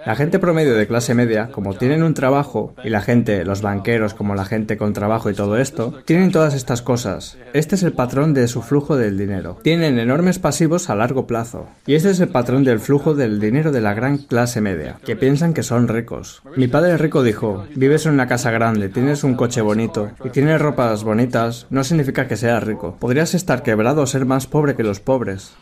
La 0.04 0.16
gente 0.16 0.38
promedio 0.38 0.74
de 0.74 0.86
clase 0.86 1.14
media, 1.14 1.48
como 1.50 1.72
tienen 1.72 2.02
un 2.02 2.12
trabajo, 2.12 2.74
y 2.84 2.90
la 2.90 3.00
gente, 3.00 3.42
los 3.46 3.62
banqueros, 3.62 4.12
como 4.12 4.34
la 4.34 4.44
gente 4.44 4.76
con 4.76 4.92
trabajo 4.92 5.30
y 5.30 5.34
todo 5.34 5.56
esto, 5.56 5.94
tienen 6.04 6.30
todas 6.30 6.52
estas 6.52 6.82
cosas. 6.82 7.38
Este 7.54 7.74
es 7.74 7.82
el 7.82 7.94
patrón 7.94 8.34
de 8.34 8.48
su 8.48 8.60
flujo 8.60 8.98
del 8.98 9.16
dinero. 9.16 9.58
Tienen 9.62 9.98
enormes 9.98 10.38
pasivos 10.38 10.90
a 10.90 10.94
largo 10.94 11.26
plazo. 11.26 11.68
Y 11.86 11.94
este 11.94 12.10
es 12.10 12.20
el 12.20 12.28
patrón 12.28 12.64
del 12.64 12.80
flujo 12.80 13.14
del 13.14 13.40
dinero 13.40 13.72
de 13.72 13.80
la 13.80 13.94
gran 13.94 14.18
clase 14.18 14.60
media, 14.60 14.98
que 15.06 15.16
piensan 15.16 15.54
que 15.54 15.62
son 15.62 15.88
ricos. 15.88 16.42
Mi 16.54 16.68
padre 16.68 16.98
rico 16.98 17.22
dijo, 17.22 17.64
vives 17.74 18.04
en 18.04 18.12
una 18.12 18.28
casa 18.28 18.50
grande, 18.50 18.90
tienes 18.90 19.24
un 19.24 19.36
coche 19.36 19.62
bonito 19.62 20.10
y 20.22 20.28
tienes 20.28 20.60
ropas 20.60 21.02
bonitas, 21.02 21.66
no 21.70 21.82
significa 21.82 22.28
que 22.28 22.36
seas 22.36 22.62
rico. 22.62 22.96
Podrías 23.00 23.32
estar 23.32 23.62
quebrado 23.62 24.02
o 24.02 24.06
ser 24.06 24.26
más 24.26 24.46
pobre 24.46 24.76
que 24.76 24.82
los 24.82 25.00
pobres. 25.00 25.54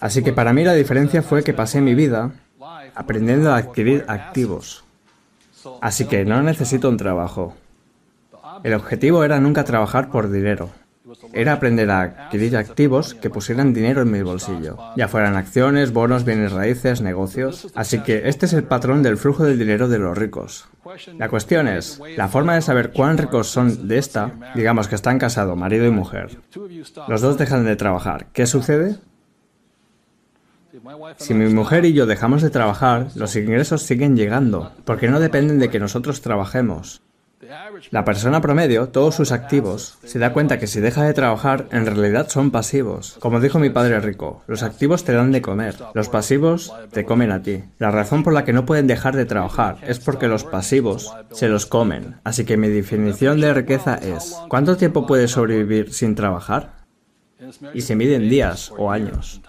Así 0.00 0.22
que 0.22 0.32
para 0.32 0.52
mí 0.52 0.62
la 0.62 0.74
diferencia 0.74 1.22
fue 1.22 1.42
que 1.42 1.54
pasé 1.54 1.80
mi 1.80 1.94
vida 1.94 2.32
aprendiendo 2.94 3.52
a 3.52 3.56
adquirir 3.56 4.04
activos. 4.08 4.84
Así 5.80 6.06
que 6.06 6.24
no 6.24 6.42
necesito 6.42 6.88
un 6.88 6.96
trabajo. 6.96 7.54
El 8.62 8.74
objetivo 8.74 9.24
era 9.24 9.40
nunca 9.40 9.64
trabajar 9.64 10.10
por 10.10 10.30
dinero. 10.30 10.70
Era 11.32 11.52
aprender 11.52 11.90
a 11.90 12.00
adquirir 12.00 12.56
activos 12.56 13.14
que 13.14 13.30
pusieran 13.30 13.74
dinero 13.74 14.02
en 14.02 14.10
mi 14.10 14.22
bolsillo, 14.22 14.78
ya 14.96 15.06
fueran 15.06 15.36
acciones, 15.36 15.92
bonos, 15.92 16.24
bienes 16.24 16.52
raíces, 16.52 17.02
negocios. 17.02 17.68
Así 17.74 18.00
que 18.00 18.28
este 18.28 18.46
es 18.46 18.52
el 18.52 18.64
patrón 18.64 19.02
del 19.02 19.16
flujo 19.16 19.44
del 19.44 19.58
dinero 19.58 19.88
de 19.88 19.98
los 19.98 20.16
ricos. 20.16 20.68
La 21.18 21.28
cuestión 21.28 21.68
es, 21.68 22.00
la 22.16 22.28
forma 22.28 22.54
de 22.54 22.62
saber 22.62 22.92
cuán 22.92 23.18
ricos 23.18 23.48
son 23.48 23.86
de 23.86 23.98
esta, 23.98 24.32
digamos 24.54 24.88
que 24.88 24.94
están 24.94 25.18
casados, 25.18 25.56
marido 25.56 25.86
y 25.86 25.90
mujer. 25.90 26.38
Los 27.08 27.20
dos 27.20 27.38
dejan 27.38 27.64
de 27.64 27.76
trabajar. 27.76 28.26
¿Qué 28.32 28.46
sucede? 28.46 28.96
Si 31.16 31.34
mi 31.34 31.52
mujer 31.52 31.84
y 31.84 31.92
yo 31.92 32.06
dejamos 32.06 32.42
de 32.42 32.50
trabajar, 32.50 33.08
los 33.14 33.36
ingresos 33.36 33.82
siguen 33.82 34.16
llegando, 34.16 34.72
porque 34.84 35.08
no 35.08 35.20
dependen 35.20 35.58
de 35.58 35.70
que 35.70 35.78
nosotros 35.78 36.20
trabajemos. 36.20 37.02
La 37.90 38.04
persona 38.04 38.40
promedio, 38.40 38.88
todos 38.88 39.14
sus 39.14 39.32
activos, 39.32 39.98
se 40.04 40.18
da 40.18 40.32
cuenta 40.32 40.58
que 40.58 40.66
si 40.66 40.80
deja 40.80 41.04
de 41.04 41.14
trabajar, 41.14 41.66
en 41.72 41.86
realidad 41.86 42.28
son 42.28 42.50
pasivos. 42.50 43.16
Como 43.20 43.40
dijo 43.40 43.58
mi 43.58 43.70
padre 43.70 44.00
rico, 44.00 44.42
los 44.46 44.62
activos 44.62 45.04
te 45.04 45.12
dan 45.12 45.32
de 45.32 45.42
comer, 45.42 45.76
los 45.94 46.08
pasivos 46.08 46.72
te 46.90 47.04
comen 47.04 47.32
a 47.32 47.42
ti. 47.42 47.64
La 47.78 47.90
razón 47.90 48.22
por 48.22 48.32
la 48.32 48.44
que 48.44 48.52
no 48.52 48.66
pueden 48.66 48.86
dejar 48.86 49.14
de 49.16 49.26
trabajar 49.26 49.78
es 49.82 50.00
porque 50.00 50.28
los 50.28 50.44
pasivos 50.44 51.14
se 51.32 51.48
los 51.48 51.66
comen. 51.66 52.16
Así 52.24 52.44
que 52.44 52.56
mi 52.56 52.68
definición 52.68 53.40
de 53.40 53.52
riqueza 53.52 53.96
es, 53.96 54.36
¿cuánto 54.48 54.76
tiempo 54.76 55.06
puedes 55.06 55.32
sobrevivir 55.32 55.92
sin 55.92 56.14
trabajar? 56.14 56.84
Y 57.74 57.82
se 57.82 57.94
mide 57.94 58.16
en 58.16 58.30
días 58.30 58.72
o 58.76 58.90
años. 58.90 59.42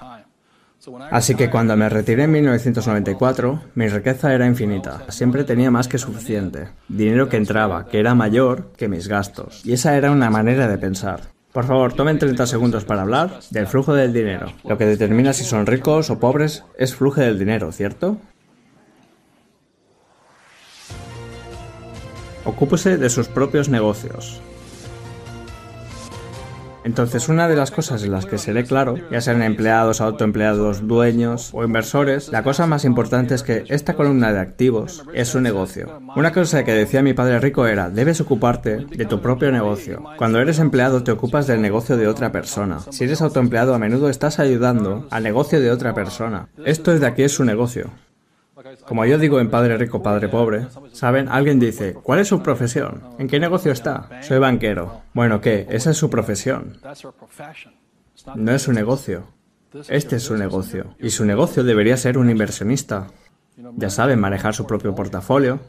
Así 1.12 1.36
que 1.36 1.50
cuando 1.50 1.76
me 1.76 1.90
retiré 1.90 2.24
en 2.24 2.32
1994, 2.32 3.62
mi 3.76 3.88
riqueza 3.88 4.34
era 4.34 4.46
infinita. 4.46 5.04
Siempre 5.10 5.44
tenía 5.44 5.72
más 5.72 5.88
que 5.88 5.98
suficiente. 5.98 6.70
Dinero 6.88 7.30
que 7.30 7.38
entraba, 7.38 7.88
que 7.88 8.00
era 8.00 8.16
mayor 8.16 8.72
que 8.78 8.88
mis 8.88 9.08
gastos. 9.08 9.66
Y 9.66 9.74
esa 9.74 9.98
era 9.98 10.12
una 10.12 10.30
manera 10.30 10.68
de 10.68 10.78
pensar. 10.78 11.22
Por 11.52 11.66
favor, 11.66 11.94
tomen 11.94 12.20
30 12.20 12.48
segundos 12.48 12.84
para 12.84 13.04
hablar 13.04 13.40
del 13.50 13.68
flujo 13.68 13.94
del 13.94 14.12
dinero. 14.12 14.52
Lo 14.66 14.78
que 14.78 14.86
determina 14.86 15.32
si 15.32 15.46
son 15.46 15.66
ricos 15.66 16.10
o 16.10 16.20
pobres 16.20 16.66
es 16.78 16.96
flujo 16.96 17.22
del 17.22 17.40
dinero, 17.40 17.72
¿cierto? 17.72 18.18
Ocúpese 22.44 22.98
de 22.98 23.10
sus 23.10 23.28
propios 23.28 23.70
negocios. 23.70 24.42
Entonces, 26.86 27.30
una 27.30 27.48
de 27.48 27.56
las 27.56 27.72
cosas 27.72 28.04
en 28.04 28.12
las 28.12 28.28
que 28.28 28.38
seré 28.38 28.64
claro, 28.64 28.96
ya 29.10 29.20
sean 29.20 29.42
empleados, 29.42 30.02
autoempleados, 30.02 30.88
dueños 30.88 31.50
o 31.52 31.64
inversores, 31.64 32.30
la 32.30 32.44
cosa 32.44 32.68
más 32.68 32.86
importante 32.86 33.34
es 33.34 33.42
que 33.42 33.64
esta 33.70 33.96
columna 33.96 34.32
de 34.32 34.40
activos 34.40 35.04
es 35.12 35.34
un 35.34 35.42
negocio. 35.42 36.00
Una 36.16 36.32
cosa 36.32 36.64
que 36.64 36.74
decía 36.74 37.02
mi 37.02 37.14
padre 37.14 37.40
rico 37.40 37.66
era, 37.66 37.90
debes 37.90 38.22
ocuparte 38.22 38.86
de 38.86 39.06
tu 39.06 39.20
propio 39.20 39.52
negocio. 39.52 40.04
Cuando 40.18 40.40
eres 40.40 40.60
empleado 40.60 41.04
te 41.04 41.12
ocupas 41.12 41.48
del 41.48 41.60
negocio 41.60 41.98
de 41.98 42.08
otra 42.08 42.32
persona. 42.32 42.80
Si 42.92 43.06
eres 43.06 43.24
autoempleado 43.24 43.74
a 43.74 43.80
menudo 43.80 44.08
estás 44.08 44.38
ayudando 44.38 45.08
al 45.10 45.24
negocio 45.24 45.60
de 45.60 45.72
otra 45.72 45.96
persona. 45.96 46.50
Esto 46.66 46.94
es 46.94 47.00
de 47.00 47.08
aquí 47.08 47.24
es 47.24 47.32
su 47.32 47.46
negocio. 47.46 47.90
Como 48.88 49.06
yo 49.06 49.18
digo 49.18 49.40
en 49.40 49.50
Padre 49.50 49.78
Rico, 49.78 50.04
Padre 50.04 50.30
Pobre, 50.30 50.68
¿saben? 50.92 51.28
Alguien 51.30 51.60
dice, 51.60 51.94
¿cuál 51.94 52.20
es 52.20 52.28
su 52.28 52.44
profesión? 52.44 53.02
¿En 53.18 53.28
qué 53.28 53.40
negocio 53.40 53.72
está? 53.72 54.10
Soy 54.22 54.40
banquero. 54.40 55.02
Bueno, 55.14 55.42
¿qué? 55.42 55.66
Esa 55.70 55.92
es 55.92 55.98
su 55.98 56.10
profesión. 56.10 56.78
No 58.36 58.52
es 58.52 58.62
su 58.62 58.74
negocio. 58.74 59.28
Este 59.90 60.18
es 60.18 60.24
su 60.24 60.38
negocio. 60.38 60.96
Y 61.00 61.10
su 61.10 61.26
negocio 61.26 61.64
debería 61.64 61.98
ser 61.98 62.18
un 62.18 62.30
inversionista. 62.30 63.08
Ya 63.76 63.90
saben, 63.90 64.20
manejar 64.20 64.54
su 64.54 64.68
propio 64.68 64.94
portafolio, 64.94 65.60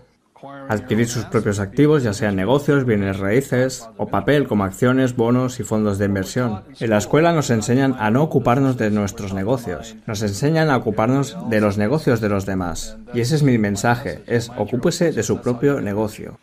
adquirir 0.68 1.08
sus 1.08 1.24
propios 1.24 1.60
activos, 1.60 2.02
ya 2.02 2.12
sean 2.12 2.36
negocios, 2.36 2.84
bienes 2.84 3.18
raíces 3.18 3.88
o 3.96 4.08
papel 4.08 4.46
como 4.46 4.64
acciones, 4.64 5.16
bonos 5.16 5.60
y 5.60 5.64
fondos 5.64 5.98
de 5.98 6.06
inversión. 6.06 6.62
En 6.78 6.90
la 6.90 6.98
escuela 6.98 7.32
nos 7.32 7.50
enseñan 7.50 7.96
a 7.98 8.10
no 8.10 8.22
ocuparnos 8.22 8.76
de 8.76 8.90
nuestros 8.90 9.32
negocios, 9.32 9.96
nos 10.06 10.22
enseñan 10.22 10.70
a 10.70 10.76
ocuparnos 10.76 11.36
de 11.48 11.60
los 11.60 11.78
negocios 11.78 12.20
de 12.20 12.28
los 12.28 12.46
demás. 12.46 12.96
Y 13.14 13.20
ese 13.20 13.36
es 13.36 13.42
mi 13.42 13.58
mensaje, 13.58 14.22
es 14.26 14.50
ocúpese 14.56 15.12
de 15.12 15.22
su 15.22 15.40
propio 15.40 15.80
negocio. 15.80 16.38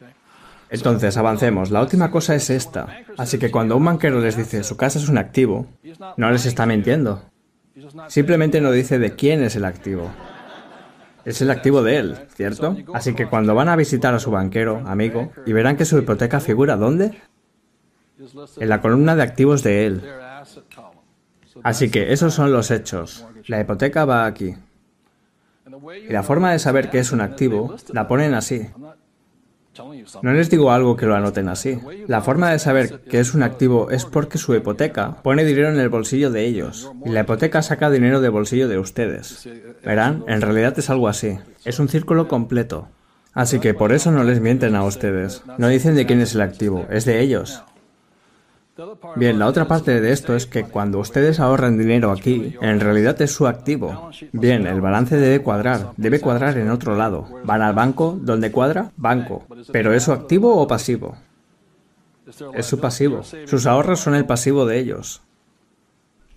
Entonces, 0.70 1.18
avancemos. 1.18 1.70
La 1.70 1.82
última 1.82 2.10
cosa 2.10 2.34
es 2.34 2.50
esta. 2.50 2.88
Así 3.16 3.38
que 3.38 3.52
cuando 3.52 3.78
un 3.78 3.86
banquero 3.86 4.20
les 4.20 4.36
dice 4.36 4.64
su 4.64 4.76
casa 4.76 4.98
es 4.98 5.08
un 5.08 5.20
activo, 5.20 5.68
no 6.18 6.32
les 6.32 6.48
está 6.48 6.66
mintiendo. 6.66 7.22
Simplemente 8.08 8.60
no 8.60 8.72
dice 8.72 8.98
de 8.98 9.16
quién 9.16 9.44
es 9.44 9.56
el 9.56 9.66
activo. 9.66 10.12
Es 11.26 11.42
el 11.42 11.52
activo 11.52 11.82
de 11.84 11.98
él, 11.98 12.18
¿cierto? 12.36 12.76
Así 12.94 13.14
que 13.14 13.28
cuando 13.28 13.56
van 13.56 13.70
a 13.70 13.76
visitar 13.76 14.14
a 14.14 14.20
su 14.20 14.32
banquero, 14.32 14.84
amigo, 14.86 15.32
y 15.46 15.54
verán 15.54 15.78
que 15.78 15.86
su 15.86 15.98
hipoteca 15.98 16.40
figura 16.40 16.76
¿dónde? 16.76 17.22
En 18.58 18.70
la 18.70 18.82
columna 18.82 19.16
de 19.16 19.24
activos 19.24 19.64
de 19.64 19.86
él. 19.86 20.04
Así 21.64 21.90
que 21.90 22.12
esos 22.12 22.34
son 22.34 22.52
los 22.52 22.72
hechos. 22.72 23.26
La 23.48 23.60
hipoteca 23.60 24.06
va 24.06 24.26
aquí. 24.26 24.56
Y 26.08 26.12
la 26.12 26.24
forma 26.24 26.52
de 26.52 26.60
saber 26.60 26.90
que 26.90 27.00
es 27.00 27.12
un 27.12 27.22
activo 27.22 27.76
la 27.92 28.08
ponen 28.08 28.34
así. 28.34 28.68
No 30.22 30.34
les 30.34 30.50
digo 30.50 30.72
algo 30.72 30.96
que 30.96 31.06
lo 31.06 31.16
anoten 31.16 31.50
así. 31.50 31.80
La 32.08 32.22
forma 32.22 32.52
de 32.52 32.60
saber 32.60 33.02
que 33.02 33.20
es 33.20 33.34
un 33.34 33.44
activo 33.44 33.90
es 33.90 34.06
porque 34.06 34.38
su 34.38 34.54
hipoteca 34.56 35.22
pone 35.24 35.46
dinero 35.46 35.70
en 35.70 35.80
el 35.80 35.90
bolsillo 35.90 36.32
de 36.32 36.46
ellos 36.46 36.92
y 37.06 37.10
la 37.10 37.22
hipoteca 37.22 37.62
saca 37.62 37.90
dinero 37.90 38.22
del 38.22 38.32
bolsillo 38.32 38.68
de 38.68 38.78
ustedes. 38.78 39.48
Verán, 39.84 40.24
en 40.28 40.42
realidad 40.42 40.78
es 40.78 40.90
algo 40.90 41.08
así. 41.08 41.40
Es 41.66 41.80
un 41.80 41.90
círculo 41.90 42.28
completo. 42.28 42.88
Así 43.34 43.60
que 43.60 43.74
por 43.74 43.94
eso 43.94 44.12
no 44.12 44.24
les 44.24 44.42
mienten 44.42 44.76
a 44.76 44.84
ustedes. 44.84 45.44
No 45.58 45.68
dicen 45.68 45.96
de 45.96 46.06
quién 46.06 46.22
es 46.22 46.36
el 46.36 46.42
activo, 46.42 46.86
es 46.90 47.06
de 47.06 47.20
ellos. 47.20 47.64
Bien, 49.16 49.38
la 49.38 49.46
otra 49.46 49.68
parte 49.68 50.02
de 50.02 50.12
esto 50.12 50.36
es 50.36 50.48
que 50.48 50.64
cuando 50.64 50.98
ustedes 50.98 51.40
ahorran 51.40 51.78
dinero 51.78 52.12
aquí, 52.12 52.56
en 52.60 52.80
realidad 52.80 53.22
es 53.22 53.32
su 53.32 53.46
activo. 53.46 54.10
Bien, 54.32 54.66
el 54.66 54.82
balance 54.82 55.16
debe 55.16 55.44
cuadrar, 55.44 55.92
debe 55.98 56.20
cuadrar 56.20 56.58
en 56.58 56.72
otro 56.72 56.96
lado. 56.96 57.28
Van 57.44 57.62
al 57.62 57.76
banco, 57.76 58.18
¿dónde 58.20 58.52
cuadra? 58.52 58.92
Banco. 58.98 59.46
¿Pero 59.72 59.94
es 59.94 60.04
su 60.04 60.12
activo 60.12 60.56
o 60.56 60.68
pasivo? 60.68 61.16
Es 62.56 62.66
su 62.66 62.80
pasivo. 62.80 63.22
Sus 63.46 63.68
ahorros 63.68 64.00
son 64.00 64.16
el 64.16 64.26
pasivo 64.26 64.66
de 64.66 64.80
ellos. 64.80 65.22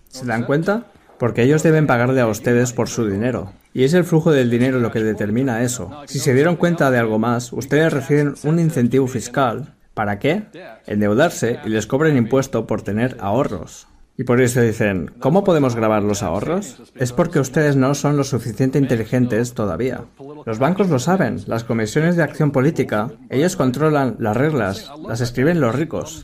¿Se 0.09 0.25
dan 0.25 0.43
cuenta? 0.43 0.85
Porque 1.17 1.41
ellos 1.41 1.63
deben 1.63 1.87
pagarle 1.87 2.21
a 2.21 2.27
ustedes 2.27 2.71
por 2.71 2.87
su 2.87 3.07
dinero. 3.07 3.51
Y 3.73 3.83
es 3.83 3.95
el 3.95 4.03
flujo 4.03 4.31
del 4.31 4.51
dinero 4.51 4.79
lo 4.79 4.91
que 4.91 5.01
determina 5.01 5.63
eso. 5.63 5.89
Si 6.05 6.19
se 6.19 6.35
dieron 6.35 6.55
cuenta 6.55 6.91
de 6.91 6.99
algo 6.99 7.17
más, 7.17 7.51
ustedes 7.51 7.91
reciben 7.91 8.35
un 8.43 8.59
incentivo 8.59 9.07
fiscal 9.07 9.73
¿Para 9.97 10.19
qué? 10.19 10.43
Endeudarse 10.85 11.59
y 11.65 11.69
les 11.69 11.87
cobren 11.87 12.17
impuesto 12.17 12.67
por 12.67 12.83
tener 12.83 13.17
ahorros. 13.19 13.87
Y 14.15 14.25
por 14.25 14.41
eso 14.41 14.61
dicen, 14.61 15.11
¿cómo 15.19 15.43
podemos 15.43 15.75
grabar 15.75 16.03
los 16.03 16.21
ahorros? 16.21 16.79
Es 16.93 17.11
porque 17.13 17.39
ustedes 17.39 17.75
no 17.75 17.95
son 17.95 18.15
lo 18.15 18.23
suficiente 18.23 18.77
inteligentes 18.77 19.55
todavía. 19.55 20.05
Los 20.45 20.59
bancos 20.59 20.89
lo 20.89 20.99
saben, 20.99 21.41
las 21.47 21.63
comisiones 21.63 22.15
de 22.15 22.21
acción 22.21 22.51
política, 22.51 23.09
ellos 23.31 23.55
controlan 23.55 24.17
las 24.19 24.37
reglas, 24.37 24.91
las 25.07 25.19
escriben 25.19 25.59
los 25.59 25.73
ricos. 25.73 26.23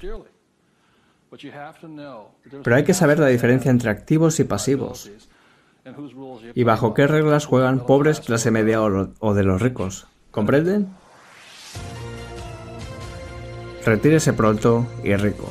Pero 2.64 2.76
hay 2.76 2.84
que 2.84 2.94
saber 2.94 3.18
la 3.18 3.28
diferencia 3.28 3.72
entre 3.72 3.90
activos 3.90 4.40
y 4.40 4.44
pasivos. 4.44 5.10
Y 6.54 6.64
bajo 6.64 6.94
qué 6.94 7.08
reglas 7.08 7.48
juegan 7.48 7.88
pobres, 7.88 8.20
clase 8.20 8.52
media 8.52 8.84
o, 8.84 9.34
de 9.34 9.44
los 9.44 9.60
ricos. 9.64 10.06
¿Comprenden? 10.30 10.90
Retírese 13.86 14.34
pronto 14.34 14.88
y 15.04 15.16
rico. 15.16 15.50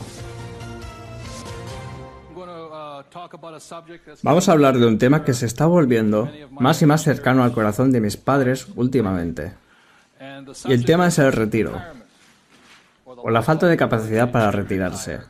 Vamos 4.22 4.48
a 4.48 4.52
hablar 4.52 4.78
de 4.78 4.86
un 4.86 4.98
tema 4.98 5.24
que 5.24 5.34
se 5.34 5.46
está 5.46 5.66
volviendo 5.66 6.30
más 6.50 6.82
y 6.82 6.86
más 6.86 7.02
cercano 7.02 7.44
al 7.44 7.52
corazón 7.52 7.92
de 7.92 8.00
mis 8.00 8.16
padres 8.16 8.68
últimamente. 8.74 9.52
Y 10.64 10.72
el 10.72 10.84
tema 10.84 11.08
es 11.08 11.18
el 11.18 11.32
retiro, 11.32 11.80
o 13.04 13.30
la 13.30 13.42
falta 13.42 13.66
de 13.66 13.76
capacidad 13.76 14.30
para 14.30 14.50
retirarse. 14.50 15.20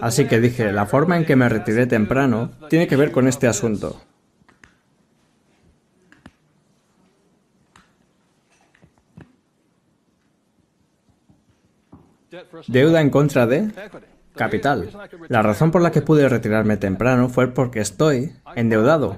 Así 0.00 0.26
que 0.26 0.40
dije, 0.40 0.72
la 0.72 0.86
forma 0.86 1.16
en 1.16 1.24
que 1.24 1.36
me 1.36 1.48
retiré 1.48 1.86
temprano 1.86 2.50
tiene 2.68 2.88
que 2.88 2.96
ver 2.96 3.12
con 3.12 3.28
este 3.28 3.46
asunto. 3.46 4.00
Deuda 12.68 13.00
en 13.00 13.10
contra 13.10 13.46
de 13.46 13.70
capital. 14.34 14.90
La 15.28 15.42
razón 15.42 15.70
por 15.70 15.82
la 15.82 15.90
que 15.90 16.02
pude 16.02 16.28
retirarme 16.28 16.76
temprano 16.76 17.28
fue 17.28 17.48
porque 17.48 17.80
estoy 17.80 18.32
endeudado. 18.54 19.16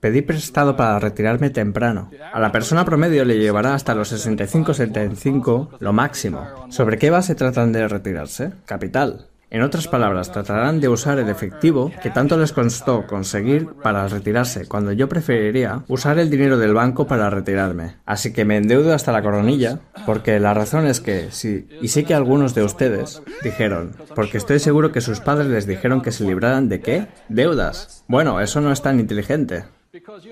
Pedí 0.00 0.22
prestado 0.22 0.76
para 0.76 0.98
retirarme 0.98 1.50
temprano. 1.50 2.10
A 2.32 2.40
la 2.40 2.50
persona 2.50 2.84
promedio 2.84 3.24
le 3.24 3.38
llevará 3.38 3.74
hasta 3.74 3.94
los 3.94 4.12
65-75 4.12 5.78
lo 5.78 5.92
máximo. 5.92 6.44
¿Sobre 6.70 6.98
qué 6.98 7.10
base 7.10 7.36
tratan 7.36 7.72
de 7.72 7.86
retirarse? 7.86 8.52
Capital. 8.66 9.28
En 9.52 9.60
otras 9.60 9.86
palabras, 9.86 10.32
tratarán 10.32 10.80
de 10.80 10.88
usar 10.88 11.18
el 11.18 11.28
efectivo 11.28 11.92
que 12.02 12.08
tanto 12.08 12.38
les 12.38 12.54
costó 12.54 13.06
conseguir 13.06 13.68
para 13.82 14.08
retirarse, 14.08 14.66
cuando 14.66 14.92
yo 14.92 15.10
preferiría 15.10 15.84
usar 15.88 16.18
el 16.18 16.30
dinero 16.30 16.56
del 16.56 16.72
banco 16.72 17.06
para 17.06 17.28
retirarme. 17.28 17.96
Así 18.06 18.32
que 18.32 18.46
me 18.46 18.56
endeudo 18.56 18.94
hasta 18.94 19.12
la 19.12 19.20
coronilla, 19.20 19.80
porque 20.06 20.40
la 20.40 20.54
razón 20.54 20.86
es 20.86 21.02
que, 21.02 21.30
sí, 21.32 21.68
y 21.82 21.88
sé 21.88 22.04
que 22.04 22.14
algunos 22.14 22.54
de 22.54 22.64
ustedes 22.64 23.22
dijeron, 23.44 23.94
porque 24.14 24.38
estoy 24.38 24.58
seguro 24.58 24.90
que 24.90 25.02
sus 25.02 25.20
padres 25.20 25.48
les 25.48 25.66
dijeron 25.66 26.00
que 26.00 26.12
se 26.12 26.24
libraran 26.24 26.70
de 26.70 26.80
qué? 26.80 27.08
Deudas. 27.28 28.04
Bueno, 28.08 28.40
eso 28.40 28.62
no 28.62 28.72
es 28.72 28.80
tan 28.80 29.00
inteligente. 29.00 29.64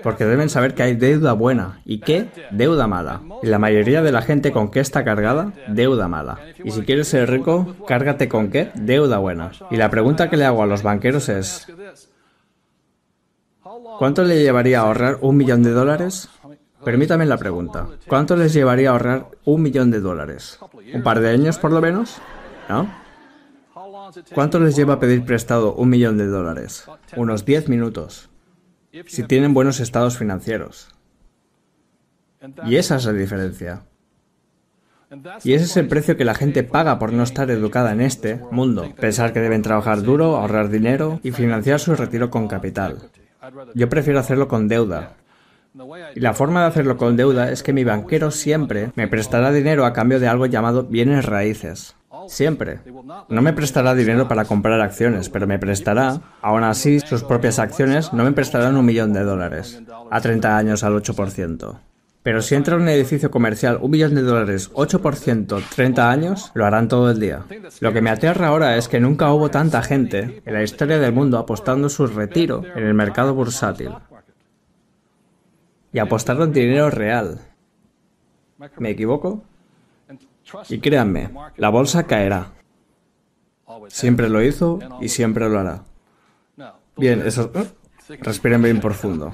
Porque 0.01 0.25
deben 0.25 0.49
saber 0.49 0.73
que 0.73 0.81
hay 0.81 0.95
deuda 0.95 1.33
buena. 1.33 1.81
¿Y 1.85 1.99
qué? 1.99 2.29
Deuda 2.49 2.87
mala. 2.87 3.21
Y 3.43 3.47
la 3.47 3.59
mayoría 3.59 4.01
de 4.01 4.11
la 4.11 4.23
gente 4.23 4.51
con 4.51 4.71
qué 4.71 4.79
está 4.79 5.03
cargada? 5.03 5.53
Deuda 5.67 6.07
mala. 6.07 6.39
Y 6.63 6.71
si 6.71 6.81
quieres 6.81 7.09
ser 7.09 7.29
rico, 7.29 7.75
cárgate 7.87 8.27
con 8.27 8.49
qué? 8.49 8.71
Deuda 8.73 9.19
buena. 9.19 9.51
Y 9.69 9.75
la 9.75 9.91
pregunta 9.91 10.29
que 10.31 10.37
le 10.37 10.45
hago 10.45 10.63
a 10.63 10.65
los 10.65 10.81
banqueros 10.81 11.29
es, 11.29 11.67
¿cuánto 13.99 14.23
le 14.23 14.41
llevaría 14.41 14.79
a 14.79 14.83
ahorrar 14.83 15.19
un 15.21 15.37
millón 15.37 15.61
de 15.61 15.71
dólares? 15.71 16.29
Permítame 16.83 17.27
la 17.27 17.37
pregunta. 17.37 17.87
¿Cuánto 18.07 18.35
les 18.35 18.53
llevaría 18.53 18.89
a 18.89 18.93
ahorrar 18.93 19.27
un 19.45 19.61
millón 19.61 19.91
de 19.91 19.99
dólares? 19.99 20.57
¿Un 20.91 21.03
par 21.03 21.19
de 21.19 21.29
años 21.29 21.59
por 21.59 21.71
lo 21.71 21.81
menos? 21.81 22.17
¿No? 22.67 22.91
¿Cuánto 24.33 24.59
les 24.59 24.75
lleva 24.75 24.95
a 24.95 24.99
pedir 24.99 25.23
prestado 25.23 25.75
un 25.75 25.89
millón 25.89 26.17
de 26.17 26.25
dólares? 26.25 26.85
Unos 27.15 27.45
10 27.45 27.69
minutos 27.69 28.30
si 29.07 29.23
tienen 29.23 29.53
buenos 29.53 29.79
estados 29.79 30.17
financieros. 30.17 30.89
Y 32.65 32.75
esa 32.75 32.95
es 32.95 33.05
la 33.05 33.13
diferencia. 33.13 33.83
Y 35.43 35.53
ese 35.53 35.65
es 35.65 35.77
el 35.77 35.87
precio 35.87 36.15
que 36.15 36.25
la 36.25 36.35
gente 36.35 36.63
paga 36.63 36.97
por 36.97 37.11
no 37.11 37.23
estar 37.23 37.51
educada 37.51 37.91
en 37.91 38.01
este 38.01 38.39
mundo. 38.49 38.93
Pensar 38.99 39.33
que 39.33 39.41
deben 39.41 39.61
trabajar 39.61 40.03
duro, 40.03 40.37
ahorrar 40.37 40.69
dinero 40.69 41.19
y 41.21 41.31
financiar 41.31 41.79
su 41.79 41.95
retiro 41.95 42.29
con 42.29 42.47
capital. 42.47 43.09
Yo 43.75 43.89
prefiero 43.89 44.19
hacerlo 44.19 44.47
con 44.47 44.67
deuda. 44.67 45.15
Y 46.15 46.19
la 46.19 46.33
forma 46.33 46.61
de 46.61 46.67
hacerlo 46.67 46.97
con 46.97 47.17
deuda 47.17 47.51
es 47.51 47.63
que 47.63 47.73
mi 47.73 47.83
banquero 47.83 48.31
siempre 48.31 48.91
me 48.95 49.07
prestará 49.07 49.51
dinero 49.51 49.85
a 49.85 49.93
cambio 49.93 50.19
de 50.19 50.27
algo 50.27 50.45
llamado 50.45 50.83
bienes 50.83 51.25
raíces. 51.25 51.95
Siempre. 52.27 52.79
No 53.29 53.41
me 53.41 53.53
prestará 53.53 53.93
dinero 53.95 54.27
para 54.27 54.45
comprar 54.45 54.79
acciones, 54.81 55.29
pero 55.29 55.47
me 55.47 55.59
prestará, 55.59 56.21
aún 56.41 56.63
así, 56.63 56.99
sus 56.99 57.23
propias 57.23 57.59
acciones 57.59 58.13
no 58.13 58.23
me 58.23 58.31
prestarán 58.31 58.75
un 58.77 58.85
millón 58.85 59.13
de 59.13 59.23
dólares, 59.23 59.81
a 60.09 60.21
30 60.21 60.57
años 60.57 60.83
al 60.83 60.93
8%. 60.93 61.79
Pero 62.23 62.41
si 62.43 62.53
entra 62.53 62.75
en 62.75 62.83
un 62.83 62.89
edificio 62.89 63.31
comercial 63.31 63.79
un 63.81 63.89
millón 63.89 64.13
de 64.13 64.21
dólares, 64.21 64.71
8%, 64.73 65.63
30 65.75 66.11
años, 66.11 66.51
lo 66.53 66.65
harán 66.65 66.87
todo 66.87 67.09
el 67.09 67.19
día. 67.19 67.45
Lo 67.79 67.93
que 67.93 68.01
me 68.01 68.11
aterra 68.11 68.47
ahora 68.47 68.77
es 68.77 68.87
que 68.87 68.99
nunca 68.99 69.33
hubo 69.33 69.49
tanta 69.49 69.81
gente 69.81 70.43
en 70.45 70.53
la 70.53 70.61
historia 70.61 70.99
del 70.99 71.13
mundo 71.13 71.39
apostando 71.39 71.89
su 71.89 72.05
retiro 72.05 72.63
en 72.75 72.85
el 72.85 72.93
mercado 72.93 73.33
bursátil. 73.33 73.89
Y 75.91 75.99
apostaron 75.99 76.53
dinero 76.53 76.91
real. 76.91 77.39
¿Me 78.77 78.91
equivoco? 78.91 79.43
Y 80.69 80.79
créanme, 80.79 81.29
la 81.57 81.69
bolsa 81.69 82.03
caerá. 82.03 82.51
Siempre 83.87 84.29
lo 84.29 84.41
hizo 84.41 84.79
y 84.99 85.09
siempre 85.09 85.49
lo 85.49 85.59
hará. 85.59 85.83
Bien, 86.97 87.21
eso... 87.25 87.51
¿eh? 87.55 87.65
Respiren 88.19 88.61
bien 88.61 88.79
profundo. 88.81 89.33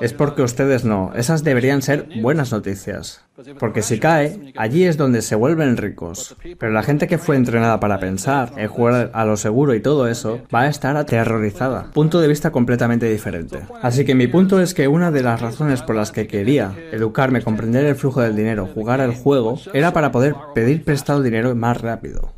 Es 0.00 0.12
porque 0.12 0.42
ustedes 0.42 0.84
no. 0.84 1.12
Esas 1.14 1.44
deberían 1.44 1.82
ser 1.82 2.08
buenas 2.20 2.52
noticias. 2.52 3.22
Porque 3.58 3.82
si 3.82 3.98
cae, 3.98 4.52
allí 4.56 4.84
es 4.84 4.96
donde 4.96 5.22
se 5.22 5.34
vuelven 5.34 5.76
ricos. 5.76 6.36
Pero 6.58 6.72
la 6.72 6.82
gente 6.82 7.06
que 7.06 7.18
fue 7.18 7.36
entrenada 7.36 7.80
para 7.80 7.98
pensar, 7.98 8.52
en 8.56 8.68
jugar 8.68 9.10
a 9.12 9.24
lo 9.24 9.36
seguro 9.36 9.74
y 9.74 9.80
todo 9.80 10.08
eso, 10.08 10.40
va 10.54 10.62
a 10.62 10.68
estar 10.68 10.96
aterrorizada. 10.96 11.90
Punto 11.92 12.20
de 12.20 12.28
vista 12.28 12.50
completamente 12.50 13.10
diferente. 13.10 13.60
Así 13.82 14.04
que 14.04 14.14
mi 14.14 14.26
punto 14.26 14.60
es 14.60 14.74
que 14.74 14.88
una 14.88 15.10
de 15.10 15.22
las 15.22 15.40
razones 15.40 15.82
por 15.82 15.96
las 15.96 16.12
que 16.12 16.26
quería 16.26 16.74
educarme, 16.92 17.42
comprender 17.42 17.84
el 17.84 17.96
flujo 17.96 18.22
del 18.22 18.36
dinero, 18.36 18.68
jugar 18.72 19.00
al 19.00 19.14
juego, 19.14 19.58
era 19.74 19.92
para 19.92 20.12
poder 20.12 20.34
pedir 20.54 20.84
prestado 20.84 21.22
dinero 21.22 21.54
más 21.54 21.80
rápido. 21.80 22.32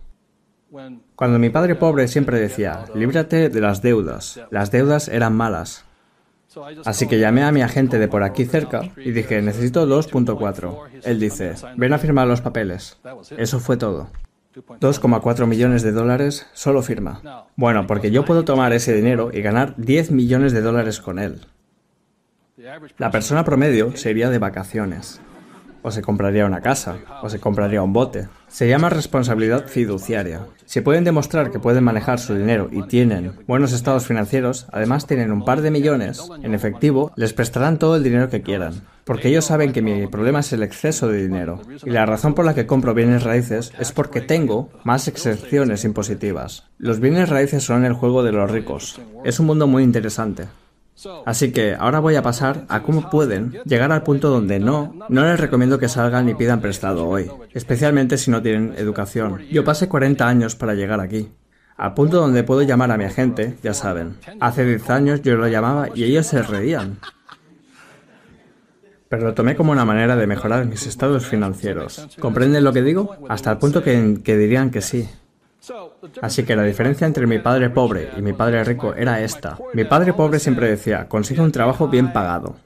Cuando 1.17 1.39
mi 1.39 1.51
padre 1.51 1.75
pobre 1.75 2.07
siempre 2.09 2.39
decía, 2.39 2.85
líbrate 2.95 3.49
de 3.49 3.61
las 3.61 3.83
deudas. 3.83 4.41
Las 4.51 4.71
deudas 4.71 5.09
eran 5.09 5.35
malas. 5.35 5.85
Así 6.85 7.07
que 7.07 7.19
llamé 7.19 7.43
a 7.43 7.53
mi 7.53 7.61
agente 7.63 7.99
de 7.99 8.09
por 8.09 8.23
aquí 8.23 8.45
cerca 8.45 8.83
y 8.97 9.11
dije, 9.13 9.43
necesito 9.43 9.87
2.4. 9.87 11.03
Él 11.05 11.21
dice, 11.21 11.55
ven 11.77 11.93
a 11.93 11.99
firmar 11.99 12.27
los 12.27 12.41
papeles. 12.41 12.99
Eso 13.37 13.61
fue 13.61 13.77
todo. 13.77 14.09
2,4 14.55 15.47
millones 15.47 15.83
de 15.83 15.93
dólares, 15.93 16.47
solo 16.53 16.83
firma. 16.83 17.47
Bueno, 17.57 17.87
porque 17.87 18.11
yo 18.11 18.25
puedo 18.25 18.45
tomar 18.45 18.73
ese 18.73 18.95
dinero 18.95 19.31
y 19.33 19.43
ganar 19.43 19.75
10 19.77 20.11
millones 20.11 20.53
de 20.53 20.63
dólares 20.63 21.01
con 21.01 21.19
él. 21.19 21.47
La 22.97 23.11
persona 23.11 23.45
promedio 23.45 23.97
se 23.97 24.11
iría 24.11 24.31
de 24.31 24.39
vacaciones. 24.39 25.21
o 25.83 25.91
se 25.93 26.03
compraría 26.03 26.45
una 26.45 26.61
casa, 26.61 26.97
o 27.23 27.29
se 27.31 27.39
compraría 27.39 27.83
un 27.83 27.93
bote. 27.93 28.29
Se 28.49 28.69
llama 28.69 28.89
responsabilidad 28.89 29.69
fiduciaria. 29.69 30.47
Si 30.69 30.83
pueden 30.83 31.03
demostrar 31.03 31.51
que 31.51 31.59
pueden 31.59 31.83
manejar 31.83 32.19
su 32.19 32.35
dinero 32.35 32.69
y 32.71 32.83
tienen 32.83 33.33
buenos 33.47 33.73
estados 33.73 34.07
financieros, 34.07 34.67
además 34.71 35.07
tienen 35.07 35.33
un 35.33 35.43
par 35.43 35.63
de 35.63 35.71
millones 35.71 36.29
en 36.43 36.53
efectivo, 36.53 37.11
les 37.17 37.33
prestarán 37.33 37.79
todo 37.79 37.97
el 37.97 38.03
dinero 38.03 38.29
que 38.29 38.43
quieran. 38.43 38.83
Porque 39.05 39.29
ellos 39.29 39.47
saben 39.47 39.73
que 39.73 39.81
mi 39.81 40.07
problema 40.09 40.41
es 40.41 40.53
el 40.53 40.63
exceso 40.63 41.09
de 41.09 41.23
dinero. 41.23 41.63
Y 41.87 41.89
la 41.89 42.05
razón 42.05 42.35
por 42.35 42.45
la 42.45 42.55
que 42.55 42.67
compro 42.67 42.93
bienes 42.93 43.23
raíces 43.23 43.73
es 43.79 43.93
porque 43.93 44.21
tengo 44.21 44.69
más 44.85 45.09
excepciones 45.09 45.87
impositivas. 45.87 46.65
Los 46.77 47.01
bienes 47.01 47.31
raíces 47.31 47.65
son 47.65 47.87
el 47.87 47.95
juego 47.95 48.23
de 48.23 48.33
los 48.33 48.51
ricos. 48.51 49.01
Es 49.25 49.41
un 49.41 49.47
mundo 49.47 49.67
muy 49.69 49.83
interesante. 49.83 50.49
Así 51.27 51.53
que 51.53 51.75
ahora 51.75 52.01
voy 52.01 52.17
a 52.17 52.23
pasar 52.23 52.65
a 52.69 52.83
cómo 52.83 53.11
pueden 53.11 53.53
llegar 53.65 53.93
al 53.93 54.03
punto 54.03 54.31
donde 54.31 54.59
no, 54.59 54.95
no 55.09 55.25
les 55.25 55.39
recomiendo 55.39 55.79
que 55.79 55.89
salgan 55.89 56.29
y 56.29 56.35
pidan 56.35 56.61
prestado 56.61 57.07
hoy, 57.07 57.31
especialmente 57.53 58.19
si 58.19 58.31
no 58.31 58.43
tienen 58.43 58.75
educación. 58.77 59.41
Yo 59.51 59.65
pasé 59.65 59.89
40 59.89 60.27
años 60.27 60.57
para 60.57 60.75
llegar 60.75 61.01
aquí. 61.01 61.31
Al 61.77 61.95
punto 61.95 62.21
donde 62.21 62.43
puedo 62.43 62.63
llamar 62.63 62.91
a 62.91 62.99
mi 62.99 63.05
agente, 63.05 63.57
ya 63.63 63.73
saben. 63.73 64.17
Hace 64.41 64.65
10 64.65 64.91
años 64.91 65.23
yo 65.23 65.37
lo 65.37 65.47
llamaba 65.47 65.89
y 65.95 66.03
ellos 66.03 66.27
se 66.27 66.43
reían. 66.43 66.99
Pero 69.09 69.25
lo 69.25 69.35
tomé 69.35 69.57
como 69.57 69.73
una 69.73 69.85
manera 69.85 70.17
de 70.17 70.27
mejorar 70.27 70.67
mis 70.67 70.87
estados 70.87 71.27
financieros. 71.27 72.09
¿Comprenden 72.19 72.65
lo 72.65 72.73
que 72.73 72.83
digo? 72.83 73.17
Hasta 73.29 73.53
el 73.53 73.59
punto 73.59 73.83
que, 73.83 74.19
que 74.23 74.37
dirían 74.37 74.71
que 74.71 74.83
sí. 74.83 75.09
Así 76.23 76.45
que 76.45 76.57
la 76.57 76.63
diferencia 76.63 77.07
entre 77.07 77.27
mi 77.27 77.39
padre 77.39 77.71
pobre 77.71 78.11
y 78.17 78.23
mi 78.23 78.33
padre 78.33 78.65
rico 78.65 78.95
era 78.95 79.21
esta. 79.21 79.59
Mi 79.75 79.85
padre 79.85 80.13
pobre 80.13 80.39
siempre 80.39 80.69
decía, 80.69 81.09
consigue 81.09 81.43
un 81.43 81.53
trabajo 81.53 81.89
bien 81.89 82.13
pagado. 82.13 82.57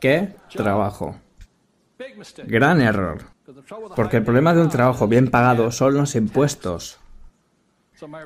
¿Qué 0.00 0.30
trabajo? 0.54 1.16
Gran 2.46 2.80
error. 2.80 3.18
Porque 3.94 4.18
el 4.18 4.24
problema 4.24 4.54
de 4.54 4.62
un 4.62 4.68
trabajo 4.68 5.08
bien 5.08 5.30
pagado 5.30 5.70
son 5.70 5.94
los 5.94 6.14
impuestos. 6.14 6.98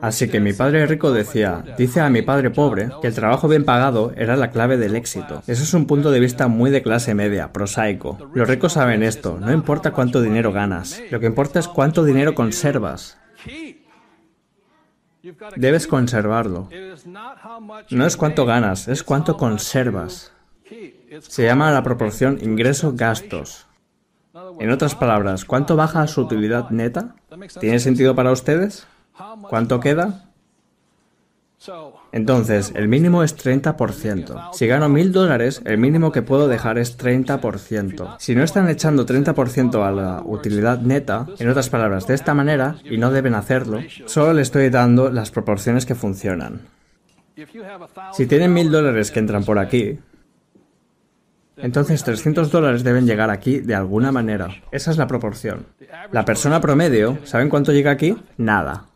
Así 0.03 0.29
que 0.29 0.41
mi 0.41 0.53
padre 0.53 0.85
rico 0.87 1.13
decía, 1.13 1.65
dice 1.79 2.01
a 2.01 2.11
mi 2.11 2.23
padre 2.23 2.51
pobre, 2.51 2.91
que 3.01 3.07
el 3.07 3.15
trabajo 3.15 3.47
bien 3.47 3.65
pagado 3.65 4.13
era 4.17 4.37
la 4.37 4.51
clave 4.51 4.77
del 4.77 4.97
éxito. 4.97 5.43
Eso 5.47 5.63
es 5.63 5.75
un 5.75 5.87
punto 5.87 6.11
de 6.11 6.19
vista 6.19 6.49
muy 6.49 6.71
de 6.71 6.83
clase 6.83 7.15
media, 7.15 7.53
prosaico. 7.53 8.19
Los 8.35 8.49
ricos 8.49 8.73
saben 8.73 9.05
esto, 9.05 9.39
no 9.39 9.53
importa 9.53 9.93
cuánto 9.93 10.21
dinero 10.21 10.53
ganas, 10.53 11.01
lo 11.11 11.21
que 11.21 11.27
importa 11.27 11.61
es 11.61 11.69
cuánto 11.69 12.05
dinero 12.05 12.35
conservas. 12.35 13.20
Debes 15.57 15.87
conservarlo. 15.87 16.69
No 17.91 18.07
es 18.07 18.17
cuánto 18.17 18.47
ganas, 18.47 18.89
es 18.89 19.03
cuánto 19.03 19.37
conservas. 19.37 20.33
Se 21.21 21.45
llama 21.45 21.71
la 21.73 21.83
proporción 21.83 22.39
ingreso-gastos. 22.41 23.67
En 24.61 24.71
otras 24.71 24.95
palabras, 24.95 25.45
¿cuánto 25.45 25.77
baja 25.77 26.07
su 26.07 26.23
utilidad 26.23 26.71
neta? 26.71 27.17
¿Tiene 27.59 27.81
sentido 27.81 28.15
para 28.15 28.31
ustedes? 28.33 28.87
¿Cuánto 29.49 29.81
queda? 29.81 30.30
Entonces, 32.13 32.73
el 32.75 32.89
mínimo 32.89 33.23
es 33.23 33.37
30%. 33.37 34.51
Si 34.53 34.67
gano 34.67 34.89
mil 34.89 35.13
dólares, 35.13 35.61
el 35.65 35.79
mínimo 35.79 36.11
que 36.11 36.23
puedo 36.23 36.49
dejar 36.49 36.79
es 36.79 36.99
30%. 36.99 38.17
Si 38.19 38.35
no 38.35 38.43
están 38.43 38.69
echando 38.69 39.05
30% 39.05 39.87
a 39.87 39.91
la 39.91 40.23
utilidad 40.25 40.81
neta, 40.81 41.27
en 41.39 41.49
otras 41.49 41.69
palabras, 41.69 42.07
de 42.07 42.15
esta 42.15 42.35
manera, 42.35 42.77
y 42.85 42.97
no 42.97 43.11
deben 43.11 43.35
hacerlo, 43.35 43.81
solo 44.07 44.33
le 44.33 44.43
estoy 44.43 44.71
dando 44.71 45.11
las 45.11 45.31
proporciones 45.31 45.85
que 45.85 45.95
funcionan. 45.95 46.63
Si 48.13 48.27
tienen 48.27 48.53
mil 48.53 48.71
dólares 48.71 49.11
que 49.11 49.19
entran 49.19 49.45
por 49.45 49.59
aquí, 49.59 49.99
entonces 51.57 52.03
300 52.05 52.51
dólares 52.51 52.85
deben 52.85 53.07
llegar 53.07 53.31
aquí 53.31 53.61
de 53.61 53.75
alguna 53.75 54.13
manera. 54.13 54.49
Esa 54.73 54.91
es 54.91 54.97
la 54.97 55.07
proporción. 55.07 55.67
La 56.11 56.25
persona 56.25 56.61
promedio, 56.61 57.19
¿saben 57.25 57.51
cuánto 57.51 57.73
llega 57.73 57.91
aquí? 57.91 58.17
Nada. 58.39 58.90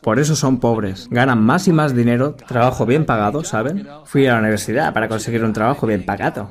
Por 0.00 0.18
eso 0.18 0.36
son 0.36 0.58
pobres. 0.58 1.08
Ganan 1.10 1.42
más 1.42 1.68
y 1.68 1.72
más 1.72 1.94
dinero, 1.94 2.34
trabajo 2.34 2.86
bien 2.86 3.04
pagado, 3.04 3.44
¿saben? 3.44 3.86
Fui 4.04 4.26
a 4.26 4.34
la 4.34 4.40
universidad 4.40 4.92
para 4.92 5.08
conseguir 5.08 5.44
un 5.44 5.52
trabajo 5.52 5.86
bien 5.86 6.04
pagado. 6.04 6.50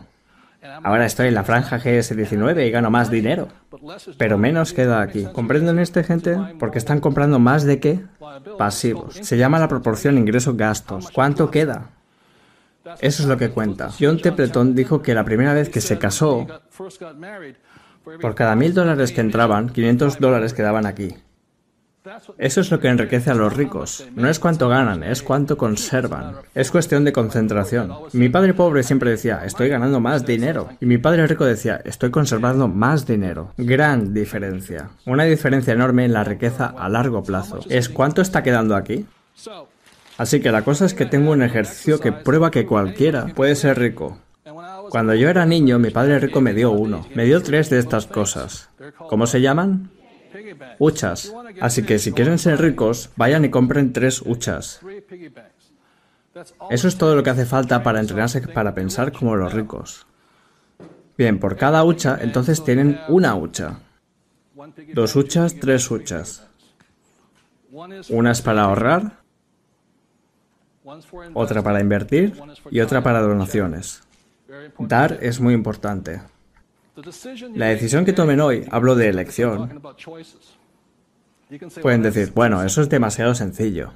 Ahora 0.84 1.06
estoy 1.06 1.28
en 1.28 1.36
la 1.36 1.44
franja 1.44 1.80
GS19 1.80 2.68
y 2.68 2.72
gano 2.72 2.90
más 2.90 3.10
dinero. 3.10 3.48
Pero 4.18 4.38
menos 4.38 4.74
queda 4.74 5.02
aquí. 5.02 5.26
¿Comprenden 5.32 5.80
este 5.80 6.04
gente? 6.04 6.38
Porque 6.60 6.78
están 6.78 7.00
comprando 7.00 7.40
más 7.40 7.64
de 7.64 7.80
qué? 7.80 8.04
Pasivos. 8.58 9.16
Se 9.16 9.38
llama 9.38 9.60
la 9.60 9.68
proporción 9.68 10.18
ingreso-gastos. 10.18 11.12
¿Cuánto 11.12 11.52
queda? 11.52 11.90
Eso 13.00 13.24
es 13.24 13.30
lo 13.30 13.38
que 13.38 13.50
cuenta. 13.50 13.90
John 14.00 14.22
Templeton 14.22 14.76
dijo 14.76 15.02
que 15.02 15.14
la 15.14 15.24
primera 15.24 15.54
vez 15.54 15.70
que 15.70 15.82
se 15.82 15.98
casó, 15.98 16.46
por 18.22 18.36
cada 18.36 18.56
mil 18.56 18.74
dólares 18.74 19.12
que 19.12 19.22
entraban, 19.22 19.70
500 19.70 20.20
dólares 20.20 20.54
quedaban 20.54 20.86
aquí. 20.86 21.16
Eso 22.38 22.62
es 22.62 22.72
lo 22.72 22.80
que 22.80 22.88
enriquece 22.88 23.32
a 23.32 23.36
los 23.36 23.56
ricos. 23.56 24.08
No 24.16 24.30
es 24.30 24.40
cuánto 24.40 24.70
ganan, 24.70 25.04
es 25.04 25.24
cuánto 25.24 25.58
conservan. 25.58 26.36
Es 26.54 26.72
cuestión 26.72 27.04
de 27.04 27.14
concentración. 27.14 27.92
Mi 28.14 28.30
padre 28.30 28.54
pobre 28.54 28.84
siempre 28.84 29.12
decía, 29.12 29.42
estoy 29.46 29.70
ganando 29.70 30.00
más 30.00 30.26
dinero. 30.26 30.70
Y 30.80 30.86
mi 30.86 30.98
padre 30.98 31.28
rico 31.28 31.46
decía, 31.46 31.82
estoy 31.84 32.12
conservando 32.12 32.68
más 32.68 33.06
dinero. 33.08 33.54
Gran 33.58 34.14
diferencia. 34.14 34.90
Una 35.06 35.24
diferencia 35.24 35.74
enorme 35.74 36.06
en 36.06 36.14
la 36.14 36.24
riqueza 36.24 36.74
a 36.78 36.90
largo 36.90 37.24
plazo. 37.24 37.60
Es 37.70 37.90
cuánto 37.90 38.22
está 38.22 38.44
quedando 38.44 38.76
aquí. 38.76 39.06
Así 40.18 40.40
que 40.40 40.52
la 40.52 40.64
cosa 40.64 40.86
es 40.86 40.94
que 40.94 41.06
tengo 41.06 41.32
un 41.32 41.42
ejercicio 41.42 42.00
que 42.00 42.12
prueba 42.12 42.52
que 42.52 42.66
cualquiera 42.66 43.28
puede 43.28 43.56
ser 43.56 43.80
rico. 43.80 44.20
Cuando 44.90 45.16
yo 45.16 45.30
era 45.30 45.46
niño, 45.46 45.80
mi 45.80 45.90
padre 45.90 46.20
rico 46.20 46.40
me 46.40 46.54
dio 46.54 46.72
uno. 46.72 47.06
Me 47.16 47.26
dio 47.26 47.42
tres 47.42 47.70
de 47.70 47.80
estas 47.80 48.06
cosas. 48.06 48.70
¿Cómo 49.10 49.26
se 49.28 49.42
llaman? 49.42 49.90
Huchas. 50.80 51.34
Así 51.62 51.84
que 51.84 52.00
si 52.00 52.12
quieren 52.12 52.38
ser 52.38 52.62
ricos, 52.62 53.10
vayan 53.16 53.46
y 53.46 53.50
compren 53.50 53.94
tres 53.94 54.22
huchas. 54.22 54.82
Eso 56.70 56.88
es 56.88 56.98
todo 56.98 57.16
lo 57.16 57.24
que 57.24 57.30
hace 57.30 57.46
falta 57.46 57.82
para 57.84 58.00
entrenarse 58.00 58.42
para 58.42 58.74
pensar 58.74 59.12
como 59.12 59.36
los 59.36 59.54
ricos. 59.54 60.06
Bien, 61.18 61.40
por 61.40 61.56
cada 61.56 61.84
hucha, 61.84 62.18
entonces 62.22 62.64
tienen 62.64 63.00
una 63.08 63.36
hucha. 63.36 63.80
Dos 64.94 65.16
huchas, 65.16 65.56
tres 65.60 65.90
huchas. 65.90 66.48
Una 68.10 68.32
es 68.32 68.42
para 68.42 68.64
ahorrar, 68.64 69.20
otra 71.34 71.62
para 71.62 71.82
invertir 71.82 72.34
y 72.70 72.80
otra 72.80 73.02
para 73.02 73.22
donaciones. 73.22 74.04
Dar 74.80 75.20
es 75.22 75.40
muy 75.40 75.54
importante. 75.54 76.22
La 77.54 77.68
decisión 77.68 78.06
que 78.06 78.14
tomen 78.14 78.40
hoy, 78.40 78.66
hablo 78.72 78.96
de 78.96 79.10
elección, 79.10 79.82
pueden 81.82 82.02
decir, 82.02 82.32
bueno, 82.34 82.64
eso 82.64 82.82
es 82.82 82.90
demasiado 82.90 83.36
sencillo. 83.36 83.92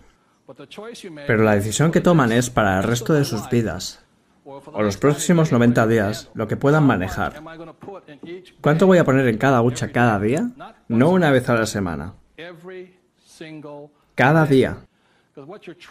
Pero 1.27 1.43
la 1.43 1.55
decisión 1.55 1.91
que 1.91 2.01
toman 2.01 2.31
es 2.31 2.49
para 2.49 2.77
el 2.77 2.83
resto 2.83 3.13
de 3.13 3.23
sus 3.23 3.49
vidas, 3.49 4.03
o 4.43 4.81
los 4.81 4.97
próximos 4.97 5.51
90 5.51 5.87
días, 5.87 6.29
lo 6.33 6.47
que 6.47 6.57
puedan 6.57 6.83
manejar. 6.83 7.41
¿Cuánto 8.61 8.87
voy 8.87 8.97
a 8.97 9.05
poner 9.05 9.27
en 9.27 9.37
cada 9.37 9.61
hucha 9.61 9.91
cada 9.91 10.19
día? 10.19 10.49
No 10.87 11.11
una 11.11 11.31
vez 11.31 11.47
a 11.49 11.55
la 11.55 11.65
semana. 11.65 12.15
Cada 14.15 14.45
día. 14.45 14.77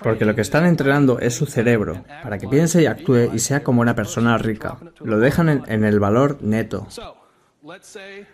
Porque 0.03 0.25
lo 0.25 0.35
que 0.35 0.41
están 0.41 0.67
entrenando 0.67 1.19
es 1.19 1.35
su 1.35 1.47
cerebro, 1.47 2.05
para 2.23 2.39
que 2.39 2.49
piense 2.49 2.83
y 2.83 2.87
actúe 2.87 3.31
y 3.33 3.39
sea 3.39 3.63
como 3.63 3.81
una 3.81 3.95
persona 3.95 4.39
rica. 4.39 4.79
Lo 5.01 5.19
dejan 5.19 5.65
en, 5.67 5.85
el 5.85 6.01
valor 6.01 6.39
neto. 6.43 6.87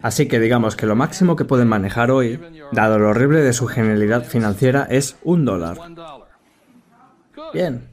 Así 0.01 0.29
que 0.29 0.39
digamos 0.39 0.77
que 0.77 0.87
lo 0.87 0.97
máximo 0.97 1.37
que 1.37 1.45
pueden 1.45 1.69
manejar 1.69 2.11
hoy, 2.11 2.41
dado 2.73 2.99
lo 2.99 3.11
horrible 3.11 3.41
de 3.41 3.53
su 3.53 3.67
genialidad 3.67 4.25
financiera, 4.25 4.87
es 4.91 5.17
un 5.23 5.45
dólar. 5.45 5.79
Bien. 7.53 7.89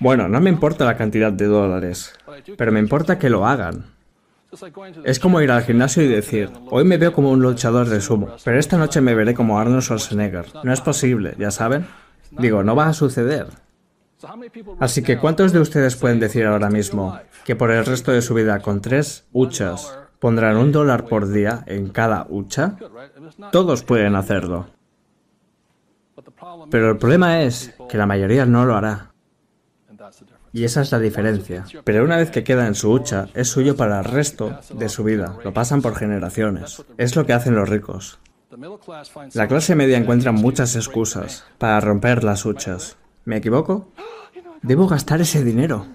Bueno, 0.00 0.28
no 0.28 0.40
me 0.40 0.50
importa 0.50 0.84
la 0.84 0.96
cantidad 0.96 1.32
de 1.32 1.46
dólares, 1.46 2.14
pero 2.56 2.72
me 2.72 2.80
importa 2.80 3.18
que 3.18 3.30
lo 3.30 3.46
hagan. 3.46 3.97
Es 5.04 5.20
como 5.20 5.40
ir 5.42 5.50
al 5.50 5.62
gimnasio 5.62 6.02
y 6.02 6.08
decir, 6.08 6.50
hoy 6.70 6.84
me 6.84 6.96
veo 6.96 7.12
como 7.12 7.30
un 7.30 7.40
luchador 7.40 7.88
de 7.88 8.00
sumo, 8.00 8.28
pero 8.44 8.58
esta 8.58 8.78
noche 8.78 9.00
me 9.00 9.14
veré 9.14 9.34
como 9.34 9.58
Arnold 9.58 9.82
Schwarzenegger. 9.82 10.46
No 10.64 10.72
es 10.72 10.80
posible, 10.80 11.34
ya 11.38 11.50
saben. 11.50 11.86
Digo, 12.30 12.62
no 12.62 12.74
va 12.74 12.88
a 12.88 12.92
suceder. 12.94 13.48
Así 14.80 15.02
que, 15.02 15.18
¿cuántos 15.18 15.52
de 15.52 15.60
ustedes 15.60 15.96
pueden 15.96 16.18
decir 16.18 16.46
ahora 16.46 16.70
mismo 16.70 17.18
que 17.44 17.56
por 17.56 17.70
el 17.70 17.84
resto 17.84 18.10
de 18.10 18.22
su 18.22 18.34
vida 18.34 18.60
con 18.60 18.80
tres 18.80 19.26
huchas 19.32 19.96
pondrán 20.18 20.56
un 20.56 20.72
dólar 20.72 21.04
por 21.04 21.28
día 21.28 21.62
en 21.66 21.90
cada 21.90 22.26
hucha? 22.28 22.76
Todos 23.52 23.82
pueden 23.82 24.16
hacerlo. 24.16 24.66
Pero 26.70 26.90
el 26.90 26.98
problema 26.98 27.42
es 27.42 27.74
que 27.88 27.98
la 27.98 28.06
mayoría 28.06 28.46
no 28.46 28.64
lo 28.64 28.76
hará. 28.76 29.12
Y 30.52 30.64
esa 30.64 30.82
es 30.82 30.92
la 30.92 30.98
diferencia. 30.98 31.64
Pero 31.84 32.04
una 32.04 32.16
vez 32.16 32.30
que 32.30 32.44
queda 32.44 32.66
en 32.66 32.74
su 32.74 32.90
hucha, 32.90 33.28
es 33.34 33.48
suyo 33.48 33.76
para 33.76 33.98
el 33.98 34.04
resto 34.04 34.58
de 34.72 34.88
su 34.88 35.04
vida. 35.04 35.36
Lo 35.44 35.52
pasan 35.52 35.82
por 35.82 35.96
generaciones. 35.96 36.84
Es 36.96 37.16
lo 37.16 37.26
que 37.26 37.32
hacen 37.32 37.54
los 37.54 37.68
ricos. 37.68 38.18
La 39.34 39.46
clase 39.46 39.74
media 39.74 39.98
encuentra 39.98 40.32
muchas 40.32 40.74
excusas 40.74 41.44
para 41.58 41.80
romper 41.80 42.24
las 42.24 42.44
huchas. 42.46 42.96
¿Me 43.24 43.36
equivoco? 43.36 43.92
Debo 44.62 44.88
gastar 44.88 45.20
ese 45.20 45.44
dinero. 45.44 45.86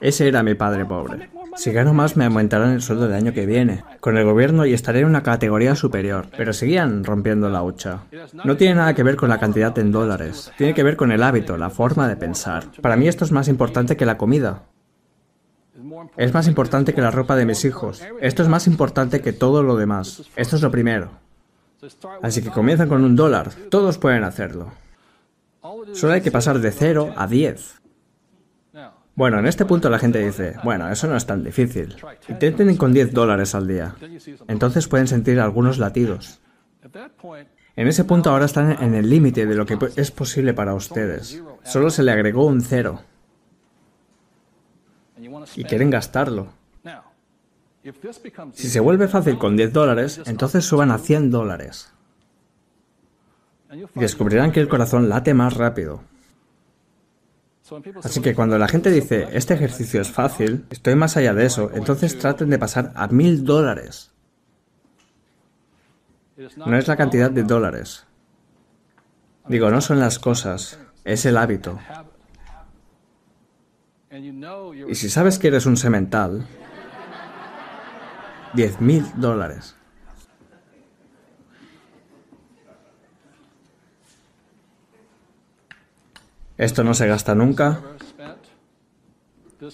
Ese 0.00 0.28
era 0.28 0.42
mi 0.42 0.54
padre 0.54 0.84
pobre. 0.84 1.30
Si 1.56 1.72
gano 1.72 1.94
más 1.94 2.16
me 2.16 2.24
aumentarán 2.24 2.72
el 2.72 2.82
sueldo 2.82 3.06
del 3.06 3.16
año 3.16 3.32
que 3.32 3.46
viene, 3.46 3.84
con 4.00 4.16
el 4.16 4.24
gobierno 4.24 4.66
y 4.66 4.74
estaré 4.74 5.00
en 5.00 5.06
una 5.06 5.22
categoría 5.22 5.74
superior. 5.74 6.28
Pero 6.36 6.52
seguían 6.52 7.04
rompiendo 7.04 7.48
la 7.48 7.62
hucha. 7.62 8.00
No 8.32 8.56
tiene 8.56 8.76
nada 8.76 8.94
que 8.94 9.02
ver 9.02 9.16
con 9.16 9.28
la 9.28 9.38
cantidad 9.38 9.76
en 9.78 9.92
dólares. 9.92 10.52
Tiene 10.56 10.74
que 10.74 10.82
ver 10.82 10.96
con 10.96 11.12
el 11.12 11.22
hábito, 11.22 11.56
la 11.56 11.70
forma 11.70 12.08
de 12.08 12.16
pensar. 12.16 12.64
Para 12.80 12.96
mí 12.96 13.08
esto 13.08 13.24
es 13.24 13.32
más 13.32 13.48
importante 13.48 13.96
que 13.96 14.06
la 14.06 14.18
comida. 14.18 14.62
Es 16.16 16.34
más 16.34 16.48
importante 16.48 16.94
que 16.94 17.00
la 17.00 17.10
ropa 17.10 17.36
de 17.36 17.46
mis 17.46 17.64
hijos. 17.64 18.02
Esto 18.20 18.42
es 18.42 18.48
más 18.48 18.66
importante 18.66 19.20
que 19.20 19.32
todo 19.32 19.62
lo 19.62 19.76
demás. 19.76 20.22
Esto 20.36 20.56
es 20.56 20.62
lo 20.62 20.70
primero. 20.70 21.10
Así 22.22 22.42
que 22.42 22.50
comienzan 22.50 22.88
con 22.88 23.04
un 23.04 23.16
dólar. 23.16 23.50
Todos 23.70 23.98
pueden 23.98 24.24
hacerlo. 24.24 24.72
Solo 25.92 26.12
hay 26.12 26.20
que 26.20 26.30
pasar 26.30 26.58
de 26.58 26.70
0 26.70 27.14
a 27.16 27.26
10. 27.26 27.77
Bueno, 29.18 29.40
en 29.40 29.46
este 29.46 29.64
punto 29.64 29.90
la 29.90 29.98
gente 29.98 30.24
dice, 30.24 30.54
bueno, 30.62 30.88
eso 30.88 31.08
no 31.08 31.16
es 31.16 31.26
tan 31.26 31.42
difícil. 31.42 31.96
Intenten 32.28 32.76
con 32.76 32.92
10 32.92 33.12
dólares 33.12 33.52
al 33.56 33.66
día. 33.66 33.96
Entonces 34.46 34.86
pueden 34.86 35.08
sentir 35.08 35.40
algunos 35.40 35.78
latidos. 35.78 36.40
En 37.74 37.88
ese 37.88 38.04
punto 38.04 38.30
ahora 38.30 38.44
están 38.44 38.80
en 38.80 38.94
el 38.94 39.10
límite 39.10 39.44
de 39.44 39.56
lo 39.56 39.66
que 39.66 39.76
es 39.96 40.12
posible 40.12 40.54
para 40.54 40.72
ustedes. 40.72 41.42
Solo 41.64 41.90
se 41.90 42.04
le 42.04 42.12
agregó 42.12 42.46
un 42.46 42.60
cero. 42.60 43.02
Y 45.56 45.64
quieren 45.64 45.90
gastarlo. 45.90 46.52
Si 48.52 48.68
se 48.68 48.78
vuelve 48.78 49.08
fácil 49.08 49.36
con 49.36 49.56
10 49.56 49.72
dólares, 49.72 50.20
entonces 50.26 50.64
suban 50.64 50.92
a 50.92 50.98
100 50.98 51.32
dólares. 51.32 51.92
Y 53.72 53.98
descubrirán 53.98 54.52
que 54.52 54.60
el 54.60 54.68
corazón 54.68 55.08
late 55.08 55.34
más 55.34 55.56
rápido. 55.56 56.02
Así 58.02 58.20
que 58.20 58.34
cuando 58.34 58.58
la 58.58 58.68
gente 58.68 58.90
dice, 58.90 59.28
este 59.32 59.54
ejercicio 59.54 60.00
es 60.00 60.10
fácil, 60.10 60.66
estoy 60.70 60.94
más 60.94 61.16
allá 61.16 61.34
de 61.34 61.46
eso, 61.46 61.70
entonces 61.74 62.18
traten 62.18 62.50
de 62.50 62.58
pasar 62.58 62.92
a 62.94 63.08
mil 63.08 63.44
dólares. 63.44 64.12
No 66.56 66.76
es 66.76 66.86
la 66.86 66.96
cantidad 66.96 67.30
de 67.30 67.42
dólares. 67.42 68.06
Digo, 69.48 69.70
no 69.70 69.80
son 69.80 69.98
las 69.98 70.18
cosas, 70.18 70.78
es 71.04 71.26
el 71.26 71.36
hábito. 71.36 71.78
Y 74.88 74.94
si 74.94 75.10
sabes 75.10 75.38
que 75.38 75.48
eres 75.48 75.66
un 75.66 75.76
semental, 75.76 76.46
diez 78.54 78.80
mil 78.80 79.04
dólares. 79.16 79.77
Esto 86.58 86.84
no 86.84 86.92
se 86.94 87.06
gasta 87.06 87.34
nunca. 87.34 87.80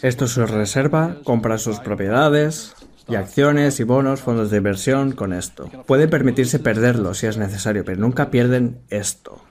Esto 0.03 0.27
es 0.27 0.31
su 0.31 0.47
reserva, 0.47 1.17
compra 1.25 1.59
sus 1.59 1.81
propiedades 1.81 2.75
y 3.09 3.17
acciones 3.17 3.81
y 3.81 3.85
bonos, 3.85 4.21
fondos 4.21 4.51
de 4.51 4.59
inversión 4.59 5.13
con 5.13 5.33
esto. 5.33 5.69
Pueden 5.87 6.09
permitirse 6.09 6.59
perderlo 6.59 7.15
si 7.15 7.27
es 7.27 7.37
necesario, 7.37 7.85
pero 7.85 8.01
nunca 8.01 8.31
pierden 8.31 8.81
esto. 8.89 9.43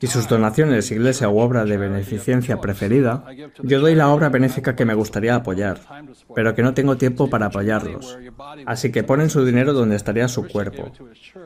Y 0.00 0.06
sus 0.06 0.26
donaciones, 0.26 0.90
iglesia 0.90 1.28
u 1.28 1.38
obra 1.38 1.66
de 1.66 1.76
beneficencia 1.76 2.60
preferida, 2.62 3.24
yo 3.62 3.80
doy 3.80 3.94
la 3.94 4.08
obra 4.08 4.30
benéfica 4.30 4.74
que 4.74 4.86
me 4.86 4.94
gustaría 4.94 5.34
apoyar, 5.34 5.80
pero 6.34 6.54
que 6.54 6.62
no 6.62 6.72
tengo 6.72 6.96
tiempo 6.96 7.28
para 7.28 7.46
apoyarlos. 7.46 8.18
Así 8.64 8.90
que 8.90 9.02
ponen 9.02 9.28
su 9.28 9.44
dinero 9.44 9.74
donde 9.74 9.96
estaría 9.96 10.28
su 10.28 10.46
cuerpo. 10.46 10.92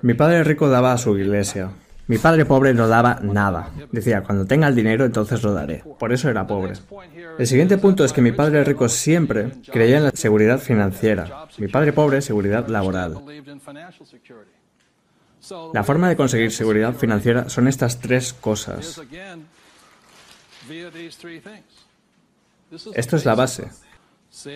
Mi 0.03 0.15
padre 0.15 0.45
rico 0.45 0.69
daba 0.69 0.93
a 0.93 0.99
su 0.99 1.19
iglesia. 1.19 1.71
Mi 2.11 2.19
padre 2.19 2.45
pobre 2.45 2.75
no 2.75 2.89
daba 2.89 3.21
nada. 3.23 3.71
Decía, 3.93 4.25
cuando 4.25 4.45
tenga 4.45 4.67
el 4.67 4.75
dinero 4.75 5.05
entonces 5.05 5.45
lo 5.45 5.53
daré. 5.53 5.85
Por 5.97 6.13
eso 6.13 6.29
era 6.29 6.45
pobre. 6.45 6.73
El 7.39 7.47
siguiente 7.47 7.79
punto 7.79 8.05
es 8.05 8.13
que 8.13 8.21
mi 8.21 8.33
padre 8.33 8.65
rico 8.65 8.89
siempre 8.89 9.53
creía 9.71 9.99
en 9.99 10.05
la 10.07 10.11
seguridad 10.11 10.59
financiera. 10.59 11.47
Mi 11.59 11.69
padre 11.69 11.93
pobre, 11.93 12.21
seguridad 12.21 12.67
laboral. 12.67 13.23
La 15.73 15.85
forma 15.85 16.09
de 16.09 16.17
conseguir 16.17 16.51
seguridad 16.51 16.95
financiera 16.95 17.49
son 17.49 17.69
estas 17.69 18.01
tres 18.01 18.33
cosas. 18.33 19.01
Esto 22.93 23.17
es 23.17 23.25
la 23.25 23.37
base. 23.37 23.71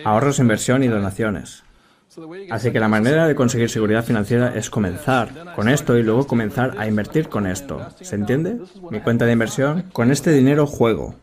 Ahorros, 0.03 0.39
inversión 0.39 0.83
y 0.83 0.89
donaciones. 0.89 1.64
Así 2.49 2.71
que 2.71 2.79
la 2.79 2.87
manera 2.87 3.27
de 3.27 3.35
conseguir 3.35 3.69
seguridad 3.69 4.03
financiera 4.03 4.53
es 4.55 4.69
comenzar 4.69 5.53
con 5.55 5.69
esto 5.69 5.97
y 5.97 6.03
luego 6.03 6.27
comenzar 6.27 6.75
a 6.77 6.87
invertir 6.87 7.29
con 7.29 7.47
esto. 7.47 7.87
¿Se 8.01 8.15
entiende? 8.15 8.57
Mi 8.89 9.01
cuenta 9.01 9.25
de 9.25 9.33
inversión, 9.33 9.83
con 9.91 10.11
este 10.11 10.31
dinero 10.31 10.65
juego. 10.65 11.15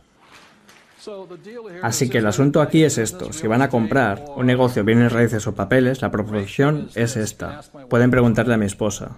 Así 1.81 2.09
que 2.09 2.19
el 2.19 2.27
asunto 2.27 2.61
aquí 2.61 2.83
es 2.83 2.97
esto. 2.97 3.33
Si 3.33 3.47
van 3.47 3.61
a 3.61 3.69
comprar 3.69 4.23
un 4.35 4.45
negocio, 4.45 4.83
bienes 4.83 5.11
raíces 5.11 5.45
o 5.47 5.55
papeles, 5.55 6.01
la 6.01 6.11
proporción 6.11 6.89
es 6.95 7.17
esta. 7.17 7.61
Pueden 7.89 8.11
preguntarle 8.11 8.53
a 8.53 8.57
mi 8.57 8.65
esposa. 8.65 9.17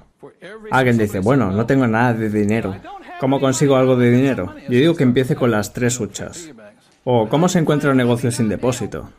Alguien 0.71 0.97
dice, 0.97 1.19
bueno, 1.19 1.51
no 1.51 1.65
tengo 1.65 1.87
nada 1.87 2.13
de 2.13 2.29
dinero. 2.29 2.75
¿Cómo 3.19 3.39
consigo 3.39 3.75
algo 3.75 3.95
de 3.95 4.11
dinero? 4.11 4.55
Yo 4.67 4.79
digo 4.79 4.95
que 4.95 5.03
empiece 5.03 5.35
con 5.35 5.51
las 5.51 5.73
tres 5.73 5.99
huchas. 5.99 6.49
O 7.07 7.29
¿cómo 7.29 7.47
se 7.47 7.59
encuentra 7.59 7.91
un 7.91 7.97
negocio 7.97 8.31
sin 8.31 8.49
depósito? 8.49 9.11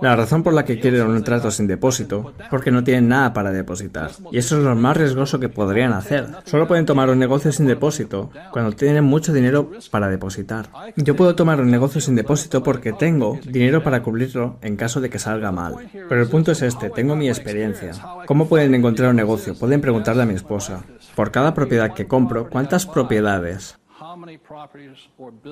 La 0.00 0.16
razón 0.16 0.42
por 0.42 0.54
la 0.54 0.64
que 0.64 0.80
quieren 0.80 1.06
un 1.06 1.22
trato 1.22 1.50
sin 1.50 1.66
depósito, 1.66 2.32
porque 2.48 2.70
no 2.70 2.82
tienen 2.82 3.08
nada 3.08 3.34
para 3.34 3.52
depositar. 3.52 4.10
Y 4.32 4.38
eso 4.38 4.56
es 4.56 4.64
lo 4.64 4.74
más 4.74 4.96
riesgoso 4.96 5.38
que 5.38 5.50
podrían 5.50 5.92
hacer. 5.92 6.28
Solo 6.44 6.66
pueden 6.66 6.86
tomar 6.86 7.10
un 7.10 7.18
negocio 7.18 7.52
sin 7.52 7.66
depósito 7.66 8.30
cuando 8.52 8.72
tienen 8.72 9.04
mucho 9.04 9.34
dinero 9.34 9.70
para 9.90 10.08
depositar. 10.08 10.70
Yo 10.96 11.14
puedo 11.14 11.34
tomar 11.34 11.60
un 11.60 11.70
negocio 11.70 12.00
sin 12.00 12.14
depósito 12.14 12.62
porque 12.62 12.94
tengo 12.94 13.38
dinero 13.44 13.82
para 13.82 14.02
cubrirlo 14.02 14.56
en 14.62 14.76
caso 14.76 15.02
de 15.02 15.10
que 15.10 15.18
salga 15.18 15.52
mal. 15.52 15.74
Pero 16.08 16.22
el 16.22 16.28
punto 16.30 16.52
es 16.52 16.62
este, 16.62 16.88
tengo 16.88 17.16
mi 17.16 17.28
experiencia. 17.28 17.92
¿Cómo 18.24 18.48
pueden 18.48 18.74
encontrar 18.74 19.10
un 19.10 19.16
negocio? 19.16 19.54
Pueden 19.58 19.82
preguntarle 19.82 20.22
a 20.22 20.26
mi 20.26 20.34
esposa. 20.34 20.84
Por 21.14 21.32
cada 21.32 21.52
propiedad 21.52 21.92
que 21.92 22.06
compro, 22.06 22.48
¿cuántas 22.48 22.86
propiedades 22.86 23.78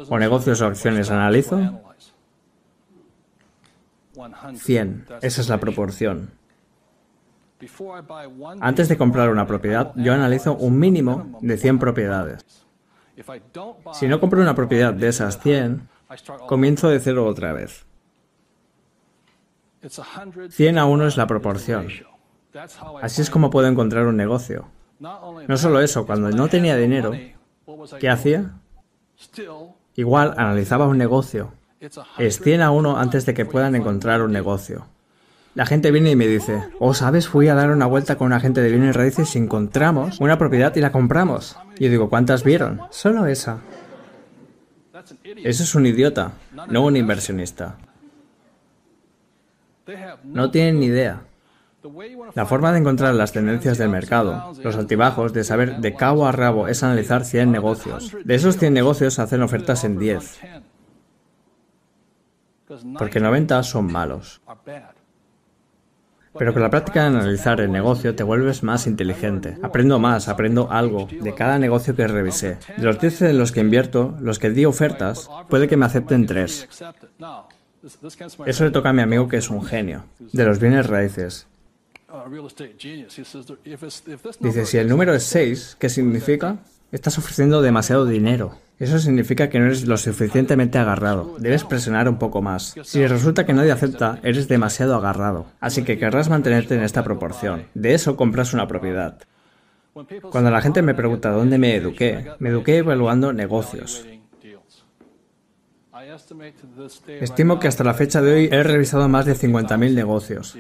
o 0.09 0.19
negocios 0.19 0.61
o 0.61 0.67
acciones 0.67 1.11
analizo? 1.11 1.61
100. 4.55 5.07
Esa 5.23 5.41
es 5.41 5.49
la 5.49 5.59
proporción. 5.59 6.31
Antes 8.61 8.89
de 8.89 8.97
comprar 8.97 9.31
una 9.31 9.47
propiedad, 9.47 9.93
yo 9.97 10.13
analizo 10.13 10.55
un 10.57 10.79
mínimo 10.79 11.39
de 11.41 11.57
100 11.57 11.79
propiedades. 11.79 12.67
Si 13.93 14.09
no 14.09 14.21
compro 14.21 14.41
una 14.41 14.55
propiedad 14.55 14.93
de 14.93 15.09
esas 15.09 15.41
100, 15.41 15.89
comienzo 16.47 16.89
de 16.89 17.01
cero 17.01 17.27
otra 17.27 17.53
vez. 17.53 17.87
100 20.51 20.79
a 20.79 20.87
1 20.87 21.07
es 21.07 21.17
la 21.17 21.27
proporción. 21.27 21.89
Así 23.03 23.23
es 23.23 23.31
como 23.31 23.51
puedo 23.51 23.67
encontrar 23.67 24.07
un 24.07 24.17
negocio. 24.17 24.69
No 24.99 25.57
solo 25.57 25.81
eso, 25.81 26.07
cuando 26.07 26.31
no 26.31 26.49
tenía 26.49 26.77
dinero, 26.77 27.13
¿qué 28.01 28.09
hacía? 28.09 28.53
Igual 29.95 30.35
analizaba 30.37 30.87
un 30.87 30.99
negocio 30.99 31.53
es 32.19 32.41
100 32.41 32.63
a 32.63 32.71
1 32.71 32.99
antes 32.99 33.27
de 33.27 33.35
que 33.35 33.45
puedan 33.45 33.75
encontrar 33.75 34.23
un 34.23 34.33
negocio. 34.33 34.87
La 35.55 35.67
gente 35.67 35.91
viene 35.91 36.11
y 36.11 36.17
me 36.17 36.27
dice, 36.27 36.65
oh, 36.81 36.95
¿sabes? 36.95 37.29
Fui 37.29 37.49
a 37.49 37.55
dar 37.55 37.71
una 37.71 37.87
vuelta 37.87 38.17
con 38.17 38.29
un 38.29 38.33
agente 38.33 38.61
de 38.61 38.71
bienes 38.71 38.97
raíces 38.97 39.37
y 39.37 39.39
encontramos 39.39 40.19
una 40.21 40.39
propiedad 40.39 40.75
y 40.75 40.81
la 40.81 40.91
compramos. 40.91 41.57
Y 41.79 41.85
yo 41.85 41.91
digo, 41.91 42.09
¿cuántas 42.09 42.43
vieron? 42.43 42.81
Solo 42.91 43.27
esa. 43.27 43.59
Eso 45.25 45.63
es 45.63 45.75
un 45.75 45.87
idiota, 45.87 46.33
no 46.69 46.85
un 46.85 46.97
inversionista. 46.97 47.77
No 50.25 50.51
tienen 50.51 50.81
ni 50.81 50.87
idea. 50.87 51.23
La 52.35 52.47
forma 52.47 52.73
de 52.73 52.79
encontrar 52.79 53.15
las 53.15 53.33
tendencias 53.33 53.79
del 53.79 53.91
mercado, 53.91 54.53
los 54.63 54.77
altibajos, 54.77 55.33
de 55.33 55.45
saber 55.45 55.79
de 55.79 55.95
cabo 55.95 56.27
a 56.27 56.33
rabo, 56.33 56.69
es 56.69 56.83
analizar 56.83 57.25
100 57.25 57.53
negocios. 57.53 58.17
De 58.25 58.35
esos 58.35 58.57
100 58.57 58.73
negocios 58.73 59.19
hacen 59.19 59.43
ofertas 59.43 59.85
en 59.85 59.99
10 59.99 60.41
porque 62.99 63.21
90 63.21 63.63
son 63.63 63.93
malos. 63.93 64.41
Pero 66.37 66.53
con 66.53 66.63
la 66.63 66.71
práctica 66.71 67.03
de 67.03 67.07
analizar 67.09 67.61
el 67.61 67.71
negocio 67.71 68.17
te 68.17 68.25
vuelves 68.25 68.65
más 68.65 68.87
inteligente. 68.89 69.57
Aprendo 69.63 70.01
más, 70.01 70.29
aprendo 70.29 70.71
algo 70.71 71.07
de 71.09 71.35
cada 71.35 71.59
negocio 71.59 71.95
que 71.95 72.09
revisé. 72.09 72.59
De 72.77 72.85
los 72.85 72.99
10 72.99 73.23
en 73.23 73.39
los 73.39 73.53
que 73.53 73.61
invierto, 73.61 74.17
los 74.21 74.41
que 74.41 74.51
di 74.51 74.65
ofertas, 74.65 75.31
puede 75.49 75.69
que 75.69 75.77
me 75.77 75.87
acepten 75.87 76.27
3. 76.27 76.69
Eso 78.47 78.65
le 78.65 78.71
toca 78.71 78.89
a 78.89 78.93
mi 78.93 79.03
amigo 79.03 79.29
que 79.29 79.37
es 79.37 79.51
un 79.51 79.65
genio, 79.65 80.05
de 80.19 80.45
los 80.45 80.59
bienes 80.59 80.87
raíces. 80.87 81.47
Dice, 84.41 84.67
si 84.67 84.79
el 84.79 84.89
número 84.89 85.15
es 85.15 85.25
6, 85.25 85.77
¿qué 85.79 85.89
significa? 85.89 86.59
Estás 86.93 87.19
ofreciendo 87.19 87.61
demasiado 87.61 88.07
dinero. 88.07 88.59
Eso 88.79 88.99
significa 88.99 89.49
que 89.49 89.59
no 89.59 89.67
eres 89.67 89.87
lo 89.87 89.97
suficientemente 89.97 90.79
agarrado. 90.79 91.37
Debes 91.39 91.65
presionar 91.65 92.09
un 92.09 92.19
poco 92.19 92.43
más. 92.43 92.75
Si 92.83 93.07
resulta 93.07 93.47
que 93.47 93.53
nadie 93.53 93.73
acepta, 93.73 94.19
eres 94.23 94.49
demasiado 94.49 94.95
agarrado. 94.95 95.47
Así 95.61 95.83
que 95.85 95.99
querrás 95.99 96.29
mantenerte 96.29 96.75
en 96.75 96.83
esta 96.83 97.05
proporción. 97.05 97.67
De 97.75 97.95
eso 97.95 98.17
compras 98.17 98.53
una 98.53 98.67
propiedad. 98.67 99.19
Cuando 100.31 100.51
la 100.51 100.61
gente 100.61 100.83
me 100.83 100.95
pregunta 100.95 101.31
dónde 101.31 101.59
me 101.59 101.77
eduqué, 101.77 102.33
me 102.41 102.49
eduqué 102.49 102.79
evaluando 102.79 103.33
negocios. 103.33 104.05
Estimo 107.21 107.61
que 107.61 107.69
hasta 107.69 107.85
la 107.85 107.95
fecha 107.95 108.21
de 108.21 108.33
hoy 108.33 108.49
he 108.51 108.63
revisado 108.63 109.09
más 109.09 109.25
de 109.25 109.35
50.000 109.35 109.95
negocios. 109.95 110.59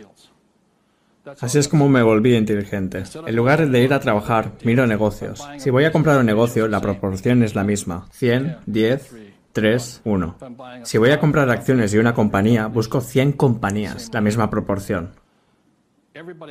Así 1.41 1.59
es 1.59 1.68
como 1.68 1.89
me 1.89 2.03
volví 2.03 2.37
inteligente. 2.37 3.05
En 3.27 3.37
lugar 3.37 3.66
de 3.68 3.83
ir 3.83 3.95
a 3.95 4.01
trabajar, 4.01 4.53
miro 4.62 4.87
negocios. 4.87 5.47
Si 5.59 5.70
voy 5.70 5.85
a 5.85 5.93
comprar 5.93 6.18
un 6.18 6.27
negocio, 6.27 6.68
la 6.68 6.81
proporción 6.81 7.43
es 7.43 7.55
la 7.55 7.64
misma. 7.64 8.07
100, 8.12 8.59
10, 8.66 9.14
3, 9.53 10.03
1. 10.05 10.37
Si 10.83 10.99
voy 10.99 11.11
a 11.11 11.20
comprar 11.20 11.49
acciones 11.49 11.93
de 11.93 12.01
una 12.01 12.14
compañía, 12.14 12.66
busco 12.66 13.01
100 13.01 13.33
compañías, 13.33 14.11
la 14.12 14.20
misma 14.20 14.51
proporción. 14.51 15.12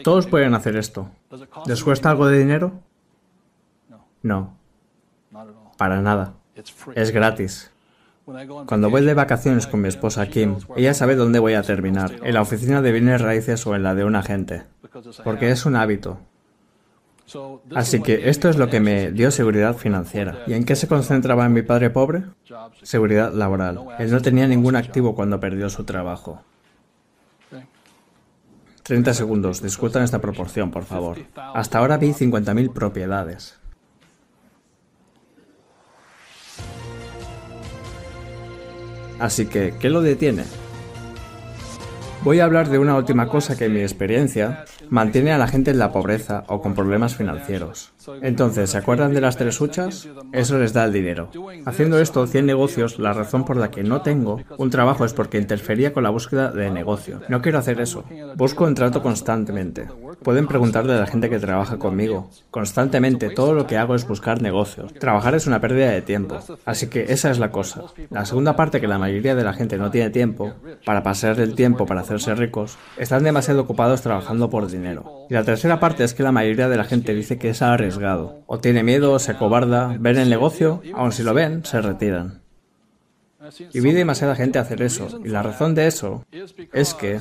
Todos 0.03 0.27
pueden 0.27 0.55
hacer 0.55 0.75
esto. 0.75 1.09
¿Les 1.67 1.83
cuesta 1.83 2.09
algo 2.09 2.27
de 2.27 2.39
dinero? 2.39 2.81
No. 4.21 4.57
Para 5.77 6.01
nada. 6.01 6.35
Es 6.95 7.11
gratis. 7.11 7.72
Cuando 8.25 8.89
voy 8.89 9.03
de 9.03 9.13
vacaciones 9.13 9.67
con 9.67 9.81
mi 9.81 9.89
esposa 9.89 10.27
Kim, 10.27 10.55
ella 10.77 10.93
sabe 10.93 11.15
dónde 11.15 11.39
voy 11.39 11.53
a 11.53 11.63
terminar, 11.63 12.11
en 12.23 12.33
la 12.33 12.41
oficina 12.41 12.81
de 12.81 12.91
bienes 12.91 13.21
raíces 13.21 13.65
o 13.67 13.75
en 13.75 13.83
la 13.83 13.95
de 13.95 14.05
un 14.05 14.15
agente, 14.15 14.63
porque 15.23 15.51
es 15.51 15.65
un 15.65 15.75
hábito. 15.75 16.19
Así 17.75 18.01
que 18.01 18.29
esto 18.29 18.49
es 18.49 18.57
lo 18.57 18.69
que 18.69 18.79
me 18.79 19.11
dio 19.11 19.31
seguridad 19.31 19.75
financiera. 19.75 20.43
¿Y 20.47 20.53
en 20.53 20.65
qué 20.65 20.75
se 20.75 20.87
concentraba 20.87 21.45
en 21.45 21.53
mi 21.53 21.61
padre 21.61 21.89
pobre? 21.89 22.23
Seguridad 22.81 23.33
laboral. 23.33 23.79
Él 23.99 24.11
no 24.11 24.21
tenía 24.21 24.47
ningún 24.47 24.75
activo 24.75 25.15
cuando 25.15 25.39
perdió 25.39 25.69
su 25.69 25.83
trabajo. 25.83 26.41
30 28.83 29.13
segundos, 29.13 29.61
discutan 29.61 30.03
esta 30.03 30.19
proporción, 30.19 30.69
por 30.69 30.83
favor. 30.83 31.17
Hasta 31.35 31.79
ahora 31.79 31.97
vi 31.97 32.09
50.000 32.09 32.73
propiedades. 32.73 33.57
Así 39.23 39.45
que, 39.45 39.73
¿qué 39.79 39.89
lo 39.89 40.01
detiene? 40.01 40.43
Voy 42.25 42.41
a 42.41 42.43
hablar 42.43 42.67
de 42.67 42.77
una 42.77 42.97
última 42.97 43.29
cosa 43.29 43.57
que 43.57 43.65
en 43.65 43.73
mi 43.73 43.79
experiencia 43.79 44.65
mantiene 44.89 45.31
a 45.31 45.37
la 45.37 45.47
gente 45.47 45.71
en 45.71 45.79
la 45.79 45.93
pobreza 45.93 46.43
o 46.47 46.61
con 46.61 46.75
problemas 46.75 47.15
financieros. 47.15 47.93
Entonces, 48.21 48.71
¿se 48.71 48.77
acuerdan 48.77 49.13
de 49.13 49.21
las 49.21 49.37
tres 49.37 49.61
huchas? 49.61 50.09
Eso 50.33 50.59
les 50.59 50.73
da 50.73 50.83
el 50.83 50.91
dinero. 50.91 51.29
Haciendo 51.65 51.99
esto, 51.99 52.27
100 52.27 52.45
negocios, 52.45 52.99
la 52.99 53.13
razón 53.13 53.45
por 53.45 53.55
la 53.55 53.71
que 53.71 53.83
no 53.83 54.01
tengo 54.01 54.41
un 54.57 54.69
trabajo 54.69 55.05
es 55.05 55.13
porque 55.13 55.37
interfería 55.37 55.93
con 55.93 56.03
la 56.03 56.09
búsqueda 56.09 56.51
de 56.51 56.69
negocio. 56.69 57.21
No 57.29 57.41
quiero 57.41 57.59
hacer 57.59 57.79
eso. 57.79 58.03
Busco 58.35 58.65
un 58.65 58.75
trato 58.75 59.01
constantemente. 59.01 59.87
Pueden 60.23 60.47
preguntarle 60.47 60.93
a 60.93 60.99
la 60.99 61.07
gente 61.07 61.29
que 61.29 61.39
trabaja 61.39 61.77
conmigo. 61.77 62.29
Constantemente, 62.49 63.29
todo 63.29 63.53
lo 63.53 63.67
que 63.67 63.77
hago 63.77 63.95
es 63.95 64.07
buscar 64.07 64.41
negocios. 64.41 64.93
Trabajar 64.93 65.35
es 65.35 65.47
una 65.47 65.59
pérdida 65.59 65.91
de 65.91 66.01
tiempo. 66.01 66.39
Así 66.65 66.87
que 66.87 67.05
esa 67.09 67.29
es 67.29 67.39
la 67.39 67.51
cosa. 67.51 67.83
La 68.09 68.25
segunda 68.25 68.55
parte 68.55 68.79
que 68.79 68.87
la 68.87 68.97
mayoría 68.97 69.35
de 69.35 69.43
la 69.43 69.53
gente 69.53 69.77
no 69.77 69.91
tiene 69.91 70.09
tiempo 70.09 70.53
para 70.85 71.03
pasar 71.03 71.39
el 71.39 71.55
tiempo 71.55 71.85
para 71.85 72.01
hacerse 72.01 72.35
ricos, 72.35 72.77
están 72.97 73.23
demasiado 73.23 73.61
ocupados 73.61 74.01
trabajando 74.01 74.49
por 74.49 74.69
dinero. 74.69 75.27
Y 75.29 75.33
la 75.33 75.43
tercera 75.43 75.79
parte 75.79 76.03
es 76.03 76.13
que 76.13 76.23
la 76.23 76.31
mayoría 76.31 76.69
de 76.69 76.77
la 76.77 76.83
gente 76.83 77.13
dice 77.13 77.37
que 77.37 77.49
es 77.49 77.61
arriesgado, 77.61 78.41
o 78.45 78.59
tiene 78.59 78.83
miedo, 78.83 79.13
o 79.13 79.19
se 79.19 79.35
cobarda, 79.35 79.95
ven 79.99 80.17
el 80.17 80.29
negocio, 80.29 80.81
aun 80.93 81.11
si 81.11 81.23
lo 81.23 81.33
ven, 81.33 81.65
se 81.65 81.81
retiran. 81.81 82.41
Y 83.73 83.79
vi 83.81 83.91
demasiada 83.91 84.35
gente 84.35 84.59
hacer 84.59 84.81
eso, 84.81 85.19
y 85.23 85.29
la 85.29 85.43
razón 85.43 85.75
de 85.75 85.87
eso 85.87 86.25
es 86.71 86.93
que 86.93 87.19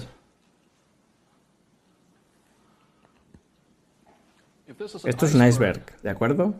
esto 5.04 5.26
es 5.26 5.34
un 5.34 5.46
iceberg, 5.46 5.84
¿de 6.02 6.10
acuerdo? 6.10 6.54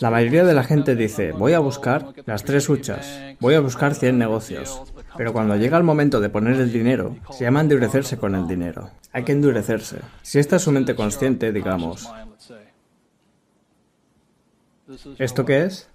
La 0.00 0.10
mayoría 0.10 0.44
de 0.44 0.52
la 0.52 0.64
gente 0.64 0.94
dice, 0.94 1.32
voy 1.32 1.54
a 1.54 1.58
buscar 1.58 2.12
las 2.26 2.44
tres 2.44 2.68
huchas, 2.68 3.36
voy 3.40 3.54
a 3.54 3.60
buscar 3.60 3.94
100 3.94 4.18
negocios. 4.18 4.82
Pero 5.16 5.32
cuando 5.32 5.56
llega 5.56 5.78
el 5.78 5.84
momento 5.84 6.20
de 6.20 6.28
poner 6.28 6.60
el 6.60 6.72
dinero, 6.72 7.16
se 7.30 7.44
llama 7.44 7.60
endurecerse 7.60 8.18
con 8.18 8.34
el 8.34 8.46
dinero. 8.46 8.90
Hay 9.12 9.24
que 9.24 9.32
endurecerse. 9.32 9.98
Si 10.22 10.38
esta 10.38 10.56
es 10.56 10.62
su 10.62 10.72
mente 10.72 10.94
consciente, 10.94 11.52
digamos. 11.52 12.10
¿Esto 15.18 15.44
qué 15.44 15.64
es? 15.64 15.88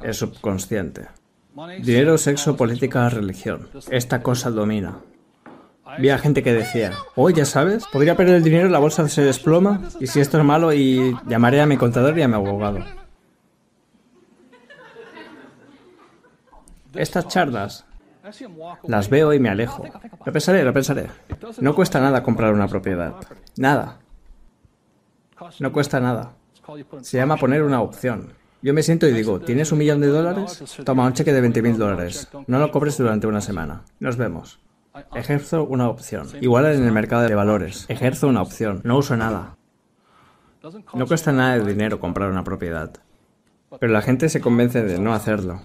Es 0.00 0.16
subconsciente. 0.16 1.08
Dinero, 1.82 2.16
sexo, 2.18 2.56
política, 2.56 3.08
religión. 3.08 3.68
Esta 3.90 4.22
cosa 4.22 4.50
domina. 4.50 4.98
Vi 5.98 6.10
a 6.10 6.18
gente 6.18 6.42
que 6.42 6.52
decía, 6.52 6.92
oye, 7.14 7.38
ya 7.38 7.44
sabes, 7.44 7.86
podría 7.86 8.16
perder 8.16 8.36
el 8.36 8.42
dinero, 8.42 8.68
la 8.68 8.78
bolsa 8.78 9.08
se 9.08 9.22
desploma, 9.22 9.82
y 9.98 10.06
si 10.06 10.20
esto 10.20 10.38
es 10.38 10.44
malo, 10.44 10.72
y 10.72 11.16
llamaré 11.26 11.60
a 11.60 11.66
mi 11.66 11.76
contador 11.76 12.18
y 12.18 12.22
a 12.22 12.28
mi 12.28 12.34
abogado. 12.34 12.80
Estas 16.94 17.28
charlas 17.28 17.84
las 18.86 19.08
veo 19.08 19.32
y 19.32 19.38
me 19.38 19.48
alejo. 19.48 19.84
Lo 20.24 20.32
pensaré, 20.32 20.62
lo 20.64 20.72
pensaré. 20.72 21.06
No 21.60 21.74
cuesta 21.74 22.00
nada 22.00 22.22
comprar 22.22 22.52
una 22.52 22.68
propiedad. 22.68 23.14
Nada. 23.56 23.98
No 25.60 25.72
cuesta 25.72 26.00
nada. 26.00 26.32
Se 27.00 27.16
llama 27.16 27.36
poner 27.36 27.62
una 27.62 27.80
opción. 27.80 28.32
Yo 28.60 28.74
me 28.74 28.82
siento 28.82 29.06
y 29.06 29.12
digo, 29.12 29.40
¿tienes 29.40 29.70
un 29.70 29.78
millón 29.78 30.00
de 30.00 30.08
dólares? 30.08 30.64
Toma 30.84 31.06
un 31.06 31.12
cheque 31.12 31.32
de 31.32 31.40
20 31.40 31.62
mil 31.62 31.78
dólares. 31.78 32.28
No 32.46 32.58
lo 32.58 32.70
cobres 32.70 32.98
durante 32.98 33.26
una 33.26 33.40
semana. 33.40 33.82
Nos 34.00 34.16
vemos. 34.16 34.58
Ejerzo 35.14 35.64
una 35.64 35.88
opción. 35.88 36.28
Igual 36.40 36.66
en 36.66 36.84
el 36.84 36.92
mercado 36.92 37.22
de 37.22 37.34
valores. 37.34 37.86
Ejerzo 37.88 38.28
una 38.28 38.42
opción. 38.42 38.80
No 38.84 38.98
uso 38.98 39.16
nada. 39.16 39.56
No 40.94 41.06
cuesta 41.06 41.32
nada 41.32 41.58
de 41.58 41.64
dinero 41.64 42.00
comprar 42.00 42.30
una 42.30 42.44
propiedad. 42.44 42.92
Pero 43.78 43.92
la 43.92 44.02
gente 44.02 44.28
se 44.28 44.40
convence 44.40 44.82
de 44.82 44.98
no 44.98 45.14
hacerlo. 45.14 45.62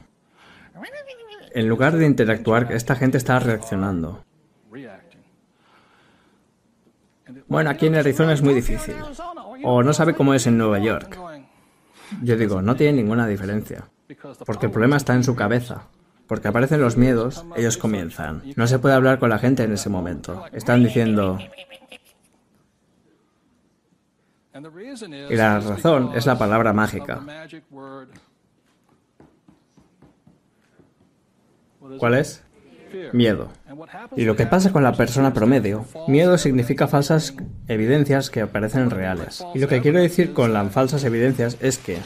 En 1.54 1.68
lugar 1.68 1.96
de 1.96 2.06
interactuar, 2.06 2.72
esta 2.72 2.96
gente 2.96 3.18
está 3.18 3.40
reaccionando. 3.40 4.24
Bueno, 7.48 7.70
aquí 7.70 7.88
en 7.88 7.96
Arizona 7.96 8.34
es 8.34 8.42
muy 8.42 8.54
difícil. 8.54 8.96
O 9.64 9.84
no 9.84 9.94
sabe 9.94 10.16
cómo 10.16 10.34
es 10.34 10.48
en 10.48 10.58
Nueva 10.58 10.80
York. 10.80 11.18
Yo 12.22 12.38
digo, 12.38 12.62
no 12.62 12.76
tiene 12.76 13.02
ninguna 13.02 13.28
diferencia. 13.28 13.86
Porque 14.46 14.68
el 14.68 14.72
problema 14.72 14.98
está 14.98 15.14
en 15.14 15.24
su 15.24 15.36
cabeza. 15.36 15.88
Porque 16.28 16.48
aparecen 16.48 16.82
los 16.82 16.98
miedos, 16.98 17.46
ellos 17.56 17.78
comienzan. 17.78 18.44
No 18.56 18.68
se 18.68 18.80
puede 18.80 18.96
hablar 18.96 19.20
con 19.20 19.30
la 19.30 19.40
gente 19.40 19.64
en 19.64 19.74
ese 19.74 19.90
momento. 19.90 20.46
Están 20.52 20.84
diciendo... 20.84 21.38
Y 25.30 25.36
la 25.36 25.60
razón 25.60 26.12
es 26.16 26.26
la 26.26 26.38
palabra 26.38 26.74
mágica. 26.74 27.22
¿Cuál 31.98 32.14
es? 32.14 32.44
Miedo. 33.12 33.50
Y 34.16 34.26
lo 34.26 34.36
que 34.36 34.46
pasa 34.46 34.72
con 34.72 34.84
la 34.84 34.94
persona 34.94 35.34
promedio, 35.34 35.86
miedo 36.08 36.38
significa 36.38 36.88
falsas 36.88 37.36
evidencias 37.68 38.30
que 38.30 38.42
aparecen 38.42 38.90
reales. 38.90 39.44
Y 39.54 39.60
lo 39.60 39.68
que 39.68 39.82
quiero 39.82 40.00
decir 40.00 40.34
con 40.34 40.54
las 40.54 40.72
falsas 40.72 41.04
evidencias 41.04 41.58
es 41.60 41.78
que 41.78 41.98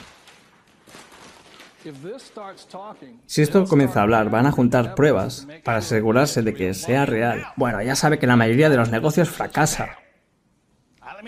si 3.26 3.42
esto 3.42 3.66
comienza 3.66 4.00
a 4.00 4.04
hablar, 4.04 4.30
van 4.30 4.46
a 4.46 4.52
juntar 4.52 4.96
pruebas 4.96 5.48
para 5.64 5.80
asegurarse 5.80 6.42
de 6.42 6.54
que 6.54 6.74
sea 6.74 7.06
real. 7.06 7.46
Bueno, 7.56 7.82
ya 7.82 7.96
sabe 7.96 8.20
que 8.20 8.28
la 8.28 8.36
mayoría 8.36 8.70
de 8.70 8.78
los 8.78 8.92
negocios 8.92 9.30
fracasa. 9.30 9.98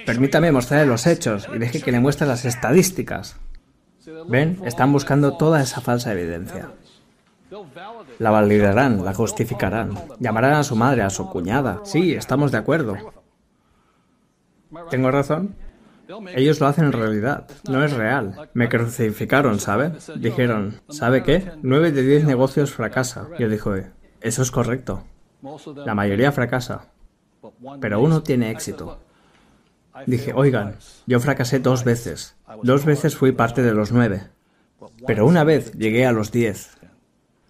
Permítame 0.05 0.51
mostrarle 0.51 0.86
los 0.86 1.07
hechos 1.07 1.47
y 1.53 1.57
deje 1.57 1.82
que 1.82 1.91
le 1.91 1.99
muestre 1.99 2.28
las 2.28 2.45
estadísticas. 2.45 3.38
¿Ven? 4.28 4.60
Están 4.66 4.91
buscando 4.91 5.38
toda 5.38 5.62
esa 5.62 5.82
falsa 5.82 6.12
evidencia. 6.12 6.72
La 8.20 8.32
validarán, 8.32 9.03
la 9.03 9.14
justificarán. 9.14 9.97
Llamarán 10.20 10.53
a 10.53 10.64
su 10.64 10.76
madre, 10.76 11.01
a 11.01 11.10
su 11.10 11.30
cuñada. 11.30 11.82
Sí, 11.84 12.14
estamos 12.14 12.51
de 12.51 12.57
acuerdo. 12.57 12.97
¿Tengo 14.89 15.12
razón? 15.12 15.55
Ellos 16.36 16.60
lo 16.60 16.68
hacen 16.68 16.86
en 16.86 16.91
realidad, 16.91 17.47
no 17.70 17.84
es 17.84 17.93
real. 17.93 18.49
Me 18.53 18.68
crucificaron, 18.68 19.60
¿sabe? 19.60 19.91
Dijeron, 20.16 20.82
¿sabe 20.89 21.24
qué? 21.24 21.51
Nueve 21.62 21.91
de 21.91 22.01
diez 22.01 22.24
negocios 22.26 22.72
fracasa. 22.72 23.28
Yo 23.38 23.47
dije, 23.47 23.91
eso 24.22 24.41
es 24.41 24.51
correcto. 24.51 25.03
La 25.86 25.95
mayoría 25.95 26.32
fracasa, 26.32 26.88
pero 27.80 28.01
uno 28.01 28.24
tiene 28.24 28.49
éxito. 28.51 28.99
Dije, 30.05 30.34
oigan, 30.34 30.76
yo 31.05 31.20
fracasé 31.20 31.60
dos 31.60 31.84
veces. 31.84 32.36
Dos 32.64 32.86
veces 32.86 33.16
fui 33.16 33.32
parte 33.32 33.62
de 33.62 33.74
los 33.74 33.91
nueve. 33.91 34.24
Pero 35.05 35.26
una 35.26 35.43
vez 35.43 35.74
llegué 35.74 36.05
a 36.05 36.12
los 36.12 36.32
diez. 36.32 36.78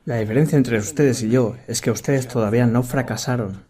La 0.06 0.18
diferencia 0.18 0.58
entre 0.58 0.80
ustedes 0.80 1.22
y 1.24 1.30
yo 1.30 1.56
es 1.68 1.82
que 1.82 1.92
ustedes 1.92 2.28
todavía 2.28 2.66
no 2.66 2.84
fracasaron. 2.84 3.69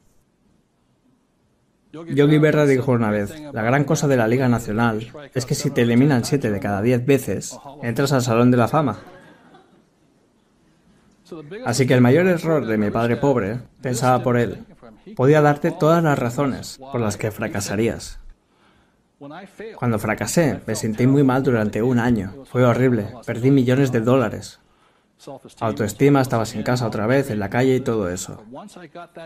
Yogi 1.91 2.37
Berra 2.37 2.65
dijo 2.65 2.91
una 2.91 3.09
vez, 3.09 3.33
la 3.51 3.63
gran 3.63 3.83
cosa 3.83 4.07
de 4.07 4.17
la 4.17 4.27
Liga 4.27 4.47
Nacional 4.47 5.11
es 5.33 5.45
que 5.45 5.55
si 5.55 5.71
te 5.71 5.81
eliminan 5.81 6.23
siete 6.23 6.51
de 6.51 6.59
cada 6.59 6.81
diez 6.81 7.05
veces, 7.05 7.57
entras 7.81 8.11
al 8.11 8.21
Salón 8.21 8.51
de 8.51 8.57
la 8.57 8.67
Fama. 8.67 8.99
Así 11.65 11.87
que 11.87 11.93
el 11.93 12.01
mayor 12.01 12.27
error 12.27 12.65
de 12.65 12.77
mi 12.77 12.91
padre 12.91 13.17
pobre, 13.17 13.59
pensaba 13.81 14.21
por 14.21 14.37
él, 14.37 14.65
podía 15.15 15.41
darte 15.41 15.71
todas 15.71 16.03
las 16.03 16.17
razones 16.17 16.79
por 16.91 17.01
las 17.01 17.17
que 17.17 17.31
fracasarías. 17.31 18.19
Cuando 19.75 19.99
fracasé, 19.99 20.61
me 20.65 20.75
sentí 20.75 21.05
muy 21.05 21.23
mal 21.23 21.43
durante 21.43 21.81
un 21.81 21.99
año. 21.99 22.45
Fue 22.45 22.63
horrible. 22.63 23.07
Perdí 23.25 23.51
millones 23.51 23.91
de 23.91 23.99
dólares. 23.99 24.59
Autoestima, 25.59 26.21
estaba 26.21 26.45
sin 26.45 26.63
casa 26.63 26.87
otra 26.87 27.05
vez, 27.05 27.29
en 27.29 27.39
la 27.39 27.49
calle 27.49 27.75
y 27.75 27.81
todo 27.81 28.09
eso. 28.09 28.41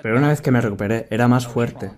Pero 0.01 0.17
una 0.17 0.29
vez 0.29 0.41
que 0.41 0.49
me 0.49 0.61
recuperé, 0.61 1.07
era 1.11 1.27
más 1.27 1.47
fuerte. 1.47 1.91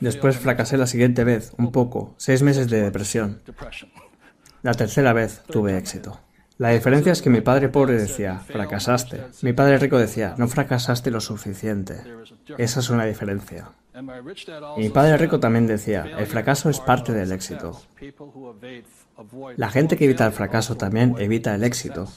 Después 0.00 0.38
fracasé 0.38 0.76
la 0.76 0.86
siguiente 0.86 1.24
vez, 1.24 1.52
un 1.58 1.72
poco, 1.72 2.14
seis 2.16 2.42
meses 2.42 2.68
de 2.68 2.82
depresión. 2.82 3.42
La 4.62 4.74
tercera 4.74 5.12
vez 5.12 5.42
tuve 5.46 5.76
éxito. 5.76 6.20
La 6.56 6.70
diferencia 6.70 7.10
es 7.10 7.20
que 7.20 7.30
mi 7.30 7.40
padre 7.40 7.68
pobre 7.68 7.94
decía, 7.94 8.38
fracasaste. 8.38 9.22
Mi 9.42 9.52
padre 9.52 9.78
rico 9.78 9.98
decía, 9.98 10.34
no 10.38 10.46
fracasaste 10.46 11.10
lo 11.10 11.20
suficiente. 11.20 12.00
Esa 12.58 12.80
es 12.80 12.90
una 12.90 13.04
diferencia. 13.04 13.70
Y 14.76 14.80
mi 14.80 14.88
padre 14.88 15.16
rico 15.16 15.40
también 15.40 15.66
decía, 15.66 16.06
el 16.16 16.26
fracaso 16.26 16.70
es 16.70 16.78
parte 16.78 17.12
del 17.12 17.32
éxito. 17.32 17.80
La 19.56 19.68
gente 19.68 19.96
que 19.96 20.04
evita 20.04 20.26
el 20.26 20.32
fracaso 20.32 20.76
también 20.76 21.16
evita 21.18 21.54
el 21.54 21.64
éxito. 21.64 22.08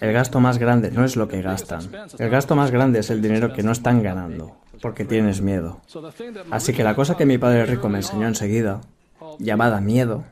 El 0.00 0.12
gasto 0.12 0.40
más 0.40 0.58
grande 0.58 0.90
no 0.90 1.04
es 1.04 1.16
lo 1.16 1.26
que 1.26 1.42
gastan. 1.42 1.90
El 2.18 2.30
gasto 2.30 2.54
más 2.54 2.70
grande 2.70 3.00
es 3.00 3.10
el 3.10 3.22
dinero 3.22 3.52
que 3.52 3.62
no 3.62 3.72
están 3.72 4.02
ganando, 4.02 4.56
porque 4.80 5.04
tienes 5.04 5.40
miedo. 5.40 5.80
Así 6.50 6.72
que 6.72 6.84
la 6.84 6.94
cosa 6.94 7.16
que 7.16 7.26
mi 7.26 7.38
padre 7.38 7.66
rico 7.66 7.88
me 7.88 7.98
enseñó 7.98 8.26
enseguida, 8.26 8.80
llamada 9.38 9.80
miedo, 9.80 10.24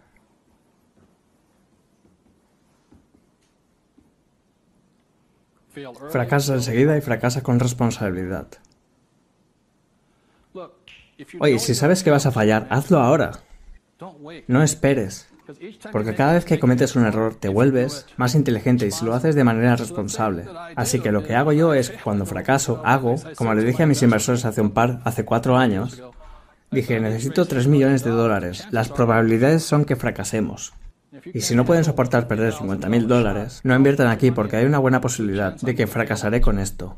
Fracasa 6.11 6.55
enseguida 6.55 6.97
y 6.97 7.01
fracasa 7.01 7.43
con 7.43 7.59
responsabilidad. 7.59 8.47
Oye, 11.41 11.59
si 11.59 11.75
sabes 11.75 12.03
que 12.03 12.11
vas 12.11 12.27
a 12.27 12.33
fallar, 12.33 12.67
hazlo 12.71 12.99
ahora. 12.99 13.41
No 14.47 14.63
esperes. 14.63 15.29
Porque 15.93 16.15
cada 16.15 16.35
vez 16.35 16.45
que 16.45 16.59
cometes 16.59 16.97
un 16.97 17.05
error 17.05 17.35
te 17.35 17.49
vuelves 17.49 18.07
más 18.17 18.35
inteligente 18.35 18.87
y 18.87 18.91
si 18.91 19.05
lo 19.05 19.15
haces 19.15 19.35
de 19.35 19.45
manera 19.45 19.77
responsable. 19.77 20.47
Así 20.77 21.01
que 21.01 21.13
lo 21.13 21.23
que 21.23 21.35
hago 21.35 21.53
yo 21.53 21.75
es, 21.75 21.93
cuando 22.03 22.27
fracaso, 22.27 22.83
hago, 22.85 23.17
como 23.37 23.55
le 23.55 23.65
dije 23.65 23.83
a 23.83 23.87
mis 23.87 24.03
inversores 24.03 24.45
hace 24.45 24.61
un 24.61 24.71
par, 24.71 25.01
hace 25.05 25.25
cuatro 25.25 25.57
años, 25.57 26.03
dije, 26.71 27.01
necesito 27.01 27.47
3 27.47 27.67
millones 27.69 28.05
de 28.05 28.11
dólares. 28.11 28.67
Las 28.71 28.89
probabilidades 28.89 29.63
son 29.63 29.85
que 29.85 29.97
fracasemos. 29.97 30.73
Y 31.33 31.43
si 31.43 31.55
no 31.55 31.65
pueden 31.65 31.85
soportar 31.85 32.27
perder 32.27 32.53
50 32.53 32.89
mil 32.89 33.07
dólares, 33.07 33.61
no 33.63 33.75
inviertan 33.75 34.09
aquí 34.09 34.31
porque 34.31 34.57
hay 34.57 34.65
una 34.65 34.79
buena 34.79 35.01
posibilidad 35.01 35.55
de 35.55 35.75
que 35.75 35.87
fracasaré 35.87 36.41
con 36.41 36.59
esto. 36.59 36.97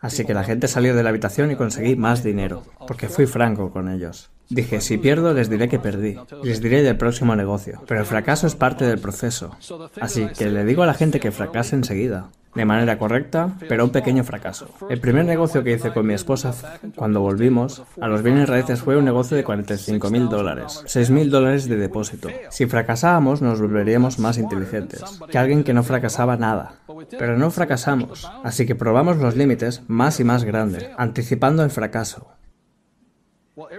Así 0.00 0.24
que 0.24 0.34
la 0.34 0.44
gente 0.44 0.68
salió 0.68 0.94
de 0.94 1.02
la 1.02 1.08
habitación 1.08 1.50
y 1.50 1.56
conseguí 1.56 1.96
más 1.96 2.22
dinero, 2.22 2.64
porque 2.86 3.08
fui 3.08 3.26
franco 3.26 3.70
con 3.70 3.88
ellos. 3.88 4.30
Dije, 4.50 4.80
si 4.80 4.96
pierdo, 4.98 5.34
les 5.34 5.50
diré 5.50 5.68
que 5.68 5.78
perdí. 5.78 6.16
Les 6.42 6.60
diré 6.60 6.82
del 6.82 6.96
próximo 6.96 7.36
negocio. 7.36 7.82
Pero 7.86 8.00
el 8.00 8.06
fracaso 8.06 8.46
es 8.46 8.54
parte 8.54 8.86
del 8.86 8.98
proceso. 8.98 9.56
Así 10.00 10.26
que 10.36 10.48
le 10.50 10.64
digo 10.64 10.82
a 10.82 10.86
la 10.86 10.94
gente 10.94 11.20
que 11.20 11.30
fracase 11.30 11.76
enseguida 11.76 12.30
de 12.54 12.64
manera 12.64 12.98
correcta, 12.98 13.56
pero 13.68 13.84
un 13.84 13.90
pequeño 13.90 14.24
fracaso. 14.24 14.68
El 14.88 15.00
primer 15.00 15.24
negocio 15.24 15.62
que 15.62 15.72
hice 15.72 15.92
con 15.92 16.06
mi 16.06 16.14
esposa 16.14 16.54
cuando 16.96 17.20
volvimos 17.20 17.82
a 18.00 18.08
los 18.08 18.22
bienes 18.22 18.48
raíces 18.48 18.80
fue 18.80 18.96
un 18.96 19.04
negocio 19.04 19.36
de 19.36 19.44
45 19.44 20.10
mil 20.10 20.28
dólares, 20.28 20.82
6 20.86 21.10
mil 21.10 21.30
dólares 21.30 21.68
de 21.68 21.76
depósito. 21.76 22.28
Si 22.50 22.66
fracasábamos, 22.66 23.42
nos 23.42 23.60
volveríamos 23.60 24.18
más 24.18 24.38
inteligentes 24.38 25.04
que 25.30 25.38
alguien 25.38 25.62
que 25.62 25.74
no 25.74 25.84
fracasaba 25.84 26.36
nada. 26.36 26.80
Pero 27.10 27.38
no 27.38 27.50
fracasamos, 27.50 28.28
así 28.42 28.66
que 28.66 28.74
probamos 28.74 29.18
los 29.18 29.36
límites 29.36 29.82
más 29.86 30.18
y 30.18 30.24
más 30.24 30.44
grandes, 30.44 30.88
anticipando 30.96 31.62
el 31.62 31.70
fracaso. 31.70 32.37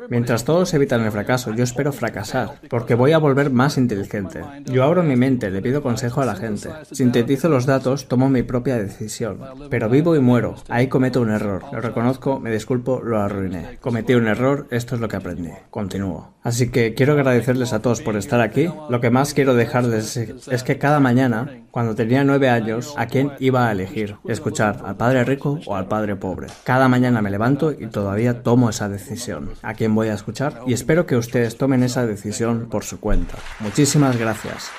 Mientras 0.10 0.46
todos 0.46 0.74
evitan 0.74 1.02
el 1.02 1.12
fracaso, 1.12 1.54
yo 1.54 1.64
espero 1.64 1.94
fracasar, 1.94 2.60
porque 2.70 2.96
voy 2.96 3.12
a 3.12 3.18
volver 3.18 3.50
más 3.50 3.78
inteligente. 3.78 4.42
Yo 4.66 4.84
abro 4.84 5.04
mi 5.04 5.16
mente, 5.16 5.52
le 5.52 5.62
pido 5.62 5.82
consejo 5.82 6.22
a 6.22 6.26
la 6.26 6.36
gente. 6.36 6.70
Sintetizo 6.92 7.50
los 7.50 7.66
datos, 7.66 8.08
tomo 8.08 8.30
mi 8.30 8.44
propia 8.44 8.78
decisión. 8.78 9.40
Pero 9.70 9.90
vivo 9.90 10.16
y 10.16 10.20
muero. 10.20 10.56
Ahí 10.68 10.88
cometo 10.88 11.22
un 11.22 11.32
error. 11.32 11.64
Lo 11.72 11.82
reconozco, 11.82 12.40
me 12.40 12.52
disculpo, 12.52 13.02
lo 13.04 13.20
arruiné. 13.20 13.78
Cometí 13.82 14.14
un 14.16 14.28
error, 14.28 14.68
esto 14.72 14.96
es 14.96 15.02
lo 15.02 15.08
que 15.08 15.18
aprendí. 15.18 15.52
Continúo. 15.70 16.34
Así 16.44 16.70
que 16.70 16.94
quiero 16.94 17.14
agradecerles 17.14 17.74
a 17.74 17.82
todos 17.82 18.02
por 18.02 18.16
estar 18.16 18.42
aquí. 18.42 18.70
Lo 18.90 19.02
que 19.02 19.10
más 19.10 19.34
quiero 19.34 19.56
dejarles 19.56 20.18
es 20.18 20.64
que 20.64 20.78
cada 20.78 21.00
mañana, 21.00 21.64
cuando 21.72 21.96
tenía 21.96 22.24
nueve 22.24 22.50
años, 22.50 22.94
¿a 22.98 23.06
quién 23.06 23.32
iba 23.40 23.68
a 23.68 23.72
elegir? 23.72 24.16
¿Escuchar 24.28 24.82
al 24.86 24.98
padre 24.98 25.24
rico 25.24 25.60
o 25.66 25.76
al 25.76 25.88
padre 25.88 26.16
pobre? 26.16 26.48
Cada 26.64 26.88
mañana 26.88 27.22
me 27.22 27.30
levanto 27.30 27.72
y 27.72 27.88
todavía 27.88 28.44
tomo 28.44 28.70
esa 28.70 28.90
decisión 28.90 29.52
a 29.62 29.74
quién 29.74 29.94
voy 29.96 30.10
a 30.10 30.14
escuchar 30.14 30.62
y 30.66 30.74
espero 30.74 31.06
que 31.06 31.18
ustedes 31.18 31.58
tomen 31.58 31.84
esa 31.84 32.06
decisión 32.06 32.68
por 32.70 32.84
su 32.84 33.00
cuenta. 33.00 33.36
Muchísimas 33.60 34.18
gracias. 34.18 34.72